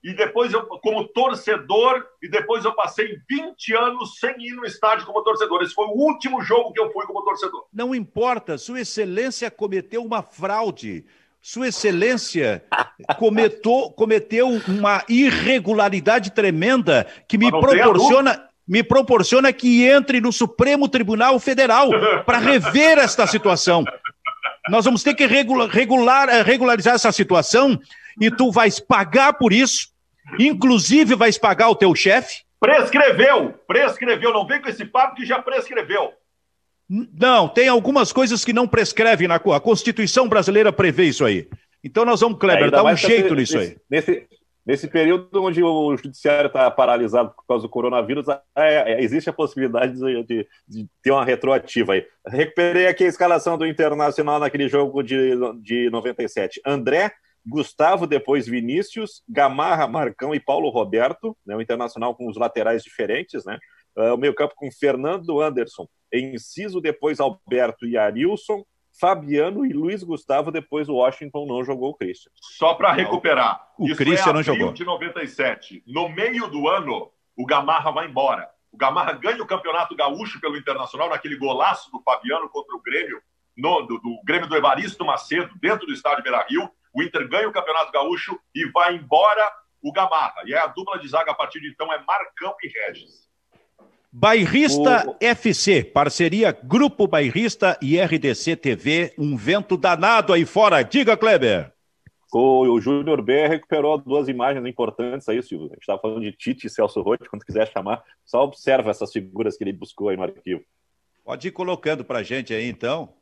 e 0.06 0.14
depois 0.14 0.52
eu, 0.52 0.64
como 0.64 1.02
torcedor, 1.08 2.06
e 2.22 2.28
depois 2.28 2.64
eu 2.64 2.72
passei 2.74 3.18
20 3.28 3.74
anos 3.74 4.20
sem 4.20 4.36
ir 4.38 4.54
no 4.54 4.64
estádio 4.64 5.04
como 5.04 5.20
torcedor. 5.20 5.60
Esse 5.64 5.74
foi 5.74 5.84
o 5.86 5.96
último 5.96 6.40
jogo 6.42 6.72
que 6.72 6.80
eu 6.80 6.92
fui 6.92 7.04
como 7.06 7.24
torcedor. 7.24 7.64
Não 7.72 7.92
importa, 7.92 8.56
Sua 8.56 8.80
Excelência 8.80 9.50
cometeu 9.50 10.04
uma 10.04 10.22
fraude. 10.22 11.04
Sua 11.42 11.66
Excelência 11.66 12.64
cometeu, 13.18 13.90
cometeu 13.96 14.46
uma 14.68 15.02
irregularidade 15.08 16.30
tremenda 16.30 17.04
que 17.26 17.36
me 17.36 17.50
proporciona 17.50 18.46
me 18.68 18.82
proporciona 18.82 19.52
que 19.52 19.84
entre 19.84 20.20
no 20.20 20.32
Supremo 20.32 20.88
Tribunal 20.88 21.38
Federal 21.38 21.88
para 22.24 22.38
rever 22.38 22.98
esta 22.98 23.24
situação. 23.24 23.84
Nós 24.68 24.84
vamos 24.84 25.04
ter 25.04 25.14
que 25.14 25.24
regular, 25.24 25.68
regular, 25.68 26.28
eh, 26.28 26.42
regularizar 26.42 26.94
essa 26.94 27.12
situação 27.12 27.78
e 28.20 28.28
tu 28.28 28.50
vais 28.50 28.80
pagar 28.80 29.34
por 29.34 29.52
isso, 29.52 29.94
inclusive 30.38 31.14
vais 31.14 31.38
pagar 31.38 31.68
o 31.68 31.74
teu 31.74 31.94
chefe. 31.94 32.44
Prescreveu, 32.58 33.54
prescreveu, 33.66 34.32
não 34.32 34.46
vem 34.46 34.60
com 34.60 34.68
esse 34.68 34.84
papo 34.84 35.14
que 35.14 35.26
já 35.26 35.40
prescreveu. 35.40 36.12
Não, 36.88 37.48
tem 37.48 37.68
algumas 37.68 38.12
coisas 38.12 38.44
que 38.44 38.52
não 38.52 38.68
prescrevem 38.68 39.26
na 39.26 39.36
a 39.36 39.60
Constituição 39.60 40.28
brasileira 40.28 40.72
prevê 40.72 41.04
isso 41.04 41.24
aí. 41.24 41.48
Então 41.82 42.04
nós 42.04 42.20
vamos, 42.20 42.38
Kleber, 42.38 42.68
é, 42.68 42.70
dar 42.70 42.84
um 42.84 42.96
jeito 42.96 43.34
nisso 43.34 43.58
aí. 43.58 43.76
Nesse, 43.90 44.26
nesse 44.64 44.88
período 44.88 45.42
onde 45.42 45.62
o 45.62 45.96
judiciário 45.96 46.48
está 46.48 46.70
paralisado 46.70 47.30
por 47.30 47.44
causa 47.46 47.62
do 47.62 47.68
coronavírus, 47.68 48.26
é, 48.28 48.38
é, 48.56 49.02
existe 49.02 49.28
a 49.28 49.32
possibilidade 49.32 49.94
de, 49.94 50.22
de, 50.24 50.48
de, 50.66 50.88
ter 51.02 51.10
uma 51.10 51.24
retroativa 51.24 51.92
aí. 51.92 52.06
Recuperei 52.26 52.86
aqui 52.86 53.04
a 53.04 53.08
escalação 53.08 53.58
do 53.58 53.66
Internacional 53.66 54.38
naquele 54.38 54.68
jogo 54.68 55.02
de, 55.02 55.32
de 55.62 55.90
97. 55.90 56.60
André, 56.64 57.12
Gustavo, 57.46 58.06
depois 58.06 58.46
Vinícius, 58.46 59.22
Gamarra, 59.28 59.87
Marcão 59.87 60.35
e 60.35 60.40
Paulo 60.40 60.68
Roberto, 60.68 61.37
né, 61.46 61.54
o 61.54 61.61
Internacional 61.61 62.14
com 62.14 62.28
os 62.28 62.37
laterais 62.37 62.82
diferentes, 62.82 63.44
né? 63.44 63.59
Uh, 63.96 64.14
o 64.14 64.18
meio 64.18 64.35
campo 64.35 64.54
com 64.54 64.70
Fernando 64.70 65.40
Anderson, 65.40 65.87
Enciso, 66.12 66.80
depois 66.80 67.18
Alberto 67.18 67.87
e 67.87 67.96
Arilson, 67.96 68.62
Fabiano 68.98 69.64
e 69.64 69.72
Luiz 69.72 70.02
Gustavo, 70.02 70.50
depois 70.50 70.88
o 70.88 70.94
Washington 70.94 71.46
não 71.46 71.64
jogou 71.64 71.90
o 71.90 71.94
Christian. 71.94 72.30
Só 72.35 72.74
para 72.74 72.92
recuperar. 72.92 73.68
O 73.78 73.87
Isso 73.87 73.96
Christian 73.96 74.30
é 74.30 74.35
não 74.35 74.42
jogou. 74.42 74.72
de 74.72 74.85
97. 74.85 75.82
No 75.87 76.09
meio 76.09 76.46
do 76.48 76.68
ano, 76.68 77.11
o 77.37 77.44
Gamarra 77.44 77.90
vai 77.90 78.06
embora. 78.06 78.48
O 78.72 78.76
Gamarra 78.76 79.12
ganha 79.12 79.42
o 79.42 79.46
Campeonato 79.46 79.94
Gaúcho 79.94 80.40
pelo 80.40 80.56
Internacional 80.56 81.09
naquele 81.09 81.37
golaço 81.37 81.90
do 81.90 82.00
Fabiano 82.02 82.48
contra 82.48 82.74
o 82.74 82.82
Grêmio, 82.82 83.20
no, 83.56 83.82
do, 83.82 83.98
do 83.98 84.20
Grêmio 84.24 84.48
do 84.48 84.56
Evaristo 84.56 85.04
Macedo, 85.04 85.50
dentro 85.61 85.87
do 85.87 85.92
estádio 85.92 86.22
Beira-Rio. 86.22 86.70
O 86.96 87.02
Inter 87.02 87.28
ganha 87.28 87.46
o 87.46 87.52
Campeonato 87.52 87.92
Gaúcho 87.92 88.38
e 88.54 88.64
vai 88.70 88.94
embora 88.96 89.52
o 89.82 89.92
Gamarra. 89.92 90.42
E 90.46 90.54
é 90.54 90.59
a 90.59 90.66
dupla 90.66 90.98
de 90.98 91.06
zaga 91.06 91.32
a 91.32 91.35
partir 91.35 91.61
de 91.61 91.68
então 91.68 91.92
é 91.92 92.02
Marcão 92.02 92.54
e 92.62 92.68
Regis. 92.68 93.26
Bairrista 94.11 95.11
o... 95.11 95.16
FC, 95.20 95.85
parceria 95.85 96.50
Grupo 96.50 97.06
Bairrista 97.06 97.78
e 97.82 98.00
RDC 98.00 98.56
TV, 98.56 99.12
um 99.18 99.37
vento 99.37 99.76
danado 99.76 100.32
aí 100.32 100.46
fora. 100.46 100.82
Diga, 100.82 101.18
Kleber. 101.18 101.70
O, 102.32 102.62
o 102.62 102.80
Júnior 102.80 103.20
B 103.20 103.46
recuperou 103.46 103.98
duas 103.98 104.26
imagens 104.26 104.64
importantes 104.64 105.28
aí, 105.28 105.42
Silvio. 105.42 105.66
A 105.66 105.74
gente 105.74 105.82
estava 105.82 106.00
falando 106.00 106.22
de 106.22 106.32
Tite 106.32 106.66
e 106.66 106.70
Celso 106.70 107.02
Rotti, 107.02 107.28
quando 107.28 107.44
quiser 107.44 107.70
chamar. 107.70 108.02
Só 108.24 108.42
observa 108.42 108.90
essas 108.90 109.12
figuras 109.12 109.54
que 109.54 109.64
ele 109.64 109.72
buscou 109.74 110.09
aí 110.09 110.16
no 110.16 110.22
arquivo. 110.22 110.64
Pode 111.22 111.48
ir 111.48 111.50
colocando 111.50 112.04
para 112.04 112.20
a 112.20 112.22
gente 112.22 112.54
aí, 112.54 112.68
então, 112.68 113.12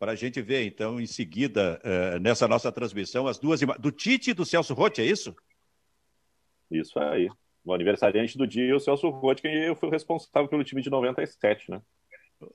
para 0.00 0.12
a 0.12 0.16
gente 0.16 0.42
ver, 0.42 0.64
então, 0.64 1.00
em 1.00 1.06
seguida, 1.06 1.80
uh, 1.84 2.18
nessa 2.18 2.48
nossa 2.48 2.72
transmissão, 2.72 3.28
as 3.28 3.38
duas 3.38 3.62
imagens. 3.62 3.82
Do 3.82 3.92
Tite 3.92 4.30
e 4.30 4.34
do 4.34 4.44
Celso 4.44 4.74
Rotti, 4.74 5.00
é 5.00 5.04
isso? 5.04 5.36
Isso 6.68 6.98
aí 6.98 7.30
o 7.64 7.74
aniversariante 7.74 8.38
do 8.38 8.46
dia, 8.46 8.74
o 8.74 8.80
Celso 8.80 9.08
Rotti, 9.08 9.42
que 9.42 9.48
eu 9.48 9.76
fui 9.76 9.90
responsável 9.90 10.48
pelo 10.48 10.64
time 10.64 10.82
de 10.82 10.90
97, 10.90 11.70
né? 11.70 11.82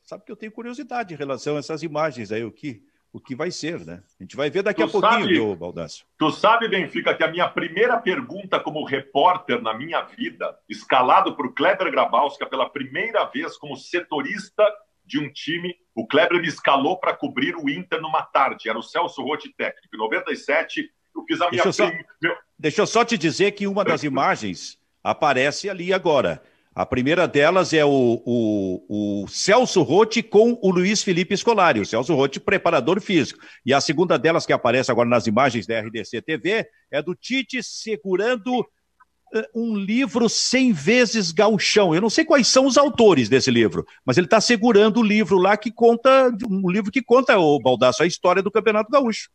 Sabe 0.03 0.25
que 0.25 0.31
eu 0.31 0.35
tenho 0.35 0.51
curiosidade 0.51 1.13
em 1.13 1.17
relação 1.17 1.55
a 1.55 1.59
essas 1.59 1.83
imagens 1.83 2.31
aí, 2.31 2.43
o 2.43 2.51
que, 2.51 2.81
o 3.13 3.19
que 3.19 3.35
vai 3.35 3.51
ser, 3.51 3.85
né? 3.85 4.03
A 4.19 4.23
gente 4.23 4.35
vai 4.35 4.49
ver 4.49 4.63
daqui 4.63 4.81
tu 4.81 4.97
a 4.97 5.01
pouquinho, 5.01 5.27
viu, 5.27 5.55
Baldassio? 5.55 6.05
Tu 6.17 6.31
sabe, 6.31 6.67
Benfica, 6.67 7.13
que 7.13 7.23
a 7.23 7.31
minha 7.31 7.47
primeira 7.47 7.99
pergunta 7.99 8.59
como 8.59 8.83
repórter 8.83 9.61
na 9.61 9.75
minha 9.75 10.01
vida, 10.01 10.57
escalado 10.67 11.35
por 11.35 11.53
Kleber 11.53 11.91
Grabowska 11.91 12.47
pela 12.47 12.67
primeira 12.67 13.25
vez 13.25 13.57
como 13.57 13.75
setorista 13.75 14.63
de 15.05 15.19
um 15.19 15.31
time, 15.31 15.75
o 15.95 16.05
Kleber 16.05 16.41
me 16.41 16.47
escalou 16.47 16.99
para 16.99 17.15
cobrir 17.15 17.55
o 17.55 17.69
Inter 17.69 18.01
numa 18.01 18.21
tarde, 18.21 18.69
era 18.69 18.77
o 18.77 18.83
Celso 18.83 19.23
Rotti 19.23 19.53
técnico. 19.57 19.95
Em 19.95 19.97
97, 19.97 20.91
eu 21.15 21.23
fiz 21.23 21.39
a 21.39 21.49
minha... 21.49 21.63
Deixa 21.63 21.69
eu, 21.69 21.73
só, 21.73 21.91
meu... 22.21 22.35
deixa 22.59 22.81
eu 22.81 22.87
só 22.87 23.05
te 23.05 23.17
dizer 23.17 23.51
que 23.51 23.65
uma 23.65 23.85
das 23.85 24.03
imagens 24.03 24.77
aparece 25.01 25.69
ali 25.69 25.93
agora. 25.93 26.43
A 26.75 26.85
primeira 26.85 27.25
delas 27.25 27.71
é 27.71 27.85
o, 27.85 28.21
o, 28.25 29.21
o 29.23 29.27
Celso 29.29 29.81
Rotti 29.81 30.21
com 30.21 30.59
o 30.61 30.69
Luiz 30.69 31.01
Felipe 31.01 31.37
Scolari, 31.37 31.79
o 31.79 31.85
Celso 31.85 32.13
Rotti, 32.13 32.37
preparador 32.41 32.99
físico. 32.99 33.39
E 33.65 33.73
a 33.73 33.79
segunda 33.79 34.19
delas, 34.19 34.45
que 34.45 34.51
aparece 34.51 34.91
agora 34.91 35.07
nas 35.07 35.25
imagens 35.25 35.65
da 35.65 35.79
RDC 35.79 36.21
TV, 36.21 36.67
é 36.91 37.01
do 37.01 37.15
Tite 37.15 37.63
segurando 37.63 38.67
um 39.53 39.75
livro 39.75 40.29
100 40.29 40.73
vezes 40.73 41.31
gauchão. 41.31 41.93
Eu 41.93 42.01
não 42.01 42.09
sei 42.09 42.25
quais 42.25 42.47
são 42.47 42.65
os 42.65 42.77
autores 42.77 43.29
desse 43.29 43.51
livro, 43.51 43.85
mas 44.05 44.17
ele 44.17 44.27
está 44.27 44.39
segurando 44.39 44.99
o 44.99 45.03
livro 45.03 45.37
lá 45.37 45.57
que 45.57 45.71
conta, 45.71 46.31
um 46.49 46.69
livro 46.69 46.91
que 46.91 47.01
conta, 47.01 47.37
o 47.37 47.59
Baldaço, 47.59 48.03
a 48.03 48.07
história 48.07 48.41
do 48.41 48.51
Campeonato 48.51 48.91
Gaúcho. 48.91 49.29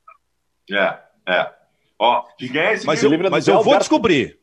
É, 0.71 0.99
é. 1.29 1.53
Ó, 1.99 2.25
é 2.41 2.85
mas 2.85 3.03
livro? 3.03 3.27
Eu, 3.27 3.31
mas 3.31 3.49
eu 3.49 3.63
vou 3.63 3.77
descobrir 3.79 4.41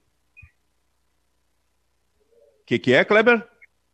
que, 2.68 2.78
que 2.78 2.94
é, 2.94 3.06
Kleber? 3.06 3.48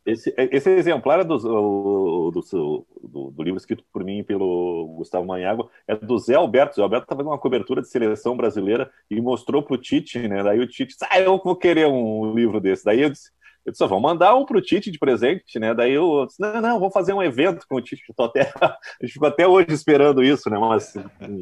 Esse, 0.06 0.34
esse 0.36 0.68
exemplar 0.70 1.20
é 1.20 1.24
do, 1.24 1.38
do, 1.38 2.30
do, 2.30 3.30
do, 3.30 3.42
livro 3.42 3.56
escrito 3.56 3.82
por 3.90 4.04
mim 4.04 4.18
e 4.18 4.22
pelo 4.22 4.94
Gustavo 4.98 5.24
Manhago, 5.24 5.70
é 5.88 5.96
do 5.96 6.18
Zé 6.18 6.34
Alberto. 6.34 6.76
Zé 6.76 6.82
Alberto 6.82 7.04
estava 7.04 7.20
fazendo 7.20 7.32
uma 7.32 7.38
cobertura 7.38 7.80
de 7.80 7.88
seleção 7.88 8.36
brasileira 8.36 8.90
e 9.10 9.18
mostrou 9.18 9.62
para 9.62 9.74
o 9.74 9.78
Tite, 9.78 10.28
né? 10.28 10.42
Daí 10.42 10.60
o 10.60 10.66
Tite 10.66 10.92
disse, 10.92 11.06
ah, 11.08 11.18
eu 11.18 11.40
vou 11.42 11.56
querer 11.56 11.86
um 11.86 12.34
livro 12.34 12.60
desse. 12.60 12.84
Daí 12.84 13.00
eu 13.00 13.08
disse, 13.08 13.30
eu 13.64 13.72
disse, 13.72 13.86
vamos 13.86 14.02
mandar 14.02 14.34
um 14.34 14.44
para 14.44 14.58
o 14.58 14.60
Tite 14.60 14.90
de 14.90 14.98
presente, 14.98 15.58
né? 15.58 15.72
Daí 15.72 15.92
eu 15.92 16.26
disse, 16.26 16.38
não, 16.38 16.60
não, 16.60 16.78
vou 16.78 16.90
fazer 16.90 17.14
um 17.14 17.22
evento 17.22 17.66
com 17.66 17.76
o 17.76 17.80
Tite. 17.80 18.02
Até, 18.18 18.52
a 18.60 18.76
gente 19.00 19.14
ficou 19.14 19.28
até 19.28 19.48
hoje 19.48 19.72
esperando 19.72 20.22
isso, 20.22 20.50
né? 20.50 20.58
Mas 20.58 20.92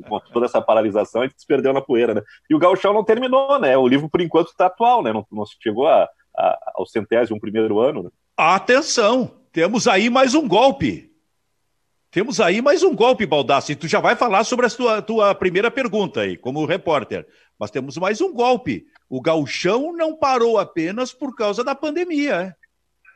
com 0.09 0.21
toda 0.33 0.47
essa 0.47 0.63
paralisação, 0.63 1.23
a 1.23 1.27
gente 1.27 1.41
se 1.41 1.47
perdeu 1.49 1.73
na 1.73 1.81
poeira, 1.81 2.15
né? 2.15 2.23
E 2.49 2.55
o 2.55 2.61
Gauchão 2.61 2.93
não 2.95 3.03
terminou, 3.03 3.59
né? 3.59 3.77
O 3.77 3.89
livro, 3.89 4.09
por 4.09 4.21
enquanto, 4.21 4.51
está 4.51 4.67
atual, 4.67 5.03
né? 5.03 5.13
Não, 5.13 5.27
não 5.33 5.45
chegou 5.61 5.89
a 5.89 6.09
a, 6.37 6.73
ao 6.75 6.87
centésimo 6.87 7.41
primeiro 7.41 7.81
ano. 7.81 8.05
Né? 8.05 8.11
Atenção, 8.45 9.39
temos 9.53 9.87
aí 9.87 10.11
mais 10.11 10.35
um 10.35 10.49
golpe. 10.49 11.13
Temos 12.11 12.41
aí 12.41 12.61
mais 12.61 12.83
um 12.83 12.93
golpe, 12.93 13.25
Baldassi. 13.25 13.77
Tu 13.77 13.87
já 13.87 14.01
vai 14.01 14.17
falar 14.17 14.43
sobre 14.43 14.67
a 14.67 14.69
tua, 14.69 15.01
tua 15.01 15.33
primeira 15.33 15.71
pergunta 15.71 16.23
aí, 16.23 16.37
como 16.37 16.67
repórter. 16.67 17.25
Mas 17.57 17.71
temos 17.71 17.97
mais 17.97 18.21
um 18.21 18.33
golpe. 18.33 18.85
O 19.09 19.21
gauchão 19.21 19.93
não 19.93 20.17
parou 20.17 20.59
apenas 20.59 21.13
por 21.13 21.37
causa 21.37 21.63
da 21.63 21.73
pandemia. 21.73 22.35
É? 22.35 22.55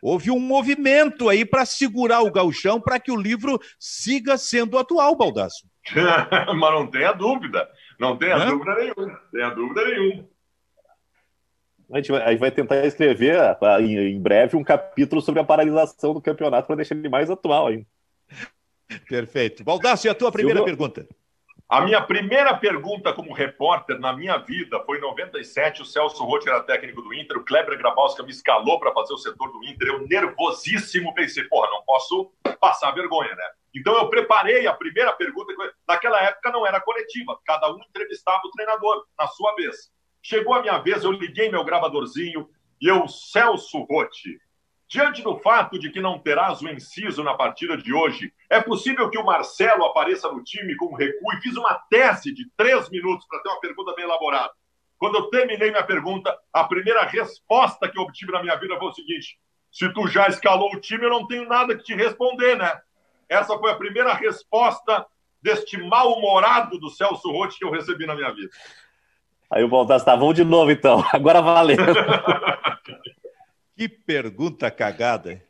Houve 0.01 0.31
um 0.31 0.39
movimento 0.39 1.29
aí 1.29 1.45
para 1.45 1.67
segurar 1.67 2.23
o 2.23 2.31
gauchão 2.31 2.81
para 2.81 3.01
que 3.01 3.11
o 3.11 3.21
livro 3.21 3.59
siga 3.81 4.39
sendo 4.39 4.79
atual, 4.79 5.17
Baldasso. 5.17 5.67
Mas 6.55 6.73
não 6.73 6.87
tenha 6.87 7.11
dúvida. 7.11 7.69
Não 7.99 8.17
tenha 8.17 8.37
é? 8.37 8.47
dúvida 8.47 8.75
nenhuma. 8.77 9.21
Tenha 9.33 9.51
dúvida 9.51 9.85
nenhuma. 9.87 10.36
A 11.92 11.96
gente, 11.99 12.11
vai, 12.11 12.22
a 12.22 12.31
gente 12.31 12.40
vai 12.40 12.51
tentar 12.51 12.85
escrever 12.85 13.38
em, 13.81 14.20
breve 14.20 14.57
um 14.57 14.64
capítulo 14.64 15.20
sobre 15.22 15.40
a 15.40 15.44
paralisação 15.44 16.12
do 16.12 16.20
campeonato 16.20 16.66
para 16.66 16.77
deixar 16.77 16.96
ele 16.96 17.09
mais 17.09 17.31
atual 17.31 17.68
ainda. 17.68 17.87
Perfeito. 19.09 19.62
Baldassio, 19.64 20.11
a 20.11 20.14
tua 20.14 20.33
primeira 20.33 20.61
Silvio... 20.61 20.77
pergunta. 20.77 21.07
A 21.68 21.81
minha 21.81 22.01
primeira 22.01 22.57
pergunta 22.57 23.12
como 23.12 23.33
repórter 23.33 23.99
na 23.99 24.12
minha 24.12 24.37
vida 24.37 24.81
foi 24.85 24.99
em 24.99 25.01
97. 25.01 25.83
O 25.83 25.85
Celso 25.85 26.25
Rotti 26.25 26.49
era 26.49 26.62
técnico 26.62 27.03
do 27.03 27.12
Inter. 27.12 27.38
O 27.38 27.44
Kleber 27.44 27.77
Grabowska 27.77 28.22
me 28.22 28.31
escalou 28.31 28.79
para 28.79 28.92
fazer 28.92 29.12
o 29.12 29.18
setor 29.18 29.51
do 29.51 29.64
Inter. 29.64 29.88
Eu, 29.88 30.07
nervosíssimo, 30.07 31.12
pensei, 31.12 31.43
porra, 31.45 31.68
não 31.70 31.82
posso 31.82 32.32
passar 32.61 32.93
vergonha, 32.93 33.34
né? 33.34 33.45
Então 33.74 33.97
eu 33.97 34.09
preparei 34.09 34.68
a 34.68 34.72
primeira 34.72 35.12
pergunta. 35.12 35.53
Naquela 35.89 36.22
época 36.22 36.53
não 36.53 36.64
era 36.64 36.80
coletiva, 36.80 37.37
cada 37.45 37.68
um 37.72 37.80
entrevistava 37.80 38.43
o 38.45 38.51
treinador 38.53 39.05
na 39.18 39.26
sua 39.26 39.53
vez. 39.57 39.91
Chegou 40.29 40.55
a 40.55 40.61
minha 40.61 40.77
vez, 40.79 41.05
eu 41.05 41.12
liguei 41.12 41.49
meu 41.49 41.62
gravadorzinho 41.62 42.51
e 42.81 42.89
eu, 42.89 43.07
Celso 43.07 43.79
Rotti, 43.85 44.41
diante 44.89 45.22
do 45.22 45.39
fato 45.39 45.79
de 45.79 45.89
que 45.89 46.01
não 46.01 46.18
terás 46.18 46.61
o 46.61 46.68
inciso 46.68 47.22
na 47.22 47.35
partida 47.35 47.77
de 47.77 47.95
hoje, 47.95 48.35
é 48.51 48.61
possível 48.61 49.09
que 49.09 49.16
o 49.16 49.24
Marcelo 49.24 49.85
apareça 49.85 50.29
no 50.33 50.43
time 50.43 50.74
com 50.74 50.97
recuo 50.97 51.33
e 51.33 51.41
fiz 51.41 51.57
uma 51.57 51.74
tese 51.89 52.35
de 52.35 52.45
três 52.57 52.91
minutos 52.91 53.24
para 53.29 53.39
ter 53.41 53.51
uma 53.51 53.61
pergunta 53.61 53.95
bem 53.95 54.05
elaborada. 54.05 54.53
Quando 54.99 55.14
eu 55.14 55.31
terminei 55.31 55.70
minha 55.70 55.87
pergunta, 55.87 56.37
a 56.53 56.64
primeira 56.64 57.05
resposta 57.05 57.89
que 57.89 57.97
eu 57.97 58.03
obtive 58.03 58.33
na 58.33 58.43
minha 58.43 58.57
vida 58.57 58.77
foi 58.81 58.89
o 58.89 58.95
seguinte: 58.95 59.39
se 59.70 59.89
tu 59.93 60.09
já 60.09 60.27
escalou 60.27 60.74
o 60.74 60.81
time, 60.81 61.05
eu 61.05 61.11
não 61.11 61.29
tenho 61.29 61.49
nada 61.49 61.77
que 61.77 61.85
te 61.85 61.95
responder, 61.95 62.57
né? 62.57 62.77
Essa 63.29 63.57
foi 63.57 63.70
a 63.70 63.77
primeira 63.77 64.12
resposta 64.12 65.07
deste 65.41 65.77
mal-humorado 65.77 66.81
do 66.81 66.91
Celso 66.91 67.31
Rotti 67.31 67.61
que 67.61 67.64
eu 67.64 67.70
recebi 67.70 68.07
na 68.07 68.16
minha 68.16 68.33
vida. 68.35 68.51
Aí 69.51 69.62
o 69.62 69.68
Baldasso 69.68 70.05
tá, 70.05 70.16
vamos 70.16 70.34
de 70.34 70.44
novo 70.44 70.70
então, 70.70 71.05
agora 71.12 71.40
valeu. 71.40 71.76
que 73.76 73.88
pergunta 73.88 74.70
cagada. 74.70 75.42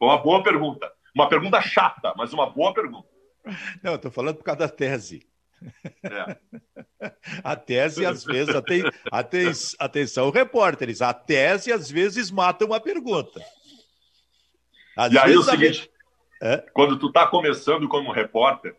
Uma 0.00 0.18
boa 0.18 0.42
pergunta. 0.42 0.90
Uma 1.14 1.28
pergunta 1.28 1.60
chata, 1.60 2.12
mas 2.16 2.32
uma 2.32 2.50
boa 2.50 2.72
pergunta. 2.72 3.08
Não, 3.82 3.92
eu 3.92 3.98
tô 3.98 4.10
falando 4.10 4.36
por 4.36 4.44
causa 4.44 4.60
da 4.60 4.68
tese. 4.68 5.26
É. 6.02 6.36
A 7.44 7.54
tese, 7.54 8.04
às 8.04 8.24
vezes, 8.24 8.54
aten, 8.54 8.82
aten, 9.10 9.52
atenção, 9.78 10.30
repórteres, 10.30 11.02
a 11.02 11.12
tese, 11.12 11.70
às 11.70 11.90
vezes, 11.90 12.30
mata 12.30 12.64
uma 12.64 12.80
pergunta. 12.80 13.44
Às 14.96 15.12
e 15.12 15.18
aí 15.18 15.34
é 15.34 15.38
o 15.38 15.42
seguinte, 15.42 15.90
é? 16.42 16.58
quando 16.72 16.98
tu 16.98 17.08
está 17.08 17.26
começando 17.26 17.86
como 17.88 18.10
repórter, 18.10 18.74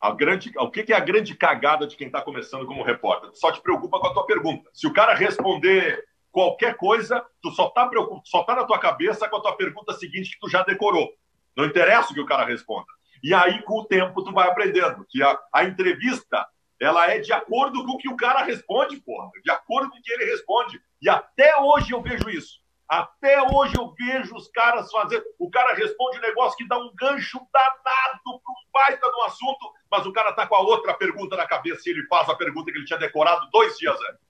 a 0.00 0.12
grande, 0.12 0.52
o 0.56 0.70
que, 0.70 0.84
que 0.84 0.92
é 0.92 0.96
a 0.96 1.00
grande 1.00 1.34
cagada 1.34 1.86
de 1.86 1.96
quem 1.96 2.06
está 2.06 2.22
começando 2.22 2.66
como 2.66 2.84
repórter? 2.84 3.30
Só 3.34 3.50
te 3.50 3.60
preocupa 3.60 3.98
com 3.98 4.06
a 4.06 4.14
tua 4.14 4.26
pergunta. 4.26 4.70
Se 4.72 4.86
o 4.86 4.92
cara 4.92 5.14
responder 5.14 6.04
qualquer 6.30 6.76
coisa, 6.76 7.24
tu 7.42 7.50
só 7.50 7.66
está 7.66 7.90
só 8.24 8.44
tá 8.44 8.54
na 8.54 8.64
tua 8.64 8.78
cabeça 8.78 9.28
com 9.28 9.36
a 9.36 9.40
tua 9.40 9.56
pergunta 9.56 9.92
seguinte 9.94 10.30
que 10.30 10.40
tu 10.40 10.48
já 10.48 10.62
decorou. 10.62 11.10
Não 11.56 11.64
interessa 11.64 12.12
o 12.12 12.14
que 12.14 12.20
o 12.20 12.26
cara 12.26 12.44
responda. 12.44 12.86
E 13.22 13.34
aí, 13.34 13.62
com 13.62 13.80
o 13.80 13.84
tempo, 13.84 14.22
tu 14.22 14.32
vai 14.32 14.48
aprendendo 14.48 15.04
que 15.08 15.20
a, 15.22 15.36
a 15.52 15.64
entrevista 15.64 16.46
ela 16.80 17.10
é 17.10 17.18
de 17.18 17.32
acordo 17.32 17.84
com 17.84 17.92
o 17.92 17.98
que 17.98 18.08
o 18.08 18.16
cara 18.16 18.44
responde, 18.44 19.00
porra. 19.00 19.30
De 19.42 19.50
acordo 19.50 19.90
com 19.90 19.98
o 19.98 20.02
que 20.02 20.12
ele 20.12 20.26
responde. 20.26 20.80
E 21.02 21.08
até 21.08 21.56
hoje 21.60 21.92
eu 21.92 22.00
vejo 22.00 22.30
isso. 22.30 22.60
Até 22.88 23.42
hoje 23.42 23.74
eu 23.76 23.92
vejo 23.94 24.34
os 24.34 24.48
caras 24.48 24.90
fazendo. 24.90 25.22
O 25.38 25.50
cara 25.50 25.74
responde 25.74 26.18
um 26.18 26.22
negócio 26.22 26.56
que 26.56 26.66
dá 26.66 26.78
um 26.78 26.90
gancho 26.94 27.38
danado 27.52 28.22
para 28.24 28.52
um 28.52 28.72
baita 28.72 29.06
no 29.06 29.22
assunto, 29.24 29.72
mas 29.90 30.06
o 30.06 30.12
cara 30.12 30.32
tá 30.32 30.46
com 30.46 30.54
a 30.54 30.60
outra 30.60 30.94
pergunta 30.94 31.36
na 31.36 31.46
cabeça 31.46 31.82
e 31.86 31.92
ele 31.92 32.06
faz 32.06 32.28
a 32.30 32.34
pergunta 32.34 32.72
que 32.72 32.78
ele 32.78 32.86
tinha 32.86 32.98
decorado 32.98 33.46
dois 33.50 33.76
dias 33.76 33.94
antes. 34.10 34.28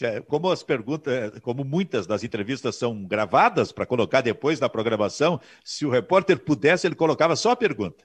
É, 0.00 0.20
como 0.20 0.50
as 0.50 0.64
perguntas, 0.64 1.38
como 1.40 1.62
muitas 1.62 2.06
das 2.06 2.24
entrevistas 2.24 2.74
são 2.74 3.04
gravadas 3.04 3.70
para 3.70 3.86
colocar 3.86 4.20
depois 4.20 4.58
na 4.58 4.68
programação, 4.68 5.40
se 5.62 5.86
o 5.86 5.90
repórter 5.90 6.40
pudesse, 6.40 6.88
ele 6.88 6.96
colocava 6.96 7.36
só 7.36 7.52
a 7.52 7.56
pergunta. 7.56 8.04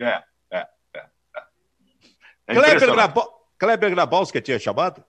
É, 0.00 0.22
é, 0.50 0.66
é. 0.94 1.06
é 2.48 2.54
Kleber 3.58 3.90
Grabowski 3.90 4.40
tinha 4.40 4.58
chamado? 4.58 5.04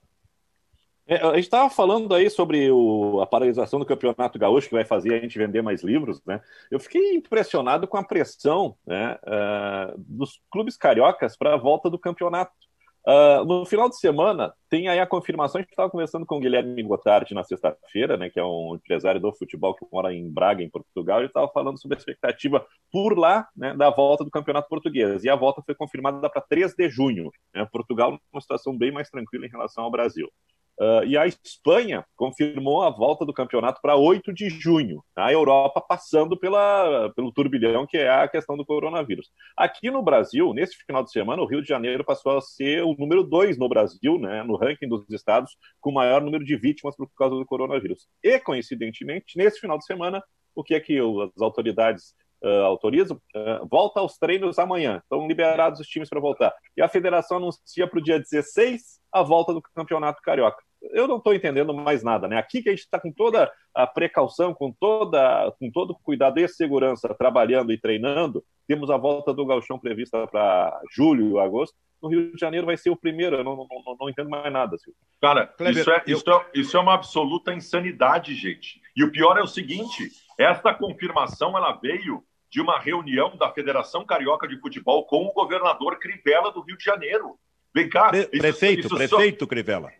É, 1.09 1.15
a 1.25 1.33
gente 1.33 1.45
estava 1.45 1.71
falando 1.71 2.13
aí 2.13 2.29
sobre 2.29 2.69
o, 2.69 3.19
a 3.19 3.25
paralisação 3.25 3.79
do 3.79 3.85
Campeonato 3.85 4.37
Gaúcho, 4.37 4.67
que 4.67 4.75
vai 4.75 4.85
fazer 4.85 5.15
a 5.15 5.19
gente 5.19 5.39
vender 5.39 5.63
mais 5.63 5.81
livros, 5.81 6.21
né? 6.23 6.39
Eu 6.69 6.79
fiquei 6.79 7.15
impressionado 7.15 7.87
com 7.87 7.97
a 7.97 8.03
pressão 8.03 8.75
né, 8.85 9.17
uh, 9.23 9.95
dos 9.97 10.39
clubes 10.51 10.77
cariocas 10.77 11.35
para 11.35 11.55
a 11.55 11.57
volta 11.57 11.89
do 11.89 11.97
campeonato. 11.97 12.51
Uh, 13.07 13.43
no 13.43 13.65
final 13.65 13.89
de 13.89 13.97
semana, 13.97 14.53
tem 14.69 14.87
aí 14.87 14.99
a 14.99 15.07
confirmação. 15.07 15.57
A 15.57 15.61
gente 15.63 15.71
estava 15.71 15.89
conversando 15.89 16.27
com 16.27 16.37
o 16.37 16.39
Guilherme 16.39 16.83
Gotardi 16.83 17.33
na 17.33 17.43
sexta-feira, 17.43 18.15
né, 18.15 18.29
que 18.29 18.39
é 18.39 18.45
um 18.45 18.75
empresário 18.75 19.19
do 19.19 19.33
futebol 19.33 19.73
que 19.73 19.83
mora 19.91 20.13
em 20.13 20.29
Braga, 20.31 20.61
em 20.61 20.69
Portugal. 20.69 21.17
Ele 21.17 21.25
estava 21.25 21.47
falando 21.47 21.81
sobre 21.81 21.97
a 21.97 21.99
expectativa 21.99 22.63
por 22.91 23.17
lá 23.17 23.47
né, 23.57 23.73
da 23.73 23.89
volta 23.89 24.23
do 24.23 24.29
Campeonato 24.29 24.69
Português. 24.69 25.23
E 25.23 25.29
a 25.29 25.35
volta 25.35 25.63
foi 25.65 25.73
confirmada 25.73 26.29
para 26.29 26.39
3 26.39 26.75
de 26.75 26.87
junho. 26.87 27.31
Né, 27.51 27.67
Portugal, 27.71 28.11
numa 28.31 28.41
situação 28.41 28.77
bem 28.77 28.91
mais 28.91 29.09
tranquila 29.09 29.47
em 29.47 29.49
relação 29.49 29.85
ao 29.85 29.89
Brasil. 29.89 30.29
Uh, 30.79 31.03
e 31.05 31.17
a 31.17 31.27
Espanha 31.27 32.05
confirmou 32.15 32.83
a 32.83 32.89
volta 32.89 33.25
do 33.25 33.33
campeonato 33.33 33.81
para 33.81 33.97
8 33.97 34.33
de 34.33 34.49
junho. 34.49 35.03
A 35.13 35.29
Europa 35.29 35.81
passando 35.81 36.39
pela, 36.39 37.11
pelo 37.17 37.33
turbilhão 37.33 37.85
que 37.85 37.97
é 37.97 38.09
a 38.09 38.29
questão 38.29 38.55
do 38.55 38.65
coronavírus. 38.65 39.29
Aqui 39.57 39.91
no 39.91 40.01
Brasil, 40.01 40.53
nesse 40.53 40.77
final 40.85 41.03
de 41.03 41.11
semana, 41.11 41.41
o 41.41 41.45
Rio 41.45 41.61
de 41.61 41.67
Janeiro 41.67 42.05
passou 42.05 42.37
a 42.37 42.41
ser 42.41 42.81
o 42.83 42.95
número 42.97 43.23
2 43.23 43.57
no 43.57 43.67
Brasil, 43.67 44.17
né, 44.17 44.41
no 44.43 44.55
ranking 44.55 44.87
dos 44.87 45.09
estados 45.09 45.57
com 45.81 45.91
maior 45.91 46.21
número 46.21 46.45
de 46.45 46.55
vítimas 46.55 46.95
por 46.95 47.09
causa 47.13 47.35
do 47.35 47.45
coronavírus. 47.45 48.07
E, 48.23 48.39
coincidentemente, 48.39 49.37
nesse 49.37 49.59
final 49.59 49.77
de 49.77 49.85
semana, 49.85 50.23
o 50.55 50.63
que 50.63 50.75
é 50.75 50.79
que 50.79 50.97
as 50.97 51.41
autoridades 51.41 52.15
uh, 52.41 52.63
autorizam? 52.63 53.17
Uh, 53.35 53.67
volta 53.69 53.99
aos 53.99 54.17
treinos 54.17 54.57
amanhã. 54.57 54.99
Estão 55.03 55.27
liberados 55.27 55.81
os 55.81 55.87
times 55.87 56.07
para 56.07 56.21
voltar. 56.21 56.53
E 56.77 56.81
a 56.81 56.87
federação 56.87 57.35
anuncia 57.35 57.85
para 57.85 57.99
o 57.99 58.01
dia 58.01 58.17
16 58.17 58.97
a 59.11 59.21
volta 59.21 59.53
do 59.53 59.61
campeonato 59.61 60.21
carioca 60.21 60.68
eu 60.81 61.07
não 61.07 61.17
estou 61.17 61.33
entendendo 61.33 61.73
mais 61.73 62.03
nada, 62.03 62.27
né? 62.27 62.37
Aqui 62.37 62.61
que 62.61 62.69
a 62.69 62.71
gente 62.71 62.81
está 62.81 62.99
com 62.99 63.11
toda 63.11 63.51
a 63.73 63.85
precaução, 63.85 64.53
com 64.53 64.71
toda, 64.71 65.53
com 65.59 65.69
todo 65.71 65.91
o 65.91 65.99
cuidado 65.99 66.39
e 66.39 66.47
segurança, 66.47 67.13
trabalhando 67.13 67.71
e 67.71 67.77
treinando, 67.77 68.43
temos 68.67 68.89
a 68.89 68.97
volta 68.97 69.33
do 69.33 69.45
Galchão 69.45 69.79
prevista 69.79 70.25
para 70.27 70.79
julho 70.91 71.37
e 71.37 71.39
agosto. 71.39 71.75
No 72.01 72.07
Rio 72.07 72.31
de 72.31 72.39
Janeiro 72.39 72.65
vai 72.65 72.77
ser 72.77 72.89
o 72.89 72.95
primeiro, 72.95 73.35
eu 73.35 73.43
não, 73.43 73.57
não, 73.57 73.67
não, 73.85 73.97
não 73.99 74.09
entendo 74.09 74.29
mais 74.29 74.51
nada, 74.53 74.77
Silvio. 74.77 74.97
Cara, 75.21 75.47
Kleber, 75.47 75.81
isso, 75.81 75.91
é, 75.91 76.03
eu... 76.07 76.17
isso, 76.17 76.31
é, 76.31 76.45
isso 76.53 76.77
é 76.77 76.79
uma 76.79 76.93
absoluta 76.93 77.53
insanidade, 77.53 78.33
gente. 78.35 78.79
E 78.95 79.03
o 79.03 79.11
pior 79.11 79.37
é 79.37 79.41
o 79.41 79.47
seguinte: 79.47 80.09
essa 80.37 80.73
confirmação 80.73 81.57
ela 81.57 81.73
veio 81.73 82.23
de 82.49 82.61
uma 82.61 82.79
reunião 82.79 83.35
da 83.37 83.51
Federação 83.51 84.05
Carioca 84.05 84.47
de 84.47 84.59
Futebol 84.59 85.05
com 85.05 85.25
o 85.25 85.33
governador 85.33 85.99
Crivella 85.99 86.51
do 86.51 86.61
Rio 86.61 86.77
de 86.77 86.83
Janeiro. 86.83 87.37
Vem 87.75 87.89
cá. 87.89 88.09
Pre 88.09 88.25
prefeito, 88.27 88.87
isso 88.87 88.95
prefeito 88.95 89.43
só... 89.43 89.49
Crivella. 89.49 89.91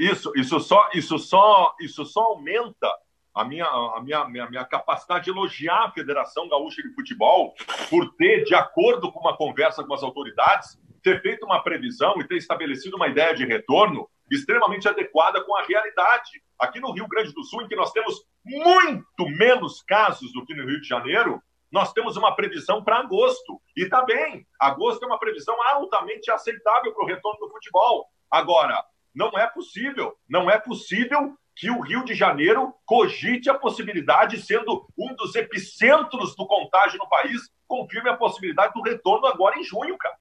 Isso, 0.00 0.32
isso 0.36 0.60
só, 0.60 0.88
isso 0.94 1.18
só, 1.18 1.74
isso 1.80 2.04
só 2.04 2.20
aumenta 2.22 2.88
a 3.34 3.44
minha, 3.44 3.66
a 3.66 4.00
minha, 4.02 4.24
minha, 4.24 4.48
minha 4.48 4.64
capacidade 4.64 5.24
de 5.24 5.30
elogiar 5.30 5.84
a 5.84 5.90
Federação 5.90 6.48
Gaúcha 6.48 6.82
de 6.82 6.94
Futebol 6.94 7.54
por 7.90 8.14
ter, 8.14 8.44
de 8.44 8.54
acordo 8.54 9.12
com 9.12 9.20
uma 9.20 9.36
conversa 9.36 9.84
com 9.84 9.92
as 9.92 10.02
autoridades, 10.02 10.78
ter 11.02 11.20
feito 11.20 11.44
uma 11.44 11.62
previsão 11.62 12.14
e 12.18 12.26
ter 12.26 12.36
estabelecido 12.36 12.96
uma 12.96 13.08
ideia 13.08 13.34
de 13.34 13.44
retorno 13.44 14.08
extremamente 14.30 14.88
adequada 14.88 15.44
com 15.44 15.54
a 15.56 15.62
realidade. 15.62 16.42
Aqui 16.58 16.80
no 16.80 16.92
Rio 16.92 17.06
Grande 17.06 17.32
do 17.32 17.44
Sul, 17.44 17.62
em 17.62 17.68
que 17.68 17.76
nós 17.76 17.92
temos 17.92 18.24
muito 18.44 19.28
menos 19.36 19.82
casos 19.82 20.32
do 20.32 20.44
que 20.44 20.54
no 20.54 20.66
Rio 20.66 20.80
de 20.80 20.88
Janeiro, 20.88 21.42
nós 21.70 21.92
temos 21.92 22.16
uma 22.16 22.34
previsão 22.34 22.82
para 22.82 23.00
agosto. 23.00 23.60
E 23.76 23.82
está 23.82 24.02
bem, 24.02 24.46
agosto 24.58 25.02
é 25.02 25.06
uma 25.06 25.18
previsão 25.18 25.54
altamente 25.72 26.30
aceitável 26.30 26.92
para 26.94 27.04
o 27.04 27.06
retorno 27.06 27.38
do 27.38 27.50
futebol. 27.50 28.06
Agora, 28.30 28.82
não 29.16 29.30
é 29.38 29.46
possível. 29.46 30.14
Não 30.28 30.50
é 30.50 30.58
possível 30.58 31.34
que 31.56 31.70
o 31.70 31.80
Rio 31.80 32.04
de 32.04 32.14
Janeiro 32.14 32.74
cogite 32.84 33.48
a 33.48 33.54
possibilidade, 33.54 34.42
sendo 34.42 34.86
um 34.96 35.14
dos 35.14 35.34
epicentros 35.34 36.36
do 36.36 36.46
contágio 36.46 36.98
no 36.98 37.08
país, 37.08 37.40
confirme 37.66 38.10
a 38.10 38.16
possibilidade 38.16 38.74
do 38.74 38.82
retorno 38.82 39.26
agora 39.26 39.58
em 39.58 39.64
junho, 39.64 39.96
cara. 39.96 40.14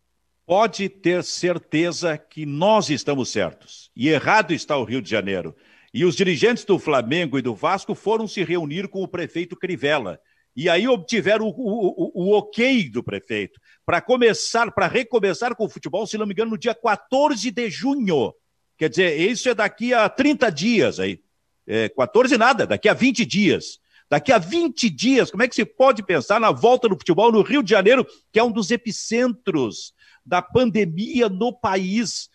Pode 0.46 0.88
ter 0.88 1.24
certeza 1.24 2.18
que 2.18 2.46
nós 2.46 2.90
estamos 2.90 3.30
certos. 3.30 3.92
E 3.96 4.08
errado 4.08 4.54
está 4.54 4.78
o 4.78 4.86
Rio 4.86 5.02
de 5.02 5.10
Janeiro. 5.10 5.54
E 5.94 6.06
os 6.06 6.16
dirigentes 6.16 6.64
do 6.64 6.80
Flamengo 6.80 7.38
e 7.38 7.42
do 7.42 7.54
Vasco 7.54 7.94
foram 7.96 8.28
se 8.28 8.44
reunir 8.44 8.88
com 8.88 9.04
o 9.04 9.08
prefeito 9.08 9.58
Crivella. 9.58 10.20
E 10.56 10.70
aí 10.70 10.88
obtiveram 10.88 11.48
o, 11.48 11.50
o, 11.50 11.88
o, 11.98 12.32
o 12.32 12.38
ok 12.38 12.90
do 12.90 13.04
prefeito 13.04 13.60
para 13.86 14.00
começar, 14.00 14.72
para 14.72 14.88
recomeçar 14.88 15.54
com 15.54 15.66
o 15.66 15.70
futebol, 15.70 16.08
se 16.08 16.18
não 16.18 16.26
me 16.26 16.32
engano, 16.32 16.52
no 16.52 16.58
dia 16.58 16.74
14 16.74 17.52
de 17.52 17.70
junho. 17.70 18.34
Quer 18.78 18.90
dizer, 18.90 19.20
isso 19.20 19.50
é 19.50 19.54
daqui 19.54 19.94
a 19.94 20.10
30 20.10 20.52
dias 20.52 21.00
aí. 21.00 21.20
É, 21.68 21.90
14 21.90 22.38
nada, 22.38 22.68
daqui 22.68 22.90
a 22.90 22.94
20 22.94 23.26
dias. 23.26 23.80
Daqui 24.10 24.32
a 24.32 24.38
20 24.38 24.90
dias, 24.90 25.32
como 25.32 25.44
é 25.44 25.48
que 25.48 25.56
se 25.56 25.66
pode 25.66 26.04
pensar 26.04 26.40
na 26.40 26.52
volta 26.52 26.88
do 26.88 26.96
futebol 26.96 27.32
no 27.32 27.42
Rio 27.42 27.64
de 27.64 27.72
Janeiro, 27.72 28.06
que 28.32 28.40
é 28.40 28.44
um 28.44 28.52
dos 28.52 28.70
epicentros 28.70 29.94
da 30.24 30.42
pandemia 30.42 31.28
no 31.28 31.52
país? 31.52 32.30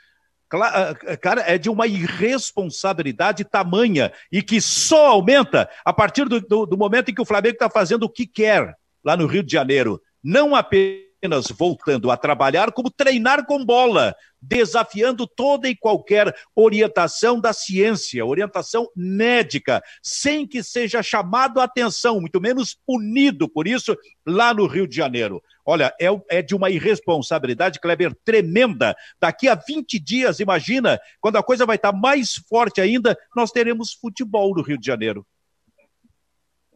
Ah, 0.52 0.94
cara, 1.20 1.42
é 1.42 1.56
de 1.56 1.70
uma 1.70 1.86
irresponsabilidade 1.86 3.44
tamanha 3.44 4.12
e 4.32 4.42
que 4.42 4.60
só 4.60 5.06
aumenta 5.10 5.70
a 5.84 5.92
partir 5.92 6.28
do, 6.28 6.40
do, 6.40 6.66
do 6.66 6.76
momento 6.76 7.10
em 7.10 7.14
que 7.14 7.22
o 7.22 7.26
Flamengo 7.26 7.54
está 7.54 7.70
fazendo 7.70 8.02
o 8.02 8.10
que 8.10 8.26
quer 8.26 8.74
lá 9.04 9.16
no 9.16 9.26
Rio 9.26 9.44
de 9.44 9.52
Janeiro. 9.52 10.02
Não 10.24 10.56
apenas 10.56 11.09
apenas 11.20 11.48
voltando 11.48 12.10
a 12.10 12.16
trabalhar, 12.16 12.72
como 12.72 12.90
treinar 12.90 13.44
com 13.44 13.62
bola, 13.62 14.16
desafiando 14.40 15.26
toda 15.26 15.68
e 15.68 15.76
qualquer 15.76 16.34
orientação 16.56 17.38
da 17.38 17.52
ciência, 17.52 18.24
orientação 18.24 18.88
médica, 18.96 19.82
sem 20.02 20.46
que 20.46 20.62
seja 20.62 21.02
chamado 21.02 21.60
a 21.60 21.64
atenção, 21.64 22.20
muito 22.20 22.40
menos 22.40 22.74
punido 22.86 23.46
por 23.46 23.68
isso 23.68 23.94
lá 24.26 24.54
no 24.54 24.66
Rio 24.66 24.88
de 24.88 24.96
Janeiro. 24.96 25.42
Olha, 25.64 25.94
é, 26.00 26.06
é, 26.30 26.40
de 26.40 26.54
uma 26.54 26.70
irresponsabilidade, 26.70 27.80
Kleber, 27.80 28.16
tremenda. 28.24 28.96
Daqui 29.20 29.46
a 29.46 29.54
20 29.54 29.98
dias, 29.98 30.40
imagina, 30.40 30.98
quando 31.20 31.36
a 31.36 31.42
coisa 31.42 31.66
vai 31.66 31.76
estar 31.76 31.92
mais 31.92 32.36
forte 32.48 32.80
ainda, 32.80 33.16
nós 33.36 33.52
teremos 33.52 33.92
futebol 33.92 34.54
no 34.54 34.62
Rio 34.62 34.78
de 34.78 34.86
Janeiro. 34.86 35.26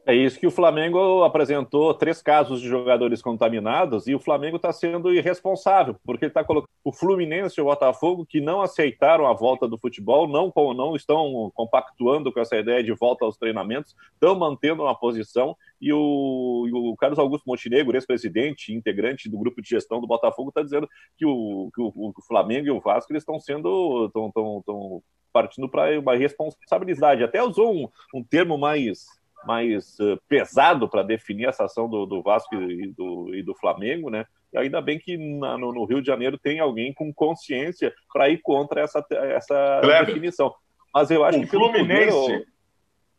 É 0.06 0.14
isso 0.14 0.38
que 0.38 0.46
o 0.46 0.50
Flamengo 0.50 1.22
apresentou 1.24 1.94
três 1.94 2.20
casos 2.20 2.60
de 2.60 2.68
jogadores 2.68 3.22
contaminados 3.22 4.06
e 4.06 4.14
o 4.14 4.20
Flamengo 4.20 4.56
está 4.56 4.70
sendo 4.70 5.10
irresponsável, 5.14 5.96
porque 6.04 6.26
está 6.26 6.44
colocando 6.44 6.68
o 6.84 6.92
Fluminense 6.92 7.58
e 7.58 7.62
o 7.62 7.64
Botafogo 7.64 8.26
que 8.26 8.38
não 8.38 8.60
aceitaram 8.60 9.26
a 9.26 9.32
volta 9.32 9.66
do 9.66 9.78
futebol, 9.78 10.28
não, 10.28 10.52
não 10.74 10.94
estão 10.94 11.50
compactuando 11.54 12.30
com 12.30 12.38
essa 12.38 12.54
ideia 12.54 12.84
de 12.84 12.92
volta 12.92 13.24
aos 13.24 13.38
treinamentos, 13.38 13.96
estão 14.12 14.38
mantendo 14.38 14.82
uma 14.82 14.94
posição 14.94 15.56
e 15.80 15.90
o, 15.90 16.66
e 16.68 16.72
o 16.74 16.94
Carlos 16.96 17.18
Augusto 17.18 17.46
Montenegro, 17.46 17.96
ex-presidente, 17.96 18.74
integrante 18.74 19.26
do 19.26 19.38
grupo 19.38 19.62
de 19.62 19.70
gestão 19.70 20.02
do 20.02 20.06
Botafogo, 20.06 20.50
está 20.50 20.62
dizendo 20.62 20.86
que 21.16 21.24
o, 21.24 21.70
que 21.74 21.80
o, 21.80 21.90
o, 21.96 22.22
Flamengo 22.28 22.66
e 22.66 22.70
o 22.70 22.80
Vasco 22.80 23.16
estão 23.16 23.40
sendo 23.40 24.04
estão, 24.04 24.28
estão, 24.28 24.58
estão 24.58 25.02
partindo 25.32 25.66
para 25.66 25.98
uma 25.98 26.14
responsabilidade. 26.14 27.24
Até 27.24 27.42
usou 27.42 27.72
um, 27.72 27.88
um 28.14 28.22
termo 28.22 28.58
mais 28.58 29.23
mais 29.46 29.98
uh, 29.98 30.20
pesado 30.28 30.88
para 30.88 31.02
definir 31.02 31.48
essa 31.48 31.64
ação 31.64 31.88
do, 31.88 32.06
do 32.06 32.22
Vasco 32.22 32.54
e 32.54 32.92
do, 32.92 33.34
e 33.34 33.42
do, 33.42 33.54
Flamengo, 33.54 34.10
né? 34.10 34.26
E 34.52 34.58
ainda 34.58 34.80
bem 34.80 34.98
que 34.98 35.16
na, 35.16 35.58
no, 35.58 35.72
no, 35.72 35.84
Rio 35.84 36.00
de 36.00 36.06
Janeiro 36.06 36.38
tem 36.38 36.60
alguém 36.60 36.92
com 36.92 37.12
consciência 37.12 37.92
para 38.12 38.28
ir 38.28 38.40
contra 38.42 38.80
essa, 38.80 39.04
essa 39.10 39.80
definição. 40.06 40.54
Mas 40.92 41.10
eu 41.10 41.24
acho 41.24 41.38
o 41.38 41.40
que 41.42 41.48
Fluminense, 41.48 42.10
poder, 42.10 42.46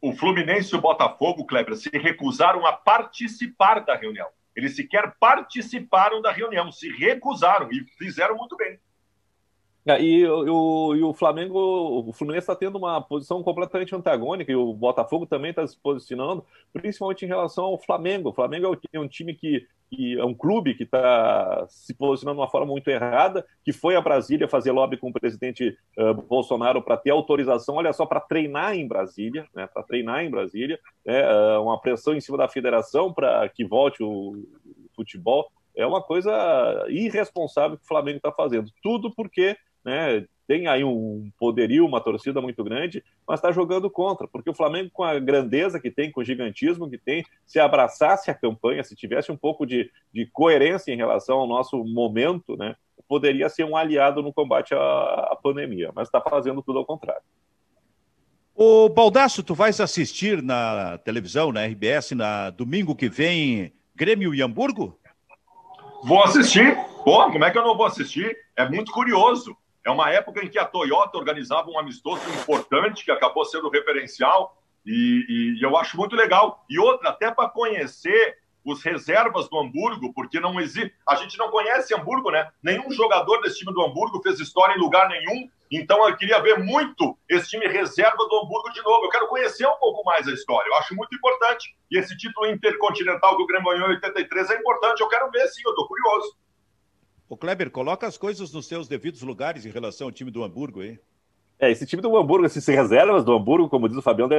o 0.02 0.14
Fluminense 0.14 0.74
e 0.74 0.78
o 0.78 0.82
Botafogo, 0.82 1.46
Kleber, 1.46 1.76
se 1.76 1.90
recusaram 1.90 2.66
a 2.66 2.74
participar 2.74 3.80
da 3.80 3.96
reunião. 3.96 4.28
Eles 4.56 4.76
sequer 4.76 5.14
participaram 5.20 6.22
da 6.22 6.32
reunião, 6.32 6.72
se 6.72 6.90
recusaram 6.90 7.70
e 7.72 7.84
fizeram 7.98 8.38
muito 8.38 8.56
bem. 8.56 8.80
É, 9.88 10.02
e, 10.02 10.28
o, 10.28 10.96
e 10.96 11.04
o 11.04 11.14
Flamengo, 11.14 11.60
o 11.60 12.12
Fluminense 12.12 12.46
está 12.46 12.56
tendo 12.56 12.80
uma 12.80 13.00
posição 13.00 13.44
completamente 13.44 13.94
antagônica 13.94 14.52
e 14.52 14.56
o 14.56 14.74
Botafogo 14.74 15.28
também 15.28 15.52
está 15.52 15.66
se 15.68 15.78
posicionando, 15.78 16.44
principalmente 16.74 17.24
em 17.24 17.28
relação 17.28 17.66
ao 17.66 17.78
Flamengo. 17.78 18.30
O 18.30 18.34
Flamengo 18.34 18.76
é 18.92 19.00
um 19.00 19.08
time 19.08 19.36
que, 19.36 19.68
que 19.92 20.18
é 20.18 20.26
um 20.26 20.34
clube 20.34 20.74
que 20.74 20.84
está 20.84 21.68
se 21.70 21.94
posicionando 21.94 22.38
de 22.38 22.42
uma 22.42 22.50
forma 22.50 22.66
muito 22.66 22.88
errada, 22.88 23.46
que 23.64 23.72
foi 23.72 23.96
a 23.96 24.02
Brasília 24.02 24.48
fazer 24.48 24.72
lobby 24.72 24.98
com 24.98 25.10
o 25.10 25.14
presidente 25.14 25.78
uh, 26.00 26.16
Bolsonaro 26.16 26.82
para 26.82 26.98
ter 26.98 27.12
autorização, 27.12 27.76
olha 27.76 27.94
só, 27.94 28.08
para 28.08 28.20
treinar 28.20 28.76
em 28.76 28.88
Brasília, 28.88 29.48
né, 29.54 29.68
para 29.68 29.84
treinar 29.84 30.26
em 30.26 30.32
Brasília, 30.32 30.80
né, 31.06 31.22
uh, 31.32 31.62
uma 31.62 31.80
pressão 31.80 32.16
em 32.16 32.22
cima 32.22 32.40
da 32.40 32.48
federação 32.48 33.14
para 33.14 33.48
que 33.50 33.64
volte 33.64 34.02
o 34.02 34.34
futebol. 34.96 35.48
É 35.76 35.86
uma 35.86 36.02
coisa 36.02 36.32
irresponsável 36.90 37.78
que 37.78 37.84
o 37.84 37.88
Flamengo 37.88 38.18
está 38.18 38.32
fazendo. 38.32 38.72
Tudo 38.82 39.14
porque 39.14 39.56
né, 39.86 40.26
tem 40.48 40.68
aí 40.68 40.84
um 40.84 41.32
poderio, 41.40 41.86
uma 41.86 42.02
torcida 42.02 42.42
muito 42.42 42.64
grande, 42.64 43.04
mas 43.28 43.40
está 43.40 43.52
jogando 43.52 43.90
contra, 43.90 44.28
porque 44.28 44.50
o 44.50 44.54
Flamengo, 44.54 44.90
com 44.92 45.04
a 45.04 45.18
grandeza 45.20 45.80
que 45.80 45.90
tem, 45.90 46.12
com 46.12 46.22
o 46.22 46.24
gigantismo 46.24 46.90
que 46.90 46.98
tem, 46.98 47.24
se 47.46 47.60
abraçasse 47.60 48.30
a 48.30 48.36
campanha, 48.36 48.84
se 48.84 48.96
tivesse 48.96 49.32
um 49.32 49.38
pouco 49.38 49.66
de, 49.66 49.90
de 50.14 50.26
coerência 50.28 50.92
em 50.92 50.98
relação 50.98 51.38
ao 51.38 51.48
nosso 51.48 51.84
momento, 51.84 52.56
né, 52.58 52.76
poderia 53.08 53.50
ser 53.50 53.64
um 53.64 53.76
aliado 53.76 54.22
no 54.22 54.34
combate 54.34 54.74
à, 54.74 54.78
à 54.78 55.40
pandemia, 55.42 55.92
mas 55.96 56.08
está 56.08 56.22
fazendo 56.22 56.62
tudo 56.62 56.80
ao 56.80 56.86
contrário. 56.86 57.24
O 58.58 58.88
Baldasso, 58.88 59.44
tu 59.44 59.54
vais 59.54 59.82
assistir 59.82 60.42
na 60.42 60.98
televisão, 61.00 61.52
na 61.52 61.66
RBS, 61.66 62.12
na 62.12 62.50
domingo 62.52 62.96
que 62.96 63.10
vem, 63.10 63.74
Grêmio 63.94 64.34
e 64.34 64.42
Hamburgo? 64.42 64.98
Vou 66.06 66.24
assistir. 66.24 66.74
Pô, 67.04 67.30
como 67.32 67.44
é 67.44 67.52
que 67.52 67.58
eu 67.58 67.64
não 67.64 67.76
vou 67.76 67.86
assistir? 67.86 68.36
É 68.56 68.68
muito 68.70 68.94
curioso. 68.94 69.58
É 69.86 69.92
uma 69.92 70.10
época 70.10 70.44
em 70.44 70.50
que 70.50 70.58
a 70.58 70.66
Toyota 70.66 71.18
organizava 71.18 71.70
um 71.70 71.78
amistoso 71.78 72.28
importante, 72.42 73.06
que 73.06 73.12
acabou 73.12 73.46
sendo 73.46 73.70
referencial, 73.70 74.58
e, 74.84 75.56
e 75.60 75.64
eu 75.64 75.78
acho 75.78 75.96
muito 75.96 76.16
legal. 76.16 76.66
E 76.68 76.80
outra, 76.80 77.10
até 77.10 77.30
para 77.30 77.50
conhecer 77.50 78.38
os 78.66 78.82
reservas 78.84 79.48
do 79.48 79.60
Hamburgo, 79.60 80.12
porque 80.12 80.40
não 80.40 80.60
existe. 80.60 80.92
A 81.08 81.16
gente 81.16 81.38
não 81.38 81.52
conhece 81.52 81.94
Hamburgo, 81.94 82.32
né? 82.32 82.50
Nenhum 82.64 82.92
jogador 82.92 83.40
desse 83.42 83.60
time 83.60 83.72
do 83.72 83.84
Hamburgo 83.84 84.22
fez 84.24 84.40
história 84.40 84.74
em 84.74 84.80
lugar 84.80 85.08
nenhum. 85.08 85.48
Então 85.72 86.08
eu 86.08 86.16
queria 86.18 86.40
ver 86.42 86.58
muito 86.60 87.18
esse 87.30 87.50
time 87.50 87.68
reserva 87.68 88.18
do 88.18 88.40
Hamburgo 88.40 88.72
de 88.72 88.82
novo. 88.82 89.06
Eu 89.06 89.10
quero 89.10 89.28
conhecer 89.28 89.68
um 89.68 89.78
pouco 89.78 90.04
mais 90.04 90.28
a 90.28 90.32
história. 90.32 90.68
Eu 90.68 90.76
acho 90.78 90.96
muito 90.96 91.16
importante. 91.16 91.76
E 91.92 92.00
esse 92.00 92.18
título 92.18 92.48
intercontinental 92.48 93.38
que 93.38 93.44
o 93.44 93.48
Grêmio 93.48 93.72
ganhou 93.72 93.90
em 93.90 93.96
83 93.96 94.50
é 94.50 94.56
importante. 94.56 95.02
Eu 95.02 95.10
quero 95.10 95.30
ver, 95.30 95.48
sim, 95.50 95.62
eu 95.64 95.72
estou 95.72 95.88
curioso. 95.88 96.36
O 97.28 97.36
Kleber, 97.36 97.72
coloca 97.72 98.06
as 98.06 98.18
coisas 98.18 98.52
nos 98.54 98.68
seus 98.68 98.88
devidos 98.88 99.22
lugares 99.22 99.66
em 99.66 99.72
relação 99.72 100.08
ao 100.08 100.12
time 100.12 100.30
do 100.30 100.44
Hamburgo 100.44 100.82
aí. 100.82 101.00
É, 101.58 101.72
esse 101.72 101.86
time 101.86 102.02
do 102.02 102.16
Hamburgo, 102.16 102.46
esses 102.46 102.66
reservas 102.68 103.24
do 103.24 103.34
Hamburgo, 103.34 103.70
como 103.70 103.88
diz 103.88 103.98
o 103.98 104.02
Fabião, 104.02 104.30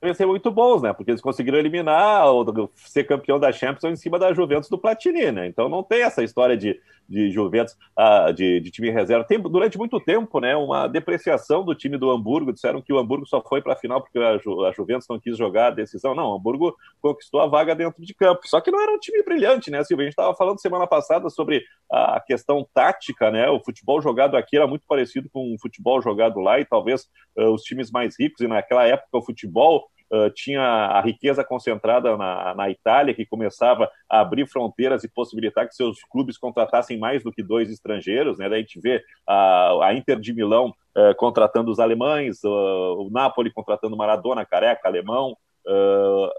devem 0.00 0.14
ser 0.14 0.26
muito 0.26 0.50
bons, 0.50 0.82
né? 0.82 0.92
Porque 0.92 1.10
eles 1.10 1.20
conseguiram 1.20 1.58
eliminar 1.58 2.26
ou 2.26 2.70
ser 2.74 3.04
campeão 3.04 3.38
da 3.38 3.52
Champions 3.52 3.84
em 3.84 3.96
cima 3.96 4.18
da 4.18 4.32
Juventus 4.32 4.68
do 4.68 4.78
Platini, 4.78 5.30
né? 5.30 5.46
Então 5.46 5.68
não 5.68 5.82
tem 5.82 6.02
essa 6.02 6.22
história 6.22 6.56
de, 6.56 6.80
de 7.08 7.30
Juventus, 7.30 7.76
uh, 7.98 8.32
de, 8.32 8.60
de, 8.60 8.70
time 8.70 8.90
reserva. 8.90 9.24
Tem 9.24 9.40
durante 9.40 9.78
muito 9.78 9.98
tempo, 9.98 10.40
né, 10.40 10.54
uma 10.54 10.86
depreciação 10.86 11.64
do 11.64 11.74
time 11.74 11.96
do 11.96 12.10
Hamburgo. 12.10 12.52
Disseram 12.52 12.82
que 12.82 12.92
o 12.92 12.98
Hamburgo 12.98 13.26
só 13.26 13.42
foi 13.42 13.62
para 13.62 13.72
a 13.72 13.76
final 13.76 14.00
porque 14.00 14.18
a, 14.18 14.38
Ju, 14.38 14.64
a, 14.64 14.72
Juventus 14.72 15.08
não 15.08 15.18
quis 15.18 15.36
jogar 15.36 15.68
a 15.68 15.70
decisão. 15.74 16.14
Não, 16.14 16.30
o 16.32 16.36
Hamburgo 16.36 16.76
conquistou 17.00 17.40
a 17.40 17.46
vaga 17.46 17.74
dentro 17.74 18.02
de 18.04 18.14
campo. 18.14 18.40
Só 18.44 18.60
que 18.60 18.70
não 18.70 18.80
era 18.80 18.92
um 18.92 18.98
time 18.98 19.22
brilhante, 19.22 19.70
né, 19.70 19.82
Silvio? 19.82 20.02
A 20.02 20.06
gente 20.06 20.12
estava 20.12 20.34
falando 20.34 20.60
semana 20.60 20.86
passada 20.86 21.30
sobre 21.30 21.64
a 21.90 22.20
questão 22.20 22.66
tática, 22.74 23.30
né? 23.30 23.48
O 23.48 23.60
futebol 23.60 24.00
jogado 24.02 24.36
aqui 24.36 24.56
era 24.56 24.66
muito 24.66 24.84
parecido 24.86 25.28
com 25.32 25.54
o 25.54 25.58
futebol 25.60 26.02
jogado 26.02 26.40
lá 26.40 26.60
e 26.60 26.64
talvez 26.64 27.08
uh, 27.36 27.50
os 27.50 27.62
times 27.62 27.90
mais 27.90 28.18
ricos, 28.18 28.40
e 28.40 28.46
naquela 28.46 28.86
época 28.86 29.18
o 29.18 29.22
futebol 29.22 29.87
Uh, 30.10 30.30
tinha 30.34 30.62
a 30.62 31.00
riqueza 31.02 31.44
concentrada 31.44 32.16
na, 32.16 32.54
na 32.54 32.70
Itália, 32.70 33.14
que 33.14 33.26
começava 33.26 33.90
a 34.08 34.20
abrir 34.20 34.48
fronteiras 34.48 35.04
e 35.04 35.08
possibilitar 35.08 35.68
que 35.68 35.74
seus 35.74 35.98
clubes 36.10 36.38
contratassem 36.38 36.98
mais 36.98 37.22
do 37.22 37.30
que 37.30 37.42
dois 37.42 37.70
estrangeiros. 37.70 38.38
Né? 38.38 38.48
Daí 38.48 38.60
a 38.60 38.62
gente 38.62 38.80
vê 38.80 39.02
a, 39.26 39.86
a 39.86 39.94
Inter 39.94 40.18
de 40.18 40.32
Milão 40.32 40.68
uh, 40.96 41.14
contratando 41.16 41.70
os 41.70 41.78
alemães, 41.78 42.42
uh, 42.42 42.48
o 42.48 43.10
Napoli 43.10 43.52
contratando 43.52 43.96
Maradona, 43.96 44.46
careca, 44.46 44.88
alemão, 44.88 45.36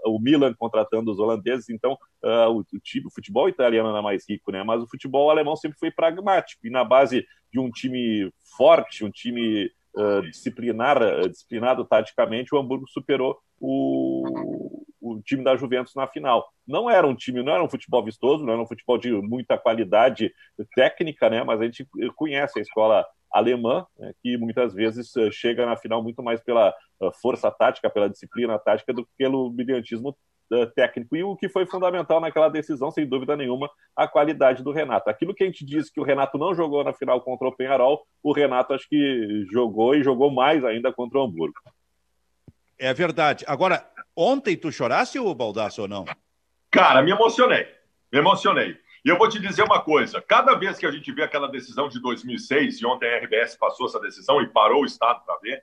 o 0.04 0.18
Milan 0.18 0.52
contratando 0.54 1.12
os 1.12 1.20
holandeses. 1.20 1.68
Então, 1.68 1.96
o, 2.20 2.62
o, 2.62 3.06
o 3.06 3.10
futebol 3.14 3.48
italiano 3.48 3.88
era 3.88 4.02
mais 4.02 4.28
rico, 4.28 4.50
né? 4.50 4.64
mas 4.64 4.82
o 4.82 4.88
futebol 4.88 5.30
alemão 5.30 5.54
sempre 5.54 5.78
foi 5.78 5.88
pragmático. 5.88 6.66
E 6.66 6.70
na 6.70 6.82
base 6.82 7.24
de 7.52 7.60
um 7.60 7.70
time 7.70 8.28
forte, 8.56 9.04
um 9.04 9.10
time 9.10 9.70
uh, 9.96 10.22
disciplinar, 10.22 11.02
uh, 11.02 11.28
disciplinado 11.28 11.84
taticamente, 11.84 12.54
o 12.54 12.58
Hamburgo 12.58 12.86
superou 12.88 13.38
o, 13.58 14.84
o 15.00 15.20
time 15.22 15.44
da 15.44 15.56
Juventus 15.56 15.94
na 15.94 16.06
final. 16.06 16.48
Não 16.66 16.90
era 16.90 17.06
um 17.06 17.14
time, 17.14 17.42
não 17.42 17.52
era 17.52 17.62
um 17.62 17.68
futebol 17.68 18.04
vistoso, 18.04 18.44
não 18.44 18.52
era 18.52 18.62
um 18.62 18.66
futebol 18.66 18.98
de 18.98 19.10
muita 19.10 19.58
qualidade 19.58 20.32
técnica, 20.74 21.28
né? 21.28 21.42
Mas 21.44 21.60
a 21.60 21.64
gente 21.64 21.86
conhece 22.16 22.58
a 22.58 22.62
escola 22.62 23.06
alemã, 23.32 23.86
né, 23.96 24.12
que 24.20 24.36
muitas 24.36 24.74
vezes 24.74 25.14
uh, 25.14 25.30
chega 25.30 25.64
na 25.64 25.76
final 25.76 26.02
muito 26.02 26.20
mais 26.22 26.40
pela 26.40 26.74
força 27.22 27.50
tática, 27.50 27.88
pela 27.88 28.10
disciplina 28.10 28.58
tática, 28.58 28.92
do 28.92 29.04
que 29.04 29.12
pelo 29.16 29.48
brilhantismo 29.50 30.14
técnico. 30.74 31.16
E 31.16 31.22
o 31.22 31.36
que 31.36 31.48
foi 31.48 31.66
fundamental 31.66 32.20
naquela 32.20 32.48
decisão, 32.48 32.90
sem 32.90 33.06
dúvida 33.06 33.36
nenhuma, 33.36 33.70
a 33.94 34.08
qualidade 34.08 34.62
do 34.62 34.72
Renato. 34.72 35.08
Aquilo 35.08 35.34
que 35.34 35.44
a 35.44 35.46
gente 35.46 35.64
disse 35.64 35.92
que 35.92 36.00
o 36.00 36.04
Renato 36.04 36.38
não 36.38 36.54
jogou 36.54 36.82
na 36.84 36.92
final 36.92 37.20
contra 37.20 37.48
o 37.48 37.54
Penharol, 37.54 38.02
o 38.22 38.32
Renato 38.32 38.74
acho 38.74 38.88
que 38.88 39.44
jogou 39.50 39.94
e 39.94 40.02
jogou 40.02 40.30
mais 40.30 40.64
ainda 40.64 40.92
contra 40.92 41.18
o 41.18 41.22
Hamburgo. 41.22 41.60
É 42.78 42.92
verdade. 42.94 43.44
Agora, 43.46 43.86
ontem 44.16 44.56
tu 44.56 44.72
chorasse, 44.72 45.18
o 45.18 45.34
Baldasso, 45.34 45.82
ou 45.82 45.88
não? 45.88 46.04
Cara, 46.70 47.02
me 47.02 47.10
emocionei. 47.10 47.66
Me 48.12 48.18
emocionei. 48.18 48.76
E 49.04 49.08
eu 49.08 49.16
vou 49.16 49.28
te 49.28 49.38
dizer 49.38 49.62
uma 49.62 49.80
coisa: 49.80 50.20
cada 50.20 50.54
vez 50.54 50.78
que 50.78 50.86
a 50.86 50.90
gente 50.90 51.10
vê 51.12 51.22
aquela 51.22 51.48
decisão 51.48 51.88
de 51.88 52.00
2006, 52.00 52.80
e 52.80 52.86
ontem 52.86 53.08
a 53.08 53.18
RBS 53.18 53.56
passou 53.56 53.86
essa 53.86 54.00
decisão 54.00 54.40
e 54.42 54.48
parou 54.48 54.82
o 54.82 54.86
Estado 54.86 55.24
para 55.24 55.38
ver, 55.38 55.62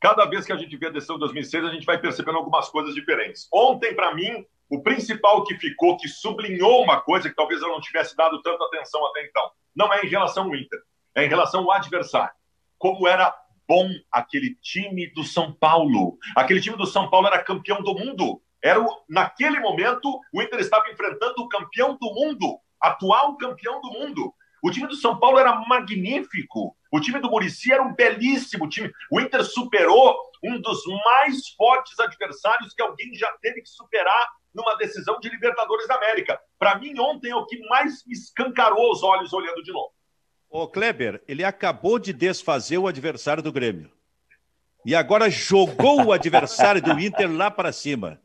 cada 0.00 0.24
vez 0.26 0.44
que 0.44 0.52
a 0.52 0.56
gente 0.56 0.76
vê 0.76 0.86
a 0.86 0.90
decisão 0.90 1.16
de 1.16 1.20
2006, 1.20 1.64
a 1.64 1.70
gente 1.70 1.86
vai 1.86 1.98
percebendo 1.98 2.38
algumas 2.38 2.68
coisas 2.68 2.94
diferentes. 2.94 3.48
Ontem, 3.52 3.94
para 3.94 4.14
mim, 4.14 4.44
o 4.68 4.82
principal 4.82 5.44
que 5.44 5.56
ficou, 5.56 5.96
que 5.96 6.08
sublinhou 6.08 6.82
uma 6.82 7.00
coisa 7.00 7.28
que 7.28 7.36
talvez 7.36 7.60
eu 7.62 7.68
não 7.68 7.80
tivesse 7.80 8.16
dado 8.16 8.40
tanta 8.42 8.64
atenção 8.64 9.04
até 9.06 9.24
então, 9.24 9.50
não 9.74 9.92
é 9.92 10.02
em 10.02 10.08
relação 10.08 10.44
ao 10.44 10.54
Inter, 10.56 10.80
é 11.14 11.24
em 11.24 11.28
relação 11.28 11.62
ao 11.62 11.72
adversário. 11.72 12.34
Como 12.78 13.06
era 13.06 13.34
bom 13.68 13.88
aquele 14.12 14.54
time 14.62 15.08
do 15.12 15.24
São 15.24 15.52
Paulo. 15.52 16.18
Aquele 16.36 16.60
time 16.60 16.76
do 16.76 16.86
São 16.86 17.10
Paulo 17.10 17.26
era 17.26 17.42
campeão 17.42 17.82
do 17.82 17.94
mundo. 17.94 18.40
Era 18.62 18.80
o, 18.80 18.88
naquele 19.08 19.60
momento 19.60 20.20
o 20.32 20.42
Inter 20.42 20.60
estava 20.60 20.88
enfrentando 20.90 21.34
o 21.38 21.48
campeão 21.48 21.96
do 22.00 22.14
mundo, 22.14 22.58
atual 22.80 23.36
campeão 23.36 23.80
do 23.80 23.90
mundo. 23.90 24.32
O 24.62 24.70
time 24.70 24.86
do 24.86 24.96
São 24.96 25.18
Paulo 25.18 25.38
era 25.38 25.54
magnífico. 25.68 26.76
O 26.96 27.00
time 27.00 27.20
do 27.20 27.28
Murici 27.28 27.70
era 27.70 27.82
um 27.82 27.94
belíssimo 27.94 28.66
time. 28.70 28.90
O 29.10 29.20
Inter 29.20 29.44
superou 29.44 30.16
um 30.42 30.58
dos 30.58 30.80
mais 31.04 31.46
fortes 31.50 32.00
adversários 32.00 32.72
que 32.72 32.80
alguém 32.80 33.14
já 33.14 33.30
teve 33.42 33.60
que 33.60 33.68
superar 33.68 34.26
numa 34.54 34.74
decisão 34.76 35.20
de 35.20 35.28
Libertadores 35.28 35.86
da 35.86 35.96
América. 35.96 36.40
Para 36.58 36.78
mim, 36.78 36.98
ontem 36.98 37.28
é 37.28 37.36
o 37.36 37.44
que 37.44 37.58
mais 37.68 38.02
me 38.06 38.14
escancarou 38.14 38.90
os 38.90 39.02
olhos 39.02 39.30
olhando 39.34 39.62
de 39.62 39.70
novo. 39.74 39.92
Ô 40.48 40.66
Kleber, 40.66 41.22
ele 41.28 41.44
acabou 41.44 41.98
de 41.98 42.14
desfazer 42.14 42.78
o 42.78 42.86
adversário 42.86 43.42
do 43.42 43.52
Grêmio. 43.52 43.92
E 44.82 44.94
agora 44.94 45.28
jogou 45.28 46.02
o 46.02 46.12
adversário 46.12 46.80
do 46.80 46.98
Inter 46.98 47.30
lá 47.30 47.50
para 47.50 47.72
cima. 47.72 48.18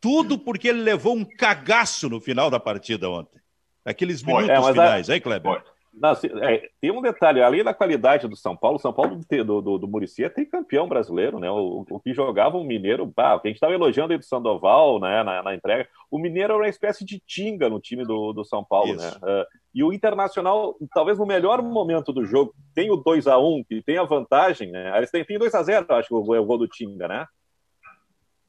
Tudo 0.00 0.36
porque 0.36 0.66
ele 0.66 0.80
levou 0.80 1.14
um 1.14 1.24
cagaço 1.24 2.08
no 2.08 2.20
final 2.20 2.50
da 2.50 2.58
partida 2.58 3.08
ontem. 3.08 3.40
Aqueles 3.84 4.20
minutos 4.20 4.48
é, 4.48 4.72
finais, 4.72 5.08
hein, 5.08 5.20
Kleber? 5.20 5.62
Não, 5.96 6.12
é, 6.42 6.68
tem 6.78 6.90
um 6.90 7.00
detalhe, 7.00 7.42
além 7.42 7.64
da 7.64 7.72
qualidade 7.72 8.28
do 8.28 8.36
São 8.36 8.54
Paulo, 8.54 8.76
o 8.76 8.80
São 8.80 8.92
Paulo 8.92 9.18
do, 9.18 9.62
do, 9.62 9.78
do 9.78 9.88
Muricy 9.88 10.24
é 10.24 10.30
campeão 10.44 10.86
brasileiro, 10.86 11.38
né? 11.38 11.50
O, 11.50 11.86
o 11.88 11.98
que 11.98 12.12
jogava 12.12 12.58
um 12.58 12.64
Mineiro, 12.64 13.06
bah, 13.06 13.40
que 13.40 13.48
a 13.48 13.50
gente 13.50 13.56
estava 13.56 13.72
elogiando 13.72 14.12
aí 14.12 14.18
do 14.18 14.24
Sandoval 14.24 15.00
né, 15.00 15.22
na, 15.22 15.42
na, 15.42 15.54
entrega, 15.54 15.88
o 16.10 16.18
Mineiro 16.18 16.52
era 16.52 16.62
uma 16.62 16.68
espécie 16.68 17.02
de 17.02 17.18
tinga 17.26 17.70
no 17.70 17.80
time 17.80 18.04
do, 18.04 18.34
do 18.34 18.44
São 18.44 18.62
Paulo, 18.62 18.94
né? 18.94 19.08
Isso. 19.08 19.24
né? 19.24 19.42
Uh, 19.42 19.46
e 19.74 19.82
o 19.82 19.92
Internacional, 19.92 20.76
talvez 20.92 21.18
no 21.18 21.24
melhor 21.24 21.62
momento 21.62 22.12
do 22.12 22.26
jogo, 22.26 22.54
tem 22.74 22.90
o 22.90 22.96
2 22.96 23.26
a 23.26 23.38
1 23.38 23.64
que 23.64 23.82
tem 23.82 23.96
a 23.96 24.04
vantagem, 24.04 24.70
né? 24.70 24.94
Eles 24.98 25.10
têm, 25.10 25.24
tem 25.24 25.38
2 25.38 25.54
a 25.54 25.62
0 25.62 25.86
acho 25.94 26.08
que 26.08 26.14
o, 26.14 26.34
é 26.34 26.40
o 26.40 26.44
gol 26.44 26.58
do 26.58 26.68
Tinga, 26.68 27.08
né? 27.08 27.26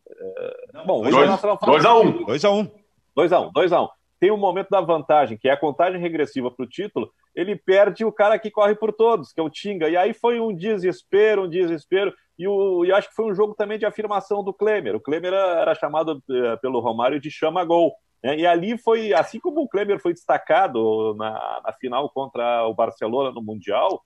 Uh, 0.06 0.86
bom, 0.86 1.02
2 3.16 3.34
a 3.34 3.40
1 3.40 3.52
2 3.52 3.74
a 4.22 4.26
1 4.26 4.30
2 4.30 4.32
a 4.32 4.32
1 4.32 4.32
2 4.32 4.32
a 4.32 4.32
1 4.32 4.32
tem 4.32 4.32
um 4.32 4.38
momento 4.38 4.70
da 4.70 4.82
vantagem, 4.82 5.38
que 5.38 5.48
é 5.48 5.52
a 5.52 5.60
contagem 5.60 6.02
regressiva 6.02 6.50
para 6.50 6.64
o 6.64 6.68
título, 6.68 7.12
ele 7.36 7.56
perde 7.56 8.04
o 8.04 8.12
cara 8.12 8.40
que 8.40 8.50
corre 8.50 8.76
por 8.76 8.92
todos, 8.92 9.32
que 9.32 9.40
é 9.40 9.44
o 9.44 9.50
Tinga. 9.50 9.90
E 9.90 9.96
aí 9.96 10.14
foi 10.14 10.40
um 10.40 10.56
desespero, 10.56 11.44
um 11.44 11.50
desespero. 11.50 12.14
E, 12.38 12.48
o, 12.48 12.84
e 12.84 12.92
acho 12.92 13.10
que 13.10 13.16
foi 13.16 13.26
um 13.26 13.36
jogo 13.36 13.54
também 13.54 13.78
de 13.78 13.86
afirmação 13.86 14.44
do 14.44 14.54
Klemer. 14.54 14.96
O 14.96 15.00
Klemer 15.00 15.34
era, 15.34 15.76
chamado 15.76 16.24
uh, 16.30 16.60
pelo 16.62 16.80
Romário 16.80 17.20
de 17.20 17.30
chama-gol. 17.30 17.94
Né? 18.24 18.38
E 18.40 18.48
ali 18.48 18.76
foi, 18.78 19.14
assim 19.14 19.40
como 19.40 19.62
o 19.62 19.70
Klemer 19.70 20.00
foi 20.00 20.14
destacado 20.14 21.14
na, 21.16 21.62
na 21.64 21.74
final 21.74 22.10
contra 22.10 22.66
o 22.66 22.74
Barcelona 22.74 23.32
no 23.32 23.44
Mundial, 23.44 24.02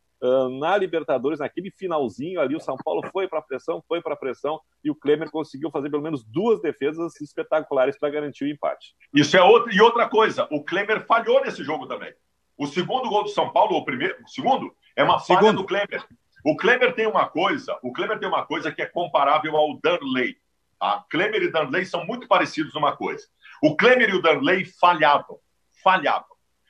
na 0.60 0.78
Libertadores, 0.78 1.40
naquele 1.40 1.72
finalzinho 1.72 2.40
ali, 2.40 2.56
o 2.56 2.60
São 2.60 2.78
Paulo 2.78 3.02
foi 3.12 3.28
para 3.28 3.40
a 3.40 3.42
pressão, 3.42 3.84
foi 3.88 4.02
para 4.02 4.14
a 4.14 4.18
pressão, 4.18 4.60
e 4.84 4.92
o 4.92 4.96
Klemer 4.96 5.32
conseguiu 5.32 5.72
fazer 5.72 5.90
pelo 5.90 6.04
menos 6.04 6.24
duas 6.24 6.62
defesas 6.62 7.20
espetaculares 7.20 7.98
para 7.98 8.10
garantir 8.10 8.44
o 8.44 8.48
empate. 8.48 8.96
Isso 9.14 9.36
é 9.36 9.42
outra, 9.42 9.74
e 9.74 9.82
outra 9.82 10.08
coisa, 10.08 10.48
o 10.52 10.64
Klemer 10.64 11.06
falhou 11.06 11.42
nesse 11.42 11.64
jogo 11.64 11.88
também. 11.88 12.14
O 12.58 12.68
segundo 12.68 13.10
gol 13.10 13.24
do 13.24 13.30
São 13.30 13.52
Paulo, 13.52 13.76
o 13.76 13.84
primeiro, 13.84 14.16
o 14.24 14.28
segundo, 14.28 14.72
é 14.96 15.04
uma 15.04 15.20
falha 15.20 15.40
segundo. 15.40 15.58
do 15.58 15.66
Klemer. 15.66 16.06
O 16.46 16.56
Klemer 16.56 16.94
tem 16.94 17.08
uma 17.08 17.28
coisa, 17.28 17.78
o 17.82 17.92
Klemer 17.92 18.20
tem 18.20 18.28
uma 18.28 18.46
coisa 18.46 18.72
que 18.72 18.82
é 18.82 18.86
comparável 18.86 19.56
ao 19.56 19.80
Danley. 19.82 20.38
Tá? 20.80 21.04
Klemer 21.10 21.42
e 21.44 21.52
Danley 21.52 21.86
são 21.86 22.06
muito 22.06 22.28
parecidos 22.28 22.74
numa 22.74 22.96
coisa. 22.96 23.26
O 23.64 23.76
Klemer 23.76 24.10
e 24.10 24.16
o 24.16 24.22
Danley 24.22 24.66
falhavam, 24.66 25.40
falhavam. 25.84 26.30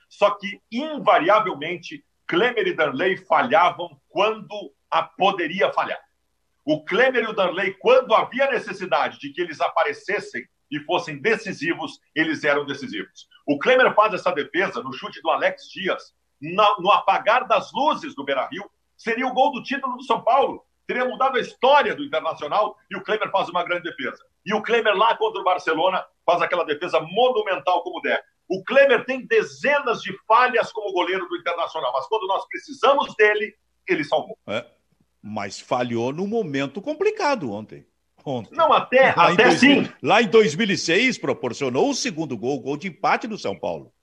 Só 0.09 0.31
que, 0.31 0.61
invariavelmente, 0.71 2.03
Klemer 2.31 2.65
e 2.65 2.73
Danley 2.73 3.17
falhavam 3.17 3.99
quando 4.07 4.73
a 4.89 5.03
poderia 5.03 5.69
falhar. 5.73 5.99
O 6.63 6.81
Klemer 6.85 7.25
e 7.25 7.27
o 7.27 7.33
Danley, 7.33 7.73
quando 7.73 8.15
havia 8.15 8.49
necessidade 8.49 9.19
de 9.19 9.33
que 9.33 9.41
eles 9.41 9.59
aparecessem 9.59 10.47
e 10.71 10.79
fossem 10.79 11.21
decisivos, 11.21 11.99
eles 12.15 12.45
eram 12.45 12.65
decisivos. 12.65 13.27
O 13.45 13.59
Klemer 13.59 13.93
faz 13.93 14.13
essa 14.13 14.31
defesa 14.31 14.81
no 14.81 14.93
chute 14.93 15.21
do 15.21 15.29
Alex 15.29 15.69
Dias, 15.73 16.13
no, 16.41 16.89
apagar 16.93 17.45
das 17.49 17.69
luzes 17.73 18.15
do 18.15 18.23
Beira-Rio, 18.23 18.63
seria 18.95 19.27
o 19.27 19.33
gol 19.33 19.51
do 19.51 19.61
título 19.61 19.97
do 19.97 20.03
São 20.03 20.23
Paulo. 20.23 20.63
Teria 20.87 21.03
mudado 21.03 21.35
a 21.35 21.41
história 21.41 21.93
do 21.93 22.05
Internacional 22.05 22.77
e 22.89 22.95
o 22.95 23.03
Klemer 23.03 23.29
faz 23.29 23.49
uma 23.49 23.65
grande 23.65 23.89
defesa. 23.89 24.23
E 24.45 24.53
o 24.53 24.61
Klemer 24.61 24.95
lá 24.95 25.17
contra 25.17 25.41
o 25.41 25.43
Barcelona 25.43 26.01
faz 26.25 26.41
aquela 26.41 26.63
defesa 26.63 27.01
monumental 27.01 27.83
como 27.83 27.99
deve. 27.99 28.23
O 28.51 28.61
Klemer 28.65 29.05
tem 29.05 29.25
dezenas 29.25 30.01
de 30.01 30.13
falhas 30.27 30.73
como 30.73 30.91
goleiro 30.91 31.25
do 31.29 31.37
Internacional, 31.37 31.93
mas 31.93 32.05
quando 32.07 32.27
nós 32.27 32.45
precisamos 32.49 33.15
dele, 33.15 33.55
ele 33.87 34.03
salvou. 34.03 34.37
É, 34.45 34.65
mas 35.23 35.57
falhou 35.57 36.11
num 36.11 36.27
momento 36.27 36.81
complicado 36.81 37.49
ontem. 37.49 37.85
ontem. 38.25 38.53
Não, 38.53 38.73
até, 38.73 39.15
lá 39.15 39.31
até 39.31 39.45
2000, 39.45 39.85
sim. 39.85 39.93
Lá 40.03 40.21
em 40.21 40.27
2006, 40.27 41.17
proporcionou 41.17 41.91
o 41.91 41.95
segundo 41.95 42.37
gol, 42.37 42.59
gol 42.59 42.75
de 42.75 42.89
empate 42.89 43.25
do 43.25 43.37
São 43.37 43.57
Paulo. 43.57 43.93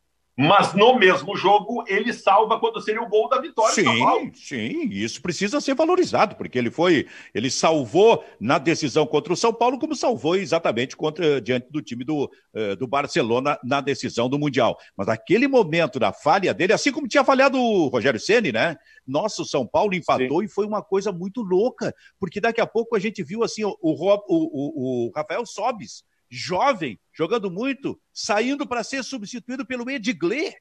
Mas 0.41 0.73
no 0.73 0.97
mesmo 0.97 1.37
jogo, 1.37 1.83
ele 1.89 2.13
salva 2.13 2.61
quando 2.61 2.81
seria 2.81 3.03
o 3.03 3.09
gol 3.09 3.29
da 3.29 3.41
vitória 3.41 3.75
sim. 3.75 4.31
Sim, 4.33 4.89
isso 4.89 5.21
precisa 5.21 5.61
ser 5.61 5.75
valorizado, 5.75 6.37
porque 6.37 6.57
ele 6.57 6.71
foi, 6.71 7.09
ele 7.35 7.51
salvou 7.51 8.25
na 8.39 8.57
decisão 8.57 9.05
contra 9.05 9.33
o 9.33 9.37
São 9.37 9.53
Paulo, 9.53 9.81
como 9.81 9.97
salvou 9.97 10.37
exatamente 10.37 10.97
contra 10.97 11.41
diante 11.41 11.67
do 11.73 11.83
time 11.83 12.05
do, 12.05 12.31
uh, 12.55 12.77
do 12.77 12.87
Barcelona 12.87 13.59
na 13.65 13.81
decisão 13.81 14.29
do 14.29 14.39
Mundial. 14.39 14.79
Mas 14.97 15.09
aquele 15.09 15.49
momento 15.49 15.99
da 15.99 16.13
falha 16.13 16.55
dele, 16.55 16.73
assim 16.73 16.93
como 16.93 17.09
tinha 17.09 17.25
falhado 17.25 17.59
o 17.59 17.89
Rogério 17.89 18.21
Ceni, 18.21 18.53
né? 18.53 18.77
Nossa, 19.05 19.43
o 19.43 19.45
São 19.45 19.67
Paulo 19.67 19.93
empatou 19.93 20.39
sim. 20.39 20.45
e 20.45 20.49
foi 20.49 20.67
uma 20.67 20.83
coisa 20.83 21.11
muito 21.11 21.43
louca, 21.43 21.93
porque 22.17 22.41
daqui 22.41 22.61
a 22.61 22.67
pouco 22.67 22.95
a 22.95 23.01
gente 23.01 23.25
viu 23.25 23.43
assim 23.43 23.65
o, 23.65 23.77
o, 23.83 23.93
o, 24.29 25.07
o 25.09 25.13
Rafael 25.13 25.45
Sobis 25.45 26.05
jovem, 26.31 26.99
jogando 27.19 27.51
muito, 27.51 28.01
saindo 28.15 28.65
para 28.65 28.85
ser 28.85 29.03
substituído 29.03 29.67
pelo 29.67 29.91
Edgley. 29.91 30.55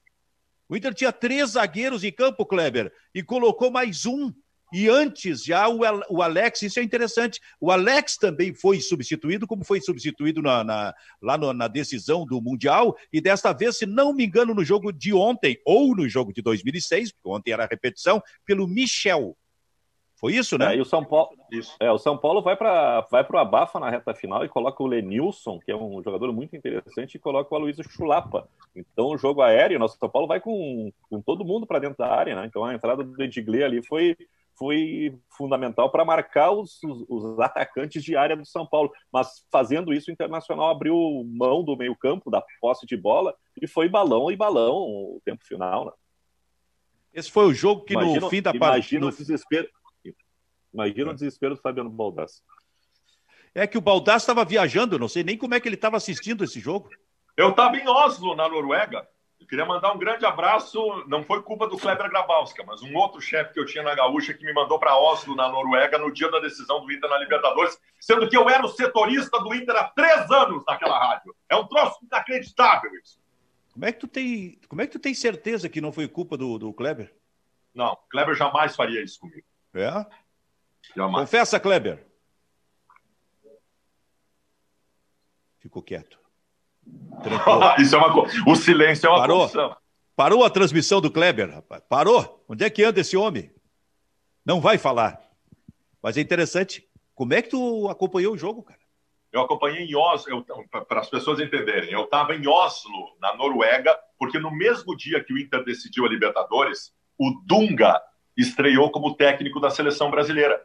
O 0.68 0.76
Inter 0.76 0.92
tinha 0.92 1.12
três 1.12 1.50
zagueiros 1.50 2.02
em 2.02 2.10
campo, 2.10 2.44
Kleber, 2.44 2.92
e 3.14 3.22
colocou 3.22 3.70
mais 3.70 4.04
um. 4.04 4.32
E 4.70 4.86
antes 4.86 5.44
já 5.44 5.66
o, 5.66 6.20
Alex, 6.20 6.60
isso 6.60 6.78
é 6.78 6.82
interessante, 6.82 7.40
o 7.58 7.70
Alex 7.70 8.18
também 8.18 8.52
foi 8.52 8.80
substituído, 8.80 9.46
como 9.46 9.64
foi 9.64 9.80
substituído 9.80 10.42
na, 10.42 10.62
na, 10.62 10.94
lá 11.22 11.38
no, 11.38 11.54
na 11.54 11.68
decisão 11.68 12.26
do 12.26 12.42
Mundial, 12.42 12.94
e 13.10 13.18
desta 13.18 13.54
vez, 13.54 13.78
se 13.78 13.86
não 13.86 14.12
me 14.12 14.26
engano, 14.26 14.52
no 14.52 14.62
jogo 14.62 14.92
de 14.92 15.14
ontem, 15.14 15.58
ou 15.64 15.96
no 15.96 16.06
jogo 16.06 16.34
de 16.34 16.42
2006, 16.42 17.12
porque 17.12 17.28
ontem 17.30 17.52
era 17.52 17.64
a 17.64 17.68
repetição, 17.68 18.20
pelo 18.44 18.68
Michel. 18.68 19.34
Foi 20.20 20.34
isso, 20.34 20.58
né? 20.58 20.74
É, 20.74 20.76
e 20.76 20.80
o 20.80 20.84
São 20.84 21.04
Paulo, 21.04 21.30
isso. 21.50 21.76
É, 21.78 21.90
o 21.92 21.98
São 21.98 22.18
Paulo 22.18 22.42
vai 22.42 22.56
para 22.56 23.02
vai 23.02 23.24
o 23.24 23.38
abafa 23.38 23.78
na 23.78 23.88
reta 23.88 24.12
final 24.12 24.44
e 24.44 24.48
coloca 24.48 24.82
o 24.82 24.86
Lenilson, 24.86 25.60
que 25.60 25.70
é 25.70 25.76
um 25.76 26.02
jogador 26.02 26.32
muito 26.32 26.56
interessante, 26.56 27.14
e 27.14 27.20
coloca 27.20 27.54
o 27.54 27.56
Aloysio 27.56 27.88
Chulapa. 27.88 28.48
Então, 28.74 29.06
o 29.06 29.16
jogo 29.16 29.42
aéreo, 29.42 29.78
nosso 29.78 29.96
São 29.96 30.10
Paulo 30.10 30.26
vai 30.26 30.40
com, 30.40 30.92
com 31.08 31.22
todo 31.22 31.44
mundo 31.44 31.66
para 31.66 31.78
dentro 31.78 31.98
da 31.98 32.08
área, 32.08 32.34
né? 32.34 32.46
Então, 32.46 32.64
a 32.64 32.74
entrada 32.74 33.04
do 33.04 33.22
Edgley 33.22 33.62
ali 33.62 33.86
foi, 33.86 34.16
foi 34.58 35.16
fundamental 35.30 35.88
para 35.88 36.04
marcar 36.04 36.50
os, 36.50 36.82
os, 36.82 37.04
os, 37.08 37.38
atacantes 37.38 38.02
de 38.02 38.16
área 38.16 38.36
do 38.36 38.44
São 38.44 38.66
Paulo. 38.66 38.90
Mas 39.12 39.46
fazendo 39.52 39.92
isso, 39.92 40.10
o 40.10 40.12
Internacional 40.12 40.68
abriu 40.68 40.96
mão 41.28 41.62
do 41.62 41.76
meio-campo, 41.76 42.28
da 42.28 42.42
posse 42.60 42.84
de 42.86 42.96
bola, 42.96 43.36
e 43.62 43.68
foi 43.68 43.88
balão 43.88 44.32
e 44.32 44.36
balão 44.36 44.74
o 44.74 45.22
tempo 45.24 45.44
final, 45.46 45.84
né? 45.84 45.92
Esse 47.14 47.30
foi 47.30 47.46
o 47.46 47.54
jogo 47.54 47.84
que 47.84 47.94
imagina, 47.94 48.20
no 48.20 48.30
fim 48.30 48.42
da 48.42 48.50
partida. 48.52 48.66
Imagina 48.66 49.00
no... 49.00 49.08
o 49.08 49.16
desespero. 49.16 49.68
Imagina 50.78 51.10
o 51.10 51.14
desespero 51.14 51.56
do 51.56 51.60
Fabiano 51.60 51.90
Baldasso. 51.90 52.40
É 53.52 53.66
que 53.66 53.76
o 53.76 53.80
Baldasso 53.80 54.22
estava 54.22 54.44
viajando, 54.44 54.96
não 54.96 55.08
sei 55.08 55.24
nem 55.24 55.36
como 55.36 55.56
é 55.56 55.60
que 55.60 55.68
ele 55.68 55.74
estava 55.74 55.96
assistindo 55.96 56.44
esse 56.44 56.60
jogo. 56.60 56.88
Eu 57.36 57.50
estava 57.50 57.76
em 57.76 57.88
Oslo, 57.88 58.36
na 58.36 58.48
Noruega. 58.48 59.08
Eu 59.40 59.46
queria 59.48 59.64
mandar 59.64 59.92
um 59.92 59.98
grande 59.98 60.24
abraço. 60.24 60.78
Não 61.08 61.24
foi 61.24 61.42
culpa 61.42 61.66
do 61.66 61.76
Kleber 61.76 62.08
Grabowska, 62.08 62.62
mas 62.64 62.80
um 62.80 62.94
outro 62.94 63.20
chefe 63.20 63.54
que 63.54 63.58
eu 63.58 63.66
tinha 63.66 63.82
na 63.82 63.92
Gaúcha 63.92 64.32
que 64.32 64.44
me 64.44 64.52
mandou 64.52 64.78
para 64.78 64.96
Oslo, 64.96 65.34
na 65.34 65.48
Noruega, 65.48 65.98
no 65.98 66.12
dia 66.12 66.30
da 66.30 66.38
decisão 66.38 66.80
do 66.84 66.92
Inter 66.92 67.10
na 67.10 67.18
Libertadores, 67.18 67.76
sendo 67.98 68.28
que 68.28 68.36
eu 68.36 68.48
era 68.48 68.64
o 68.64 68.68
setorista 68.68 69.40
do 69.40 69.52
Inter 69.52 69.74
há 69.74 69.84
três 69.84 70.30
anos 70.30 70.62
naquela 70.64 70.96
rádio. 70.96 71.34
É 71.48 71.56
um 71.56 71.66
troço 71.66 71.98
inacreditável 72.04 72.92
isso. 73.02 73.18
Como 73.72 73.84
é 73.84 73.90
que 73.90 73.98
tu 73.98 74.06
tem, 74.06 74.60
como 74.68 74.80
é 74.80 74.86
que 74.86 74.92
tu 74.92 75.00
tem 75.00 75.14
certeza 75.14 75.68
que 75.68 75.80
não 75.80 75.90
foi 75.90 76.06
culpa 76.06 76.36
do, 76.36 76.56
do 76.56 76.72
Kleber? 76.72 77.12
Não, 77.74 77.98
Kleber 78.08 78.36
jamais 78.36 78.76
faria 78.76 79.02
isso 79.02 79.18
comigo. 79.18 79.46
É? 79.74 80.06
Jamais. 80.96 81.28
Confessa, 81.28 81.60
Kleber. 81.60 82.06
Ficou 85.58 85.82
quieto. 85.82 86.18
Isso 87.78 87.94
é 87.94 87.98
uma 87.98 88.26
O 88.46 88.56
silêncio 88.56 89.06
é 89.06 89.10
uma 89.10 89.18
Parou. 89.18 89.40
Confusão. 89.42 89.76
Parou 90.16 90.44
a 90.44 90.50
transmissão 90.50 91.00
do 91.00 91.10
Kleber, 91.10 91.54
rapaz. 91.54 91.82
Parou. 91.88 92.44
Onde 92.48 92.64
é 92.64 92.70
que 92.70 92.82
anda 92.82 93.00
esse 93.00 93.16
homem? 93.16 93.52
Não 94.44 94.60
vai 94.60 94.78
falar. 94.78 95.20
Mas 96.02 96.16
é 96.16 96.20
interessante. 96.20 96.88
Como 97.14 97.34
é 97.34 97.42
que 97.42 97.50
tu 97.50 97.88
acompanhou 97.88 98.34
o 98.34 98.38
jogo, 98.38 98.62
cara? 98.62 98.80
Eu 99.30 99.42
acompanhei 99.42 99.84
em 99.84 99.94
Oslo, 99.94 100.44
para 100.88 101.00
as 101.00 101.10
pessoas 101.10 101.38
entenderem. 101.38 101.92
Eu 101.92 102.04
estava 102.04 102.34
em 102.34 102.48
Oslo, 102.48 103.16
na 103.20 103.36
Noruega, 103.36 103.94
porque 104.18 104.38
no 104.38 104.50
mesmo 104.50 104.96
dia 104.96 105.22
que 105.22 105.32
o 105.32 105.38
Inter 105.38 105.62
decidiu 105.64 106.06
a 106.06 106.08
Libertadores, 106.08 106.94
o 107.18 107.42
Dunga 107.44 108.00
estreou 108.36 108.90
como 108.90 109.14
técnico 109.14 109.60
da 109.60 109.68
seleção 109.68 110.10
brasileira 110.10 110.60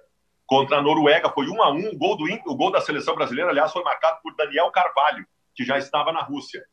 contra 0.45 0.77
a 0.77 0.81
Noruega. 0.81 1.29
Foi 1.29 1.47
um 1.47 1.61
a 1.61 1.71
um. 1.71 1.89
O 1.89 1.97
gol, 1.97 2.17
do, 2.17 2.25
o 2.47 2.55
gol 2.55 2.71
da 2.71 2.81
seleção 2.81 3.15
brasileira, 3.15 3.49
aliás, 3.49 3.71
foi 3.71 3.83
marcado 3.83 4.19
por 4.21 4.35
Daniel 4.35 4.71
Carvalho, 4.71 5.25
que 5.55 5.63
já 5.63 5.77
estava 5.77 6.11
na 6.11 6.21
Rússia. 6.21 6.63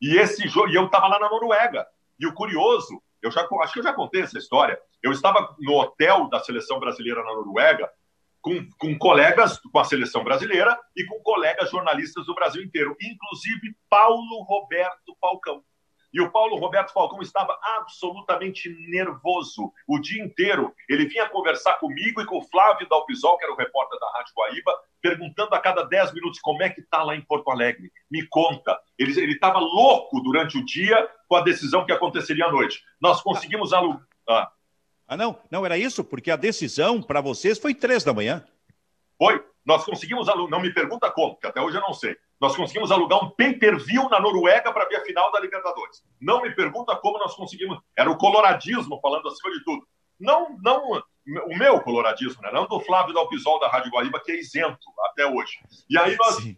E 0.00 0.16
esse 0.18 0.48
jogo, 0.48 0.68
e 0.68 0.74
eu 0.74 0.86
estava 0.86 1.08
lá 1.08 1.18
na 1.18 1.28
Noruega. 1.28 1.86
E 2.18 2.26
o 2.26 2.34
curioso, 2.34 3.02
eu 3.22 3.30
já 3.30 3.46
acho 3.62 3.72
que 3.72 3.78
eu 3.80 3.84
já 3.84 3.92
contei 3.92 4.22
essa 4.22 4.38
história. 4.38 4.78
Eu 5.02 5.12
estava 5.12 5.54
no 5.58 5.74
hotel 5.74 6.28
da 6.28 6.40
seleção 6.40 6.78
brasileira 6.78 7.22
na 7.22 7.34
Noruega 7.34 7.90
com, 8.40 8.66
com 8.78 8.98
colegas 8.98 9.58
com 9.58 9.78
a 9.78 9.84
seleção 9.84 10.24
brasileira 10.24 10.78
e 10.96 11.04
com 11.04 11.20
colegas 11.22 11.70
jornalistas 11.70 12.24
do 12.26 12.34
Brasil 12.34 12.62
inteiro, 12.62 12.96
inclusive 13.00 13.76
Paulo 13.88 14.42
Roberto 14.44 15.16
Falcão. 15.20 15.62
E 16.12 16.20
o 16.20 16.30
Paulo 16.30 16.56
Roberto 16.56 16.92
Falcão 16.92 17.20
estava 17.20 17.58
absolutamente 17.78 18.68
nervoso 18.88 19.72
o 19.86 19.98
dia 19.98 20.22
inteiro. 20.22 20.74
Ele 20.88 21.06
vinha 21.06 21.28
conversar 21.28 21.74
comigo 21.74 22.20
e 22.20 22.26
com 22.26 22.38
o 22.38 22.42
Flávio 22.42 22.88
Dalpisol, 22.88 23.38
que 23.38 23.44
era 23.44 23.52
o 23.52 23.56
repórter 23.56 23.98
da 23.98 24.10
Rádio 24.12 24.32
Guaíba, 24.36 24.72
perguntando 25.00 25.54
a 25.54 25.60
cada 25.60 25.82
10 25.84 26.12
minutos 26.14 26.40
como 26.40 26.62
é 26.62 26.70
que 26.70 26.80
está 26.80 27.02
lá 27.02 27.14
em 27.14 27.20
Porto 27.20 27.50
Alegre. 27.50 27.90
Me 28.10 28.26
conta. 28.26 28.78
Ele 28.98 29.32
estava 29.32 29.58
louco 29.58 30.20
durante 30.20 30.58
o 30.58 30.64
dia 30.64 31.08
com 31.28 31.36
a 31.36 31.42
decisão 31.42 31.86
que 31.86 31.92
aconteceria 31.92 32.46
à 32.46 32.52
noite. 32.52 32.82
Nós 33.00 33.22
conseguimos 33.22 33.72
alugar. 33.72 34.06
Ah. 34.28 34.50
ah, 35.08 35.16
não, 35.16 35.38
não 35.50 35.64
era 35.64 35.78
isso, 35.78 36.04
porque 36.04 36.30
a 36.30 36.36
decisão 36.36 37.00
para 37.00 37.20
vocês 37.20 37.58
foi 37.58 37.74
três 37.74 38.02
da 38.04 38.12
manhã. 38.12 38.44
Foi. 39.16 39.44
Nós 39.64 39.84
conseguimos 39.84 40.28
alugar, 40.28 40.50
não 40.50 40.60
me 40.60 40.72
pergunta 40.72 41.10
como, 41.10 41.36
que 41.36 41.46
até 41.46 41.60
hoje 41.60 41.76
eu 41.76 41.82
não 41.82 41.92
sei. 41.92 42.16
Nós 42.40 42.56
conseguimos 42.56 42.90
alugar 42.90 43.22
um 43.22 43.30
pay-per-view 43.30 44.08
na 44.08 44.18
Noruega 44.18 44.72
para 44.72 44.86
ver 44.86 44.96
a 44.96 45.04
final 45.04 45.30
da 45.30 45.40
Libertadores. 45.40 46.02
Não 46.20 46.40
me 46.40 46.50
pergunta 46.54 46.96
como 46.96 47.18
nós 47.18 47.34
conseguimos. 47.34 47.78
Era 47.94 48.10
o 48.10 48.16
coloradismo 48.16 48.98
falando 49.00 49.28
acima 49.28 49.52
de 49.52 49.62
tudo. 49.62 49.86
Não, 50.18 50.56
não 50.62 51.02
o 51.46 51.56
meu 51.56 51.80
coloradismo, 51.80 52.40
né? 52.42 52.50
não 52.52 52.66
do 52.66 52.80
Flávio 52.80 53.14
Dalpisol 53.14 53.60
da 53.60 53.68
Rádio 53.68 53.90
Guaíba, 53.90 54.20
que 54.20 54.32
é 54.32 54.40
isento 54.40 54.78
até 55.10 55.26
hoje. 55.26 55.60
E 55.88 55.98
aí 55.98 56.16
nós. 56.16 56.36
Sim. 56.36 56.56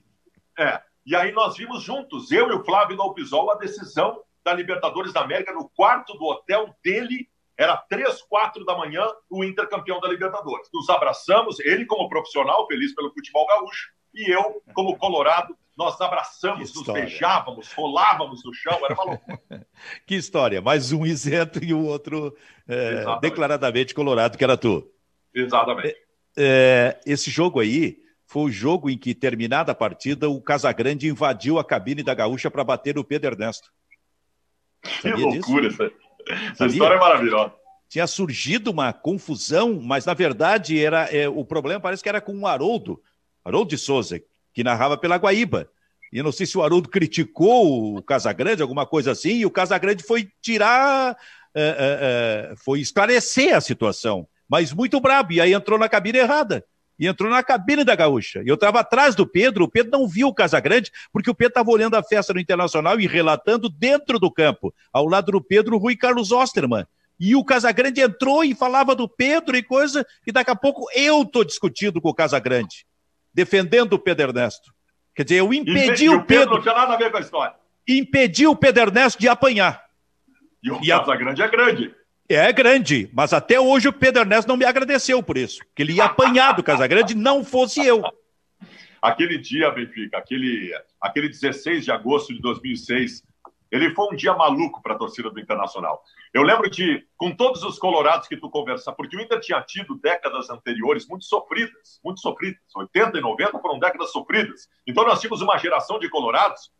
É. 0.59 0.81
E 1.05 1.17
aí 1.17 1.33
nós 1.33 1.57
vimos 1.57 1.83
juntos, 1.83 2.31
eu 2.31 2.49
e 2.49 2.53
o 2.53 2.65
Flávio 2.65 2.97
Dalpisol, 2.97 3.51
a 3.51 3.57
decisão 3.57 4.23
da 4.45 4.53
Libertadores 4.53 5.13
da 5.13 5.23
América 5.23 5.53
no 5.53 5.69
quarto 5.71 6.15
do 6.15 6.25
hotel 6.25 6.75
dele. 6.83 7.29
Era 7.57 7.77
três, 7.77 8.23
quatro 8.23 8.65
da 8.65 8.77
manhã, 8.77 9.07
o 9.29 9.45
Inter 9.45 9.69
campeão 9.69 10.01
da 10.01 10.09
Libertadores. 10.09 10.69
Nos 10.73 10.89
abraçamos, 10.89 11.59
ele 11.61 11.85
como 11.87 12.09
profissional, 12.09 12.67
feliz 12.67 12.95
pelo 12.95 13.13
futebol 13.13 13.47
gaúcho, 13.47 13.91
e 14.15 14.33
eu 14.33 14.63
como 14.75 14.97
colorado, 14.97 15.57
nós 15.77 16.01
abraçamos, 16.01 16.75
nos 16.75 16.87
beijávamos, 16.87 17.73
rolávamos 17.73 18.45
no 18.45 18.53
chão, 18.53 18.79
era 18.85 18.95
uma 18.95 19.05
loucura. 19.05 19.41
que 20.07 20.15
história, 20.15 20.61
mais 20.61 20.93
um 20.93 21.07
isento 21.07 21.63
e 21.65 21.73
o 21.73 21.85
outro 21.85 22.37
é, 22.69 23.05
declaradamente 23.21 23.95
colorado, 23.95 24.37
que 24.37 24.45
era 24.45 24.57
tu. 24.57 24.87
Exatamente. 25.35 25.89
É, 25.89 25.97
é, 26.37 27.01
esse 27.07 27.31
jogo 27.31 27.61
aí 27.61 27.99
foi 28.27 28.43
o 28.45 28.51
jogo 28.51 28.91
em 28.91 28.99
que, 28.99 29.15
terminada 29.15 29.73
a 29.73 29.75
partida, 29.75 30.29
o 30.29 30.41
Casagrande 30.41 31.09
invadiu 31.09 31.59
a 31.59 31.65
cabine 31.65 32.03
da 32.03 32.15
Gaúcha 32.15 32.51
para 32.51 32.65
bater 32.65 32.95
no 32.95 33.05
Pedro 33.05 33.31
Ernesto. 33.31 33.71
Sabia 35.01 35.15
que 35.15 35.21
loucura 35.21 35.69
disso? 35.69 35.83
essa, 35.83 35.93
essa 36.53 36.67
história 36.67 36.97
é 36.97 36.99
maravilhosa. 36.99 37.55
Tinha 37.89 38.07
surgido 38.07 38.71
uma 38.71 38.93
confusão, 38.93 39.81
mas 39.83 40.07
na 40.07 40.15
verdade 40.15 40.83
era 40.83 41.05
é, 41.15 41.29
o 41.29 41.45
problema 41.45 41.81
parece 41.81 42.03
que 42.03 42.09
era 42.09 42.23
com 42.23 42.39
o 42.39 42.47
Haroldo, 42.47 43.03
Haroldo 43.45 43.69
de 43.69 43.79
Souza, 43.79 44.19
que 44.53 44.65
narrava 44.65 44.97
pela 44.97 45.17
Guaíba. 45.17 45.69
E 46.13 46.19
eu 46.19 46.25
não 46.25 46.33
sei 46.33 46.47
se 46.47 46.59
o 46.59 46.63
Haroldo 46.63 46.89
criticou 46.89 47.97
o 47.97 48.03
Casagrande, 48.03 48.63
alguma 48.63 48.85
coisa 48.85 49.13
assim, 49.13 49.39
e 49.39 49.47
o 49.47 49.51
Casagrande 49.51 50.03
foi 50.03 50.29
tirar, 50.43 51.17
é, 51.55 52.51
é, 52.53 52.57
foi 52.57 52.81
esclarecer 52.81 53.57
a 53.57 53.61
situação, 53.61 54.29
mas 54.49 54.73
muito 54.73 55.01
brabo, 55.01 55.33
e 55.33 55.41
aí 55.41 55.55
entrou 55.55 55.79
na 55.79 55.89
cabine 55.89 56.19
errada 56.19 56.65
e 56.99 57.07
entrou 57.09 57.31
na 57.31 57.43
cabine 57.43 57.83
da 57.83 57.97
Gaúcha. 57.97 58.43
E 58.45 58.49
eu 58.49 58.55
estava 58.55 58.79
atrás 58.79 59.15
do 59.17 59.27
Pedro, 59.27 59.65
o 59.65 59.69
Pedro 59.69 59.91
não 59.91 60.07
viu 60.07 60.29
o 60.29 60.35
Casagrande, 60.35 60.93
porque 61.13 61.29
o 61.29 61.35
Pedro 61.35 61.51
estava 61.51 61.71
olhando 61.71 61.97
a 61.97 62.03
festa 62.03 62.33
no 62.33 62.39
Internacional 62.39 63.01
e 63.01 63.09
relatando 63.09 63.69
dentro 63.69 64.21
do 64.21 64.31
campo. 64.31 64.73
Ao 64.93 65.07
lado 65.07 65.33
do 65.33 65.43
Pedro, 65.43 65.75
o 65.75 65.79
Rui 65.79 65.97
Carlos 65.97 66.31
Osterman. 66.31 66.87
E 67.19 67.35
o 67.35 67.45
Casagrande 67.45 68.01
entrou 68.01 68.45
e 68.45 68.55
falava 68.55 68.95
do 68.95 69.09
Pedro 69.09 69.57
e 69.57 69.63
coisa, 69.63 70.07
e 70.27 70.31
daqui 70.31 70.51
a 70.51 70.57
pouco 70.57 70.87
eu 70.95 71.23
estou 71.23 71.45
discutindo 71.45 72.01
com 72.01 72.09
o 72.09 72.15
Casagrande, 72.15 72.87
defendendo 73.35 73.95
o 73.95 73.99
Pedro 73.99 74.29
Ernesto. 74.29 74.73
Quer 75.15 75.25
dizer, 75.25 75.37
eu 75.37 75.53
impedi 75.53 76.05
e, 76.05 76.09
o, 76.11 76.25
Pedro. 76.25 76.55
Não 76.55 76.63
tinha 76.63 76.75
nada 76.75 76.95
a 76.95 76.97
ver 76.97 77.11
com 77.11 77.19
a 77.19 77.21
história. 77.21 77.55
Impedi 77.87 78.47
o 78.47 78.57
Pedro 78.57 78.83
Ernesto 78.83 79.21
de 79.21 79.29
apanhar. 79.29 79.83
E 80.63 80.71
o 80.71 80.81
e 80.83 80.89
Casagrande 80.89 81.43
a... 81.43 81.47
é 81.47 81.49
grande. 81.49 81.95
É 82.29 82.53
grande, 82.53 83.11
mas 83.13 83.33
até 83.33 83.61
hoje 83.61 83.89
o 83.89 83.93
Pedro 83.93 84.23
Ernesto 84.23 84.49
não 84.49 84.57
me 84.57 84.65
agradeceu 84.65 85.23
por 85.23 85.37
isso, 85.37 85.61
que 85.75 85.83
ele 85.83 85.95
ia 85.95 86.05
apanhar 86.05 86.53
do 86.53 86.63
Casagrande, 86.63 87.15
não 87.15 87.45
fosse 87.45 87.85
eu. 87.85 88.03
Aquele 89.03 89.37
dia, 89.37 89.71
Benfica, 89.71 90.17
aquele, 90.17 90.73
aquele 91.01 91.29
16 91.29 91.85
de 91.85 91.91
agosto 91.91 92.33
de 92.33 92.41
2006, 92.41 93.23
ele 93.73 93.95
foi 93.95 94.13
um 94.13 94.15
dia 94.15 94.35
maluco 94.35 94.83
para 94.83 94.95
a 94.95 94.99
torcida 94.99 95.31
do 95.31 95.41
Internacional. 95.41 96.03
Eu 96.35 96.43
lembro 96.43 96.69
de, 96.69 97.09
com 97.17 97.35
todos 97.35 97.63
os 97.63 97.79
colorados 97.79 98.29
que 98.29 98.37
tu 98.37 98.51
conversa, 98.51 98.93
porque 98.93 99.17
o 99.17 99.21
Inter 99.21 99.41
tinha 99.41 99.63
tido 99.63 99.95
décadas 99.97 100.51
anteriores 100.51 101.09
muito 101.09 101.25
sofridas, 101.25 101.99
muito 102.05 102.21
sofridas. 102.21 102.61
80 102.77 103.17
e 103.17 103.21
90 103.23 103.59
foram 103.61 103.79
décadas 103.79 104.13
sofridas. 104.13 104.69
Então 104.87 105.05
nós 105.05 105.21
tínhamos 105.21 105.41
uma 105.41 105.57
geração 105.57 105.99
de 105.99 106.07
colorados 106.11 106.71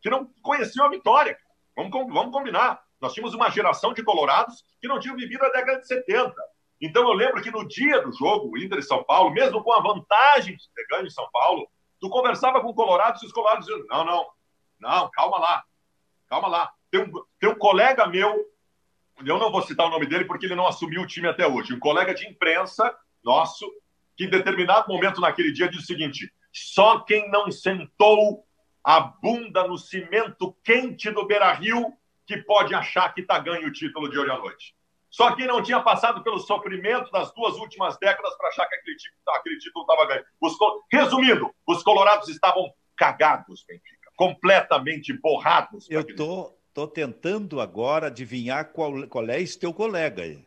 que 0.00 0.08
não 0.08 0.26
conheciam 0.40 0.86
a 0.86 0.88
vitória. 0.88 1.38
Vamos, 1.76 1.92
vamos 1.92 2.32
combinar. 2.32 2.82
Nós 2.98 3.12
tínhamos 3.12 3.34
uma 3.34 3.50
geração 3.50 3.92
de 3.92 4.02
colorados 4.02 4.64
que 4.80 4.88
não 4.88 4.98
tinham 4.98 5.16
vivido 5.16 5.44
a 5.44 5.50
década 5.50 5.80
de 5.80 5.86
70. 5.86 6.34
Então 6.80 7.02
eu 7.02 7.12
lembro 7.12 7.42
que 7.42 7.50
no 7.50 7.68
dia 7.68 8.00
do 8.00 8.10
jogo, 8.10 8.56
Inter 8.56 8.78
e 8.78 8.82
São 8.82 9.04
Paulo, 9.04 9.30
mesmo 9.32 9.62
com 9.62 9.72
a 9.74 9.82
vantagem 9.82 10.56
de 10.56 10.64
ter 10.74 10.86
ganho 10.86 11.06
em 11.06 11.10
São 11.10 11.28
Paulo, 11.30 11.68
tu 12.00 12.08
conversava 12.08 12.62
com 12.62 12.72
colorados 12.72 13.22
e 13.22 13.26
os 13.26 13.32
colorados 13.32 13.66
diziam, 13.66 13.84
não, 13.88 14.02
não, 14.02 14.26
não, 14.80 15.10
calma 15.10 15.38
lá, 15.38 15.64
calma 16.28 16.48
lá. 16.48 16.72
Tem 16.90 17.00
um, 17.00 17.10
tem 17.38 17.50
um 17.50 17.54
colega 17.54 18.06
meu, 18.06 18.44
eu 19.24 19.38
não 19.38 19.50
vou 19.50 19.62
citar 19.62 19.86
o 19.86 19.90
nome 19.90 20.06
dele 20.06 20.24
porque 20.24 20.46
ele 20.46 20.54
não 20.54 20.66
assumiu 20.66 21.02
o 21.02 21.06
time 21.06 21.28
até 21.28 21.46
hoje, 21.46 21.74
um 21.74 21.78
colega 21.78 22.14
de 22.14 22.26
imprensa 22.26 22.94
nosso, 23.22 23.68
que 24.16 24.24
em 24.24 24.30
determinado 24.30 24.88
momento 24.88 25.20
naquele 25.20 25.52
dia 25.52 25.68
disse 25.68 25.84
o 25.84 25.86
seguinte, 25.86 26.32
só 26.52 27.00
quem 27.00 27.30
não 27.30 27.50
sentou 27.50 28.44
a 28.82 29.00
bunda 29.00 29.66
no 29.66 29.76
cimento 29.76 30.56
quente 30.64 31.10
do 31.10 31.26
Beira-Rio 31.26 31.92
que 32.26 32.36
pode 32.38 32.74
achar 32.74 33.12
que 33.12 33.22
está 33.22 33.38
ganho 33.38 33.68
o 33.68 33.72
título 33.72 34.08
de 34.08 34.18
hoje 34.18 34.30
à 34.30 34.38
noite. 34.38 34.74
Só 35.10 35.34
quem 35.34 35.46
não 35.46 35.62
tinha 35.62 35.80
passado 35.80 36.22
pelo 36.22 36.38
sofrimento 36.38 37.10
das 37.10 37.32
duas 37.32 37.56
últimas 37.56 37.98
décadas 37.98 38.36
para 38.36 38.48
achar 38.48 38.66
que 38.66 38.74
aquele, 38.74 38.96
aquele 39.36 39.58
título 39.58 39.84
estava 39.84 40.06
ganho. 40.06 40.24
Os, 40.40 40.54
resumindo, 40.92 41.50
os 41.66 41.82
colorados 41.82 42.28
estavam 42.28 42.70
cagados, 42.96 43.64
Benfica, 43.66 43.97
completamente 44.18 45.12
borrados. 45.12 45.88
Eu 45.88 46.04
tô, 46.16 46.52
tô 46.74 46.88
tentando 46.88 47.60
agora 47.60 48.08
adivinhar 48.08 48.72
qual, 48.72 49.06
qual 49.06 49.30
é 49.30 49.40
esse 49.40 49.56
teu 49.56 49.72
colega 49.72 50.24
aí. 50.24 50.44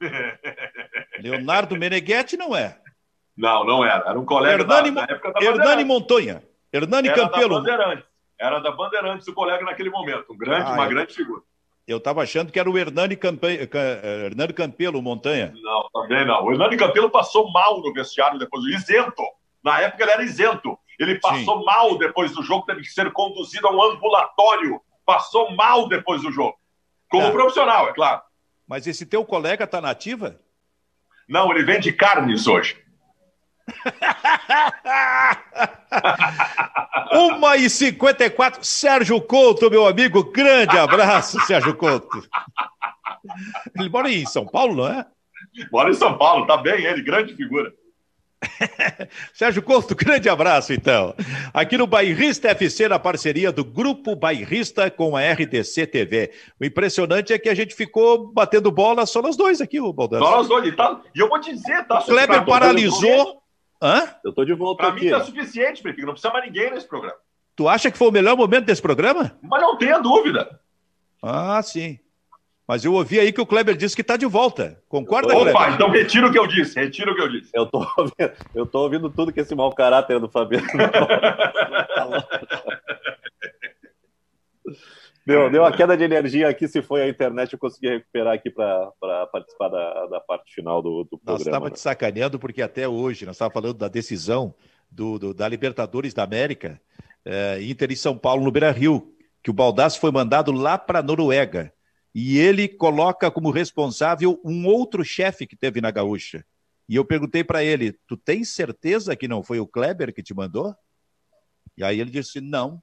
Leonardo 1.22 1.76
Meneghetti 1.76 2.36
não 2.36 2.54
é. 2.54 2.76
Não, 3.36 3.64
não 3.64 3.84
era. 3.84 4.10
Era 4.10 4.18
um 4.18 4.24
colega 4.24 4.62
Hernani, 4.62 4.90
da, 4.90 5.06
da 5.06 5.12
época 5.14 5.32
da 5.32 5.40
Hernani 5.40 5.84
Montonha. 5.84 6.42
Hernani 6.72 7.08
era 7.08 7.16
Campelo. 7.16 7.62
Da 7.62 8.02
era 8.36 8.58
da 8.58 8.72
Bandeirantes, 8.72 9.28
o 9.28 9.32
colega 9.32 9.64
naquele 9.64 9.90
momento. 9.90 10.32
Um 10.32 10.36
grande, 10.36 10.68
ah, 10.68 10.72
uma 10.72 10.84
eu... 10.84 10.90
grande 10.90 11.14
figura. 11.14 11.42
Eu 11.86 11.98
estava 11.98 12.22
achando 12.22 12.50
que 12.50 12.58
era 12.58 12.68
o 12.68 12.76
Hernani, 12.76 13.14
Campe... 13.14 13.70
Hernani 14.24 14.52
Campelo, 14.52 15.00
Montanha. 15.00 15.54
Não, 15.62 15.88
também 15.92 16.26
não. 16.26 16.44
O 16.44 16.50
Hernani 16.50 16.76
Campelo 16.76 17.08
passou 17.08 17.52
mal 17.52 17.80
no 17.80 17.92
vestiário 17.92 18.38
depois 18.38 18.64
do 18.64 18.70
isento. 18.70 19.22
Na 19.62 19.80
época 19.80 20.02
ele 20.02 20.10
era 20.10 20.24
isento. 20.24 20.76
Ele 20.98 21.20
passou 21.20 21.58
Sim. 21.58 21.64
mal 21.64 21.98
depois 21.98 22.32
do 22.32 22.42
jogo, 22.42 22.66
teve 22.66 22.82
que 22.82 22.88
ser 22.88 23.12
conduzido 23.12 23.68
a 23.68 23.72
um 23.72 23.82
ambulatório. 23.82 24.80
Passou 25.04 25.54
mal 25.54 25.88
depois 25.88 26.22
do 26.22 26.32
jogo. 26.32 26.56
Como 27.10 27.26
tá. 27.26 27.32
profissional, 27.32 27.88
é 27.88 27.92
claro. 27.92 28.22
Mas 28.66 28.86
esse 28.86 29.04
teu 29.04 29.24
colega 29.24 29.64
está 29.64 29.80
nativa? 29.80 30.40
Não, 31.28 31.50
ele 31.50 31.64
vende 31.64 31.92
carnes 31.92 32.46
hoje. 32.46 32.82
Uma 37.12 37.56
e 37.56 37.70
cinquenta 37.70 38.24
e 38.24 38.30
quatro, 38.30 38.64
Sérgio 38.64 39.20
Couto, 39.20 39.70
meu 39.70 39.86
amigo, 39.86 40.24
grande 40.24 40.76
abraço, 40.76 41.40
Sérgio 41.40 41.74
Couto. 41.74 42.26
Ele 43.78 43.88
mora 43.88 44.10
em 44.10 44.26
São 44.26 44.46
Paulo, 44.46 44.74
não 44.74 44.86
é? 44.86 45.06
Mora 45.70 45.90
em 45.90 45.94
São 45.94 46.18
Paulo, 46.18 46.46
tá 46.46 46.56
bem 46.56 46.84
ele, 46.84 47.02
grande 47.02 47.34
figura. 47.34 47.72
Sérgio 49.32 49.62
Couto, 49.62 49.94
grande 49.96 50.28
abraço, 50.28 50.72
então. 50.72 51.14
Aqui 51.52 51.76
no 51.76 51.86
Bairrista 51.86 52.48
FC, 52.48 52.88
na 52.88 52.98
parceria 52.98 53.50
do 53.50 53.64
Grupo 53.64 54.14
Bairrista 54.14 54.90
com 54.90 55.16
a 55.16 55.20
RDC 55.20 55.86
TV. 55.86 56.32
O 56.60 56.64
impressionante 56.64 57.32
é 57.32 57.38
que 57.38 57.48
a 57.48 57.54
gente 57.54 57.74
ficou 57.74 58.32
batendo 58.32 58.70
bola 58.70 59.06
só 59.06 59.22
nós 59.22 59.36
dois 59.36 59.60
aqui, 59.60 59.80
o 59.80 59.92
Baldassar. 59.92 60.28
Só 60.28 60.36
nós 60.36 60.48
dois. 60.48 60.66
E, 60.66 60.72
tá... 60.72 61.00
e 61.14 61.18
eu 61.18 61.28
vou 61.28 61.40
dizer, 61.40 61.84
tá? 61.86 61.98
O 61.98 62.04
Kleber 62.04 62.44
paralisou 62.44 63.44
Hã? 63.84 64.08
Eu 64.24 64.32
tô 64.32 64.46
de 64.46 64.54
volta 64.54 64.78
pra 64.78 64.88
aqui. 64.88 65.10
Pra 65.10 65.18
mim 65.18 65.24
tá 65.24 65.30
suficiente, 65.30 65.82
Felipe. 65.82 66.02
Não 66.02 66.12
precisa 66.12 66.32
mais 66.32 66.46
ninguém 66.46 66.70
nesse 66.70 66.88
programa. 66.88 67.18
Tu 67.54 67.68
acha 67.68 67.90
que 67.90 67.98
foi 67.98 68.08
o 68.08 68.12
melhor 68.12 68.34
momento 68.34 68.64
desse 68.64 68.80
programa? 68.80 69.36
Mas 69.42 69.60
não 69.60 69.76
tenha 69.76 69.98
dúvida. 69.98 70.58
Ah, 71.22 71.60
sim. 71.62 71.98
Mas 72.66 72.84
eu 72.84 72.94
ouvi 72.94 73.20
aí 73.20 73.30
que 73.30 73.40
o 73.40 73.46
Kleber 73.46 73.76
disse 73.76 73.94
que 73.94 74.00
está 74.00 74.16
de 74.16 74.24
volta. 74.24 74.82
Concorda, 74.88 75.28
Opa, 75.28 75.36
Kleber? 75.36 75.54
Opa, 75.54 75.70
então 75.70 75.90
retira 75.90 76.26
o 76.26 76.32
que 76.32 76.38
eu 76.38 76.46
disse. 76.46 76.80
Retira 76.80 77.12
o 77.12 77.14
que 77.14 77.20
eu 77.20 77.28
disse. 77.28 77.50
Eu 77.54 77.66
tô 77.66 77.78
ouvindo, 77.98 78.32
eu 78.54 78.66
tô 78.66 78.78
ouvindo 78.80 79.10
tudo 79.10 79.32
que 79.32 79.40
esse 79.40 79.54
mau 79.54 79.70
caráter 79.72 80.18
do 80.18 80.28
Fabiano. 80.28 80.66
Deu, 85.26 85.50
deu 85.50 85.62
uma 85.62 85.72
queda 85.72 85.96
de 85.96 86.04
energia 86.04 86.48
aqui, 86.48 86.68
se 86.68 86.82
foi 86.82 87.00
a 87.00 87.08
internet, 87.08 87.52
eu 87.52 87.58
consegui 87.58 87.88
recuperar 87.88 88.34
aqui 88.34 88.50
para 88.50 88.92
participar 89.32 89.68
da, 89.68 90.06
da 90.06 90.20
parte 90.20 90.54
final 90.54 90.82
do, 90.82 91.04
do 91.04 91.18
programa. 91.18 91.38
Nós 91.38 91.40
estava 91.40 91.70
te 91.70 91.80
sacaneando 91.80 92.38
porque 92.38 92.60
até 92.60 92.86
hoje, 92.86 93.24
nós 93.24 93.36
estávamos 93.36 93.54
falando 93.54 93.78
da 93.78 93.88
decisão 93.88 94.54
do, 94.90 95.18
do, 95.18 95.32
da 95.32 95.48
Libertadores 95.48 96.12
da 96.12 96.22
América, 96.24 96.78
é, 97.24 97.58
Inter 97.62 97.90
e 97.90 97.96
São 97.96 98.18
Paulo 98.18 98.44
no 98.44 98.50
Beira-Rio, 98.50 99.14
que 99.42 99.50
o 99.50 99.54
Baldassi 99.54 99.98
foi 99.98 100.10
mandado 100.10 100.52
lá 100.52 100.76
para 100.76 100.98
a 100.98 101.02
Noruega. 101.02 101.72
E 102.14 102.38
ele 102.38 102.68
coloca 102.68 103.30
como 103.30 103.50
responsável 103.50 104.40
um 104.44 104.66
outro 104.66 105.04
chefe 105.04 105.46
que 105.46 105.56
teve 105.56 105.80
na 105.80 105.90
Gaúcha. 105.90 106.44
E 106.88 106.94
eu 106.94 107.04
perguntei 107.04 107.42
para 107.42 107.64
ele: 107.64 107.98
Tu 108.06 108.16
tens 108.16 108.50
certeza 108.50 109.16
que 109.16 109.26
não 109.26 109.42
foi 109.42 109.58
o 109.58 109.66
Kleber 109.66 110.14
que 110.14 110.22
te 110.22 110.32
mandou? 110.34 110.74
E 111.76 111.82
aí 111.82 112.00
ele 112.00 112.10
disse: 112.10 112.40
Não, 112.40 112.80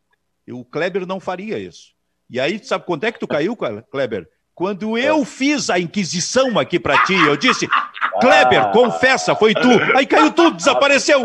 o 0.49 0.65
Kleber 0.65 1.05
não 1.05 1.19
faria 1.19 1.57
isso. 1.57 1.93
E 2.29 2.39
aí, 2.39 2.63
sabe 2.63 2.85
quando 2.85 3.03
é 3.03 3.11
que 3.11 3.19
tu 3.19 3.27
caiu, 3.27 3.55
Kleber? 3.55 4.27
Quando 4.53 4.97
eu 4.97 5.25
fiz 5.25 5.69
a 5.69 5.79
inquisição 5.79 6.59
aqui 6.59 6.79
para 6.79 7.03
ti, 7.03 7.13
eu 7.13 7.35
disse, 7.35 7.67
Kleber, 8.19 8.61
ah. 8.61 8.71
confessa, 8.71 9.35
foi 9.35 9.53
tu. 9.53 9.69
Aí 9.97 10.05
caiu 10.05 10.31
tudo, 10.31 10.55
desapareceu. 10.55 11.21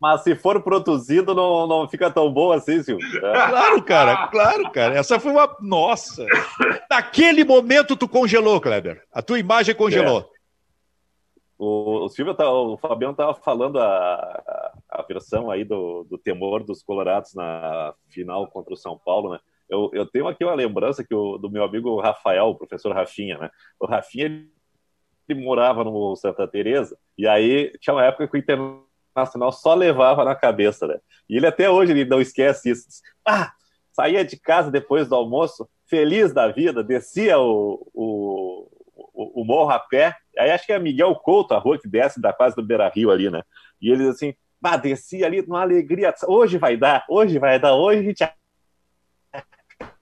Mas, 0.00 0.22
se 0.22 0.34
for 0.36 0.62
produzido, 0.62 1.34
não, 1.34 1.66
não 1.66 1.88
fica 1.88 2.08
tão 2.10 2.32
bom 2.32 2.52
assim, 2.52 2.82
Silvio. 2.82 3.26
É. 3.26 3.48
Claro, 3.48 3.82
cara, 3.82 4.28
claro, 4.28 4.70
cara. 4.70 4.94
Essa 4.96 5.18
foi 5.18 5.32
uma. 5.32 5.56
Nossa! 5.60 6.24
Naquele 6.90 7.44
momento 7.44 7.96
tu 7.96 8.08
congelou, 8.08 8.60
Kleber. 8.60 9.02
A 9.12 9.20
tua 9.20 9.38
imagem 9.38 9.74
congelou. 9.74 10.20
É. 10.20 10.38
O, 11.58 12.04
o 12.04 12.08
Silvio, 12.08 12.34
tá, 12.34 12.48
o 12.48 12.76
Fabiano 12.76 13.12
estava 13.12 13.34
falando 13.34 13.80
a, 13.80 14.72
a, 14.88 15.02
versão 15.02 15.50
aí 15.50 15.64
do, 15.64 16.04
do 16.04 16.16
temor 16.16 16.62
dos 16.62 16.84
Colorados 16.84 17.34
na 17.34 17.92
final 18.08 18.46
contra 18.46 18.72
o 18.72 18.76
São 18.76 18.96
Paulo, 18.96 19.32
né? 19.32 19.40
Eu, 19.68 19.90
eu 19.92 20.06
tenho 20.06 20.28
aqui 20.28 20.44
uma 20.44 20.54
lembrança 20.54 21.04
que 21.04 21.14
o, 21.14 21.36
do 21.36 21.50
meu 21.50 21.64
amigo 21.64 22.00
Rafael, 22.00 22.46
o 22.46 22.54
professor 22.54 22.94
Rafinha, 22.94 23.38
né? 23.38 23.50
O 23.80 23.86
Rafinha, 23.86 24.26
ele 25.28 25.44
morava 25.44 25.82
no 25.82 26.14
Santa 26.14 26.46
Teresa 26.46 26.96
e 27.18 27.26
aí 27.26 27.72
tinha 27.80 27.92
uma 27.92 28.04
época 28.04 28.28
que 28.28 28.36
o 28.36 28.38
Internacional 29.18 29.52
só 29.52 29.74
levava 29.74 30.24
na 30.24 30.34
cabeça, 30.34 30.86
né? 30.86 30.98
E 31.28 31.36
ele 31.36 31.46
até 31.46 31.68
hoje 31.68 31.92
ele 31.92 32.04
não 32.04 32.20
esquece 32.20 32.70
isso. 32.70 32.86
Ah, 33.26 33.52
saía 33.92 34.24
de 34.24 34.38
casa 34.38 34.70
depois 34.70 35.08
do 35.08 35.14
almoço, 35.14 35.68
feliz 35.86 36.32
da 36.32 36.48
vida, 36.48 36.84
descia 36.84 37.38
o, 37.38 37.86
o, 37.92 38.68
o, 38.94 39.42
o 39.42 39.44
morro 39.44 39.70
a 39.70 39.78
pé, 39.78 40.14
aí 40.38 40.50
acho 40.50 40.66
que 40.66 40.72
é 40.72 40.78
Miguel 40.78 41.14
Couto, 41.16 41.54
a 41.54 41.58
rua 41.58 41.78
que 41.78 41.88
desce 41.88 42.20
da 42.20 42.32
quase 42.32 42.54
do 42.54 42.62
Beira 42.62 42.88
Rio 42.88 43.10
ali, 43.10 43.28
né? 43.30 43.42
E 43.80 43.90
eles 43.90 44.06
assim, 44.08 44.34
bah, 44.60 44.76
descia 44.76 45.26
ali 45.26 45.42
numa 45.42 45.62
alegria, 45.62 46.14
hoje 46.26 46.58
vai 46.58 46.76
dar, 46.76 47.04
hoje 47.08 47.38
vai 47.38 47.58
dar, 47.58 47.74
hoje 47.74 48.00
a 48.00 48.02
gente 48.04 48.24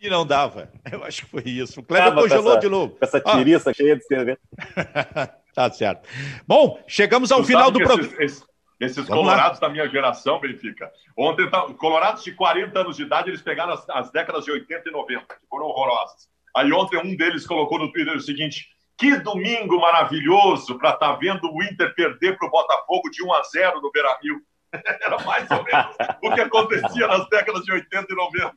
e 0.00 0.08
não 0.08 0.26
dava. 0.26 0.70
Eu 0.90 1.04
acho 1.04 1.24
que 1.24 1.30
foi 1.30 1.42
isso. 1.44 1.80
O 1.80 1.82
Kleber 1.82 2.14
congelou 2.14 2.52
essa, 2.52 2.60
de 2.60 2.68
novo. 2.68 2.96
essa 3.00 3.20
tiriça 3.20 3.70
ah. 3.70 3.74
cheia 3.74 3.96
de 3.96 4.04
cerveja. 4.04 4.38
tá 5.54 5.70
certo. 5.70 6.08
Bom, 6.46 6.82
chegamos 6.86 7.30
ao 7.32 7.40
tu 7.40 7.46
final 7.46 7.70
do 7.70 7.78
programa. 7.78 8.22
Esses, 8.22 8.44
esses 8.80 9.06
colorados 9.06 9.60
lá. 9.60 9.68
da 9.68 9.72
minha 9.72 9.88
geração, 9.88 10.40
Benfica, 10.40 10.90
ontem, 11.16 11.48
tá, 11.48 11.62
colorados 11.74 12.24
de 12.24 12.32
40 12.32 12.78
anos 12.80 12.96
de 12.96 13.04
idade, 13.04 13.30
eles 13.30 13.42
pegaram 13.42 13.72
as, 13.72 13.88
as 13.90 14.10
décadas 14.10 14.44
de 14.44 14.50
80 14.50 14.88
e 14.88 14.92
90, 14.92 15.24
que 15.26 15.46
foram 15.48 15.66
horrorosas. 15.66 16.28
Aí 16.56 16.72
ontem 16.72 16.98
um 16.98 17.16
deles 17.16 17.46
colocou 17.46 17.78
no 17.78 17.90
Twitter 17.92 18.16
o 18.16 18.20
seguinte: 18.20 18.68
que 18.98 19.16
domingo 19.18 19.80
maravilhoso 19.80 20.78
para 20.78 20.90
estar 20.90 21.12
tá 21.12 21.16
vendo 21.16 21.50
o 21.52 21.62
Inter 21.62 21.94
perder 21.94 22.36
para 22.36 22.46
o 22.46 22.50
Botafogo 22.50 23.10
de 23.10 23.24
1 23.24 23.32
a 23.32 23.42
0 23.42 23.80
no 23.80 23.90
Beira 23.90 24.18
Rio. 24.22 24.40
Era 24.72 25.18
mais 25.24 25.50
ou 25.50 25.64
menos 25.64 25.96
o 26.22 26.34
que 26.34 26.40
acontecia 26.40 27.06
nas 27.06 27.28
décadas 27.28 27.64
de 27.64 27.72
80 27.72 28.06
e 28.10 28.16
90. 28.16 28.56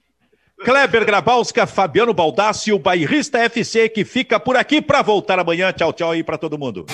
Kleber 0.63 1.03
Grabowska, 1.05 1.67
Fabiano 1.67 2.13
Baldassi, 2.13 2.71
o 2.71 2.79
Bairrista 2.79 3.39
FC, 3.39 3.89
que 3.89 4.05
fica 4.05 4.39
por 4.39 4.55
aqui 4.55 4.81
para 4.81 5.01
voltar 5.01 5.37
amanhã. 5.37 5.71
Tchau, 5.73 5.91
tchau 5.91 6.11
aí 6.11 6.23
para 6.23 6.37
todo 6.37 6.57
mundo. 6.57 6.85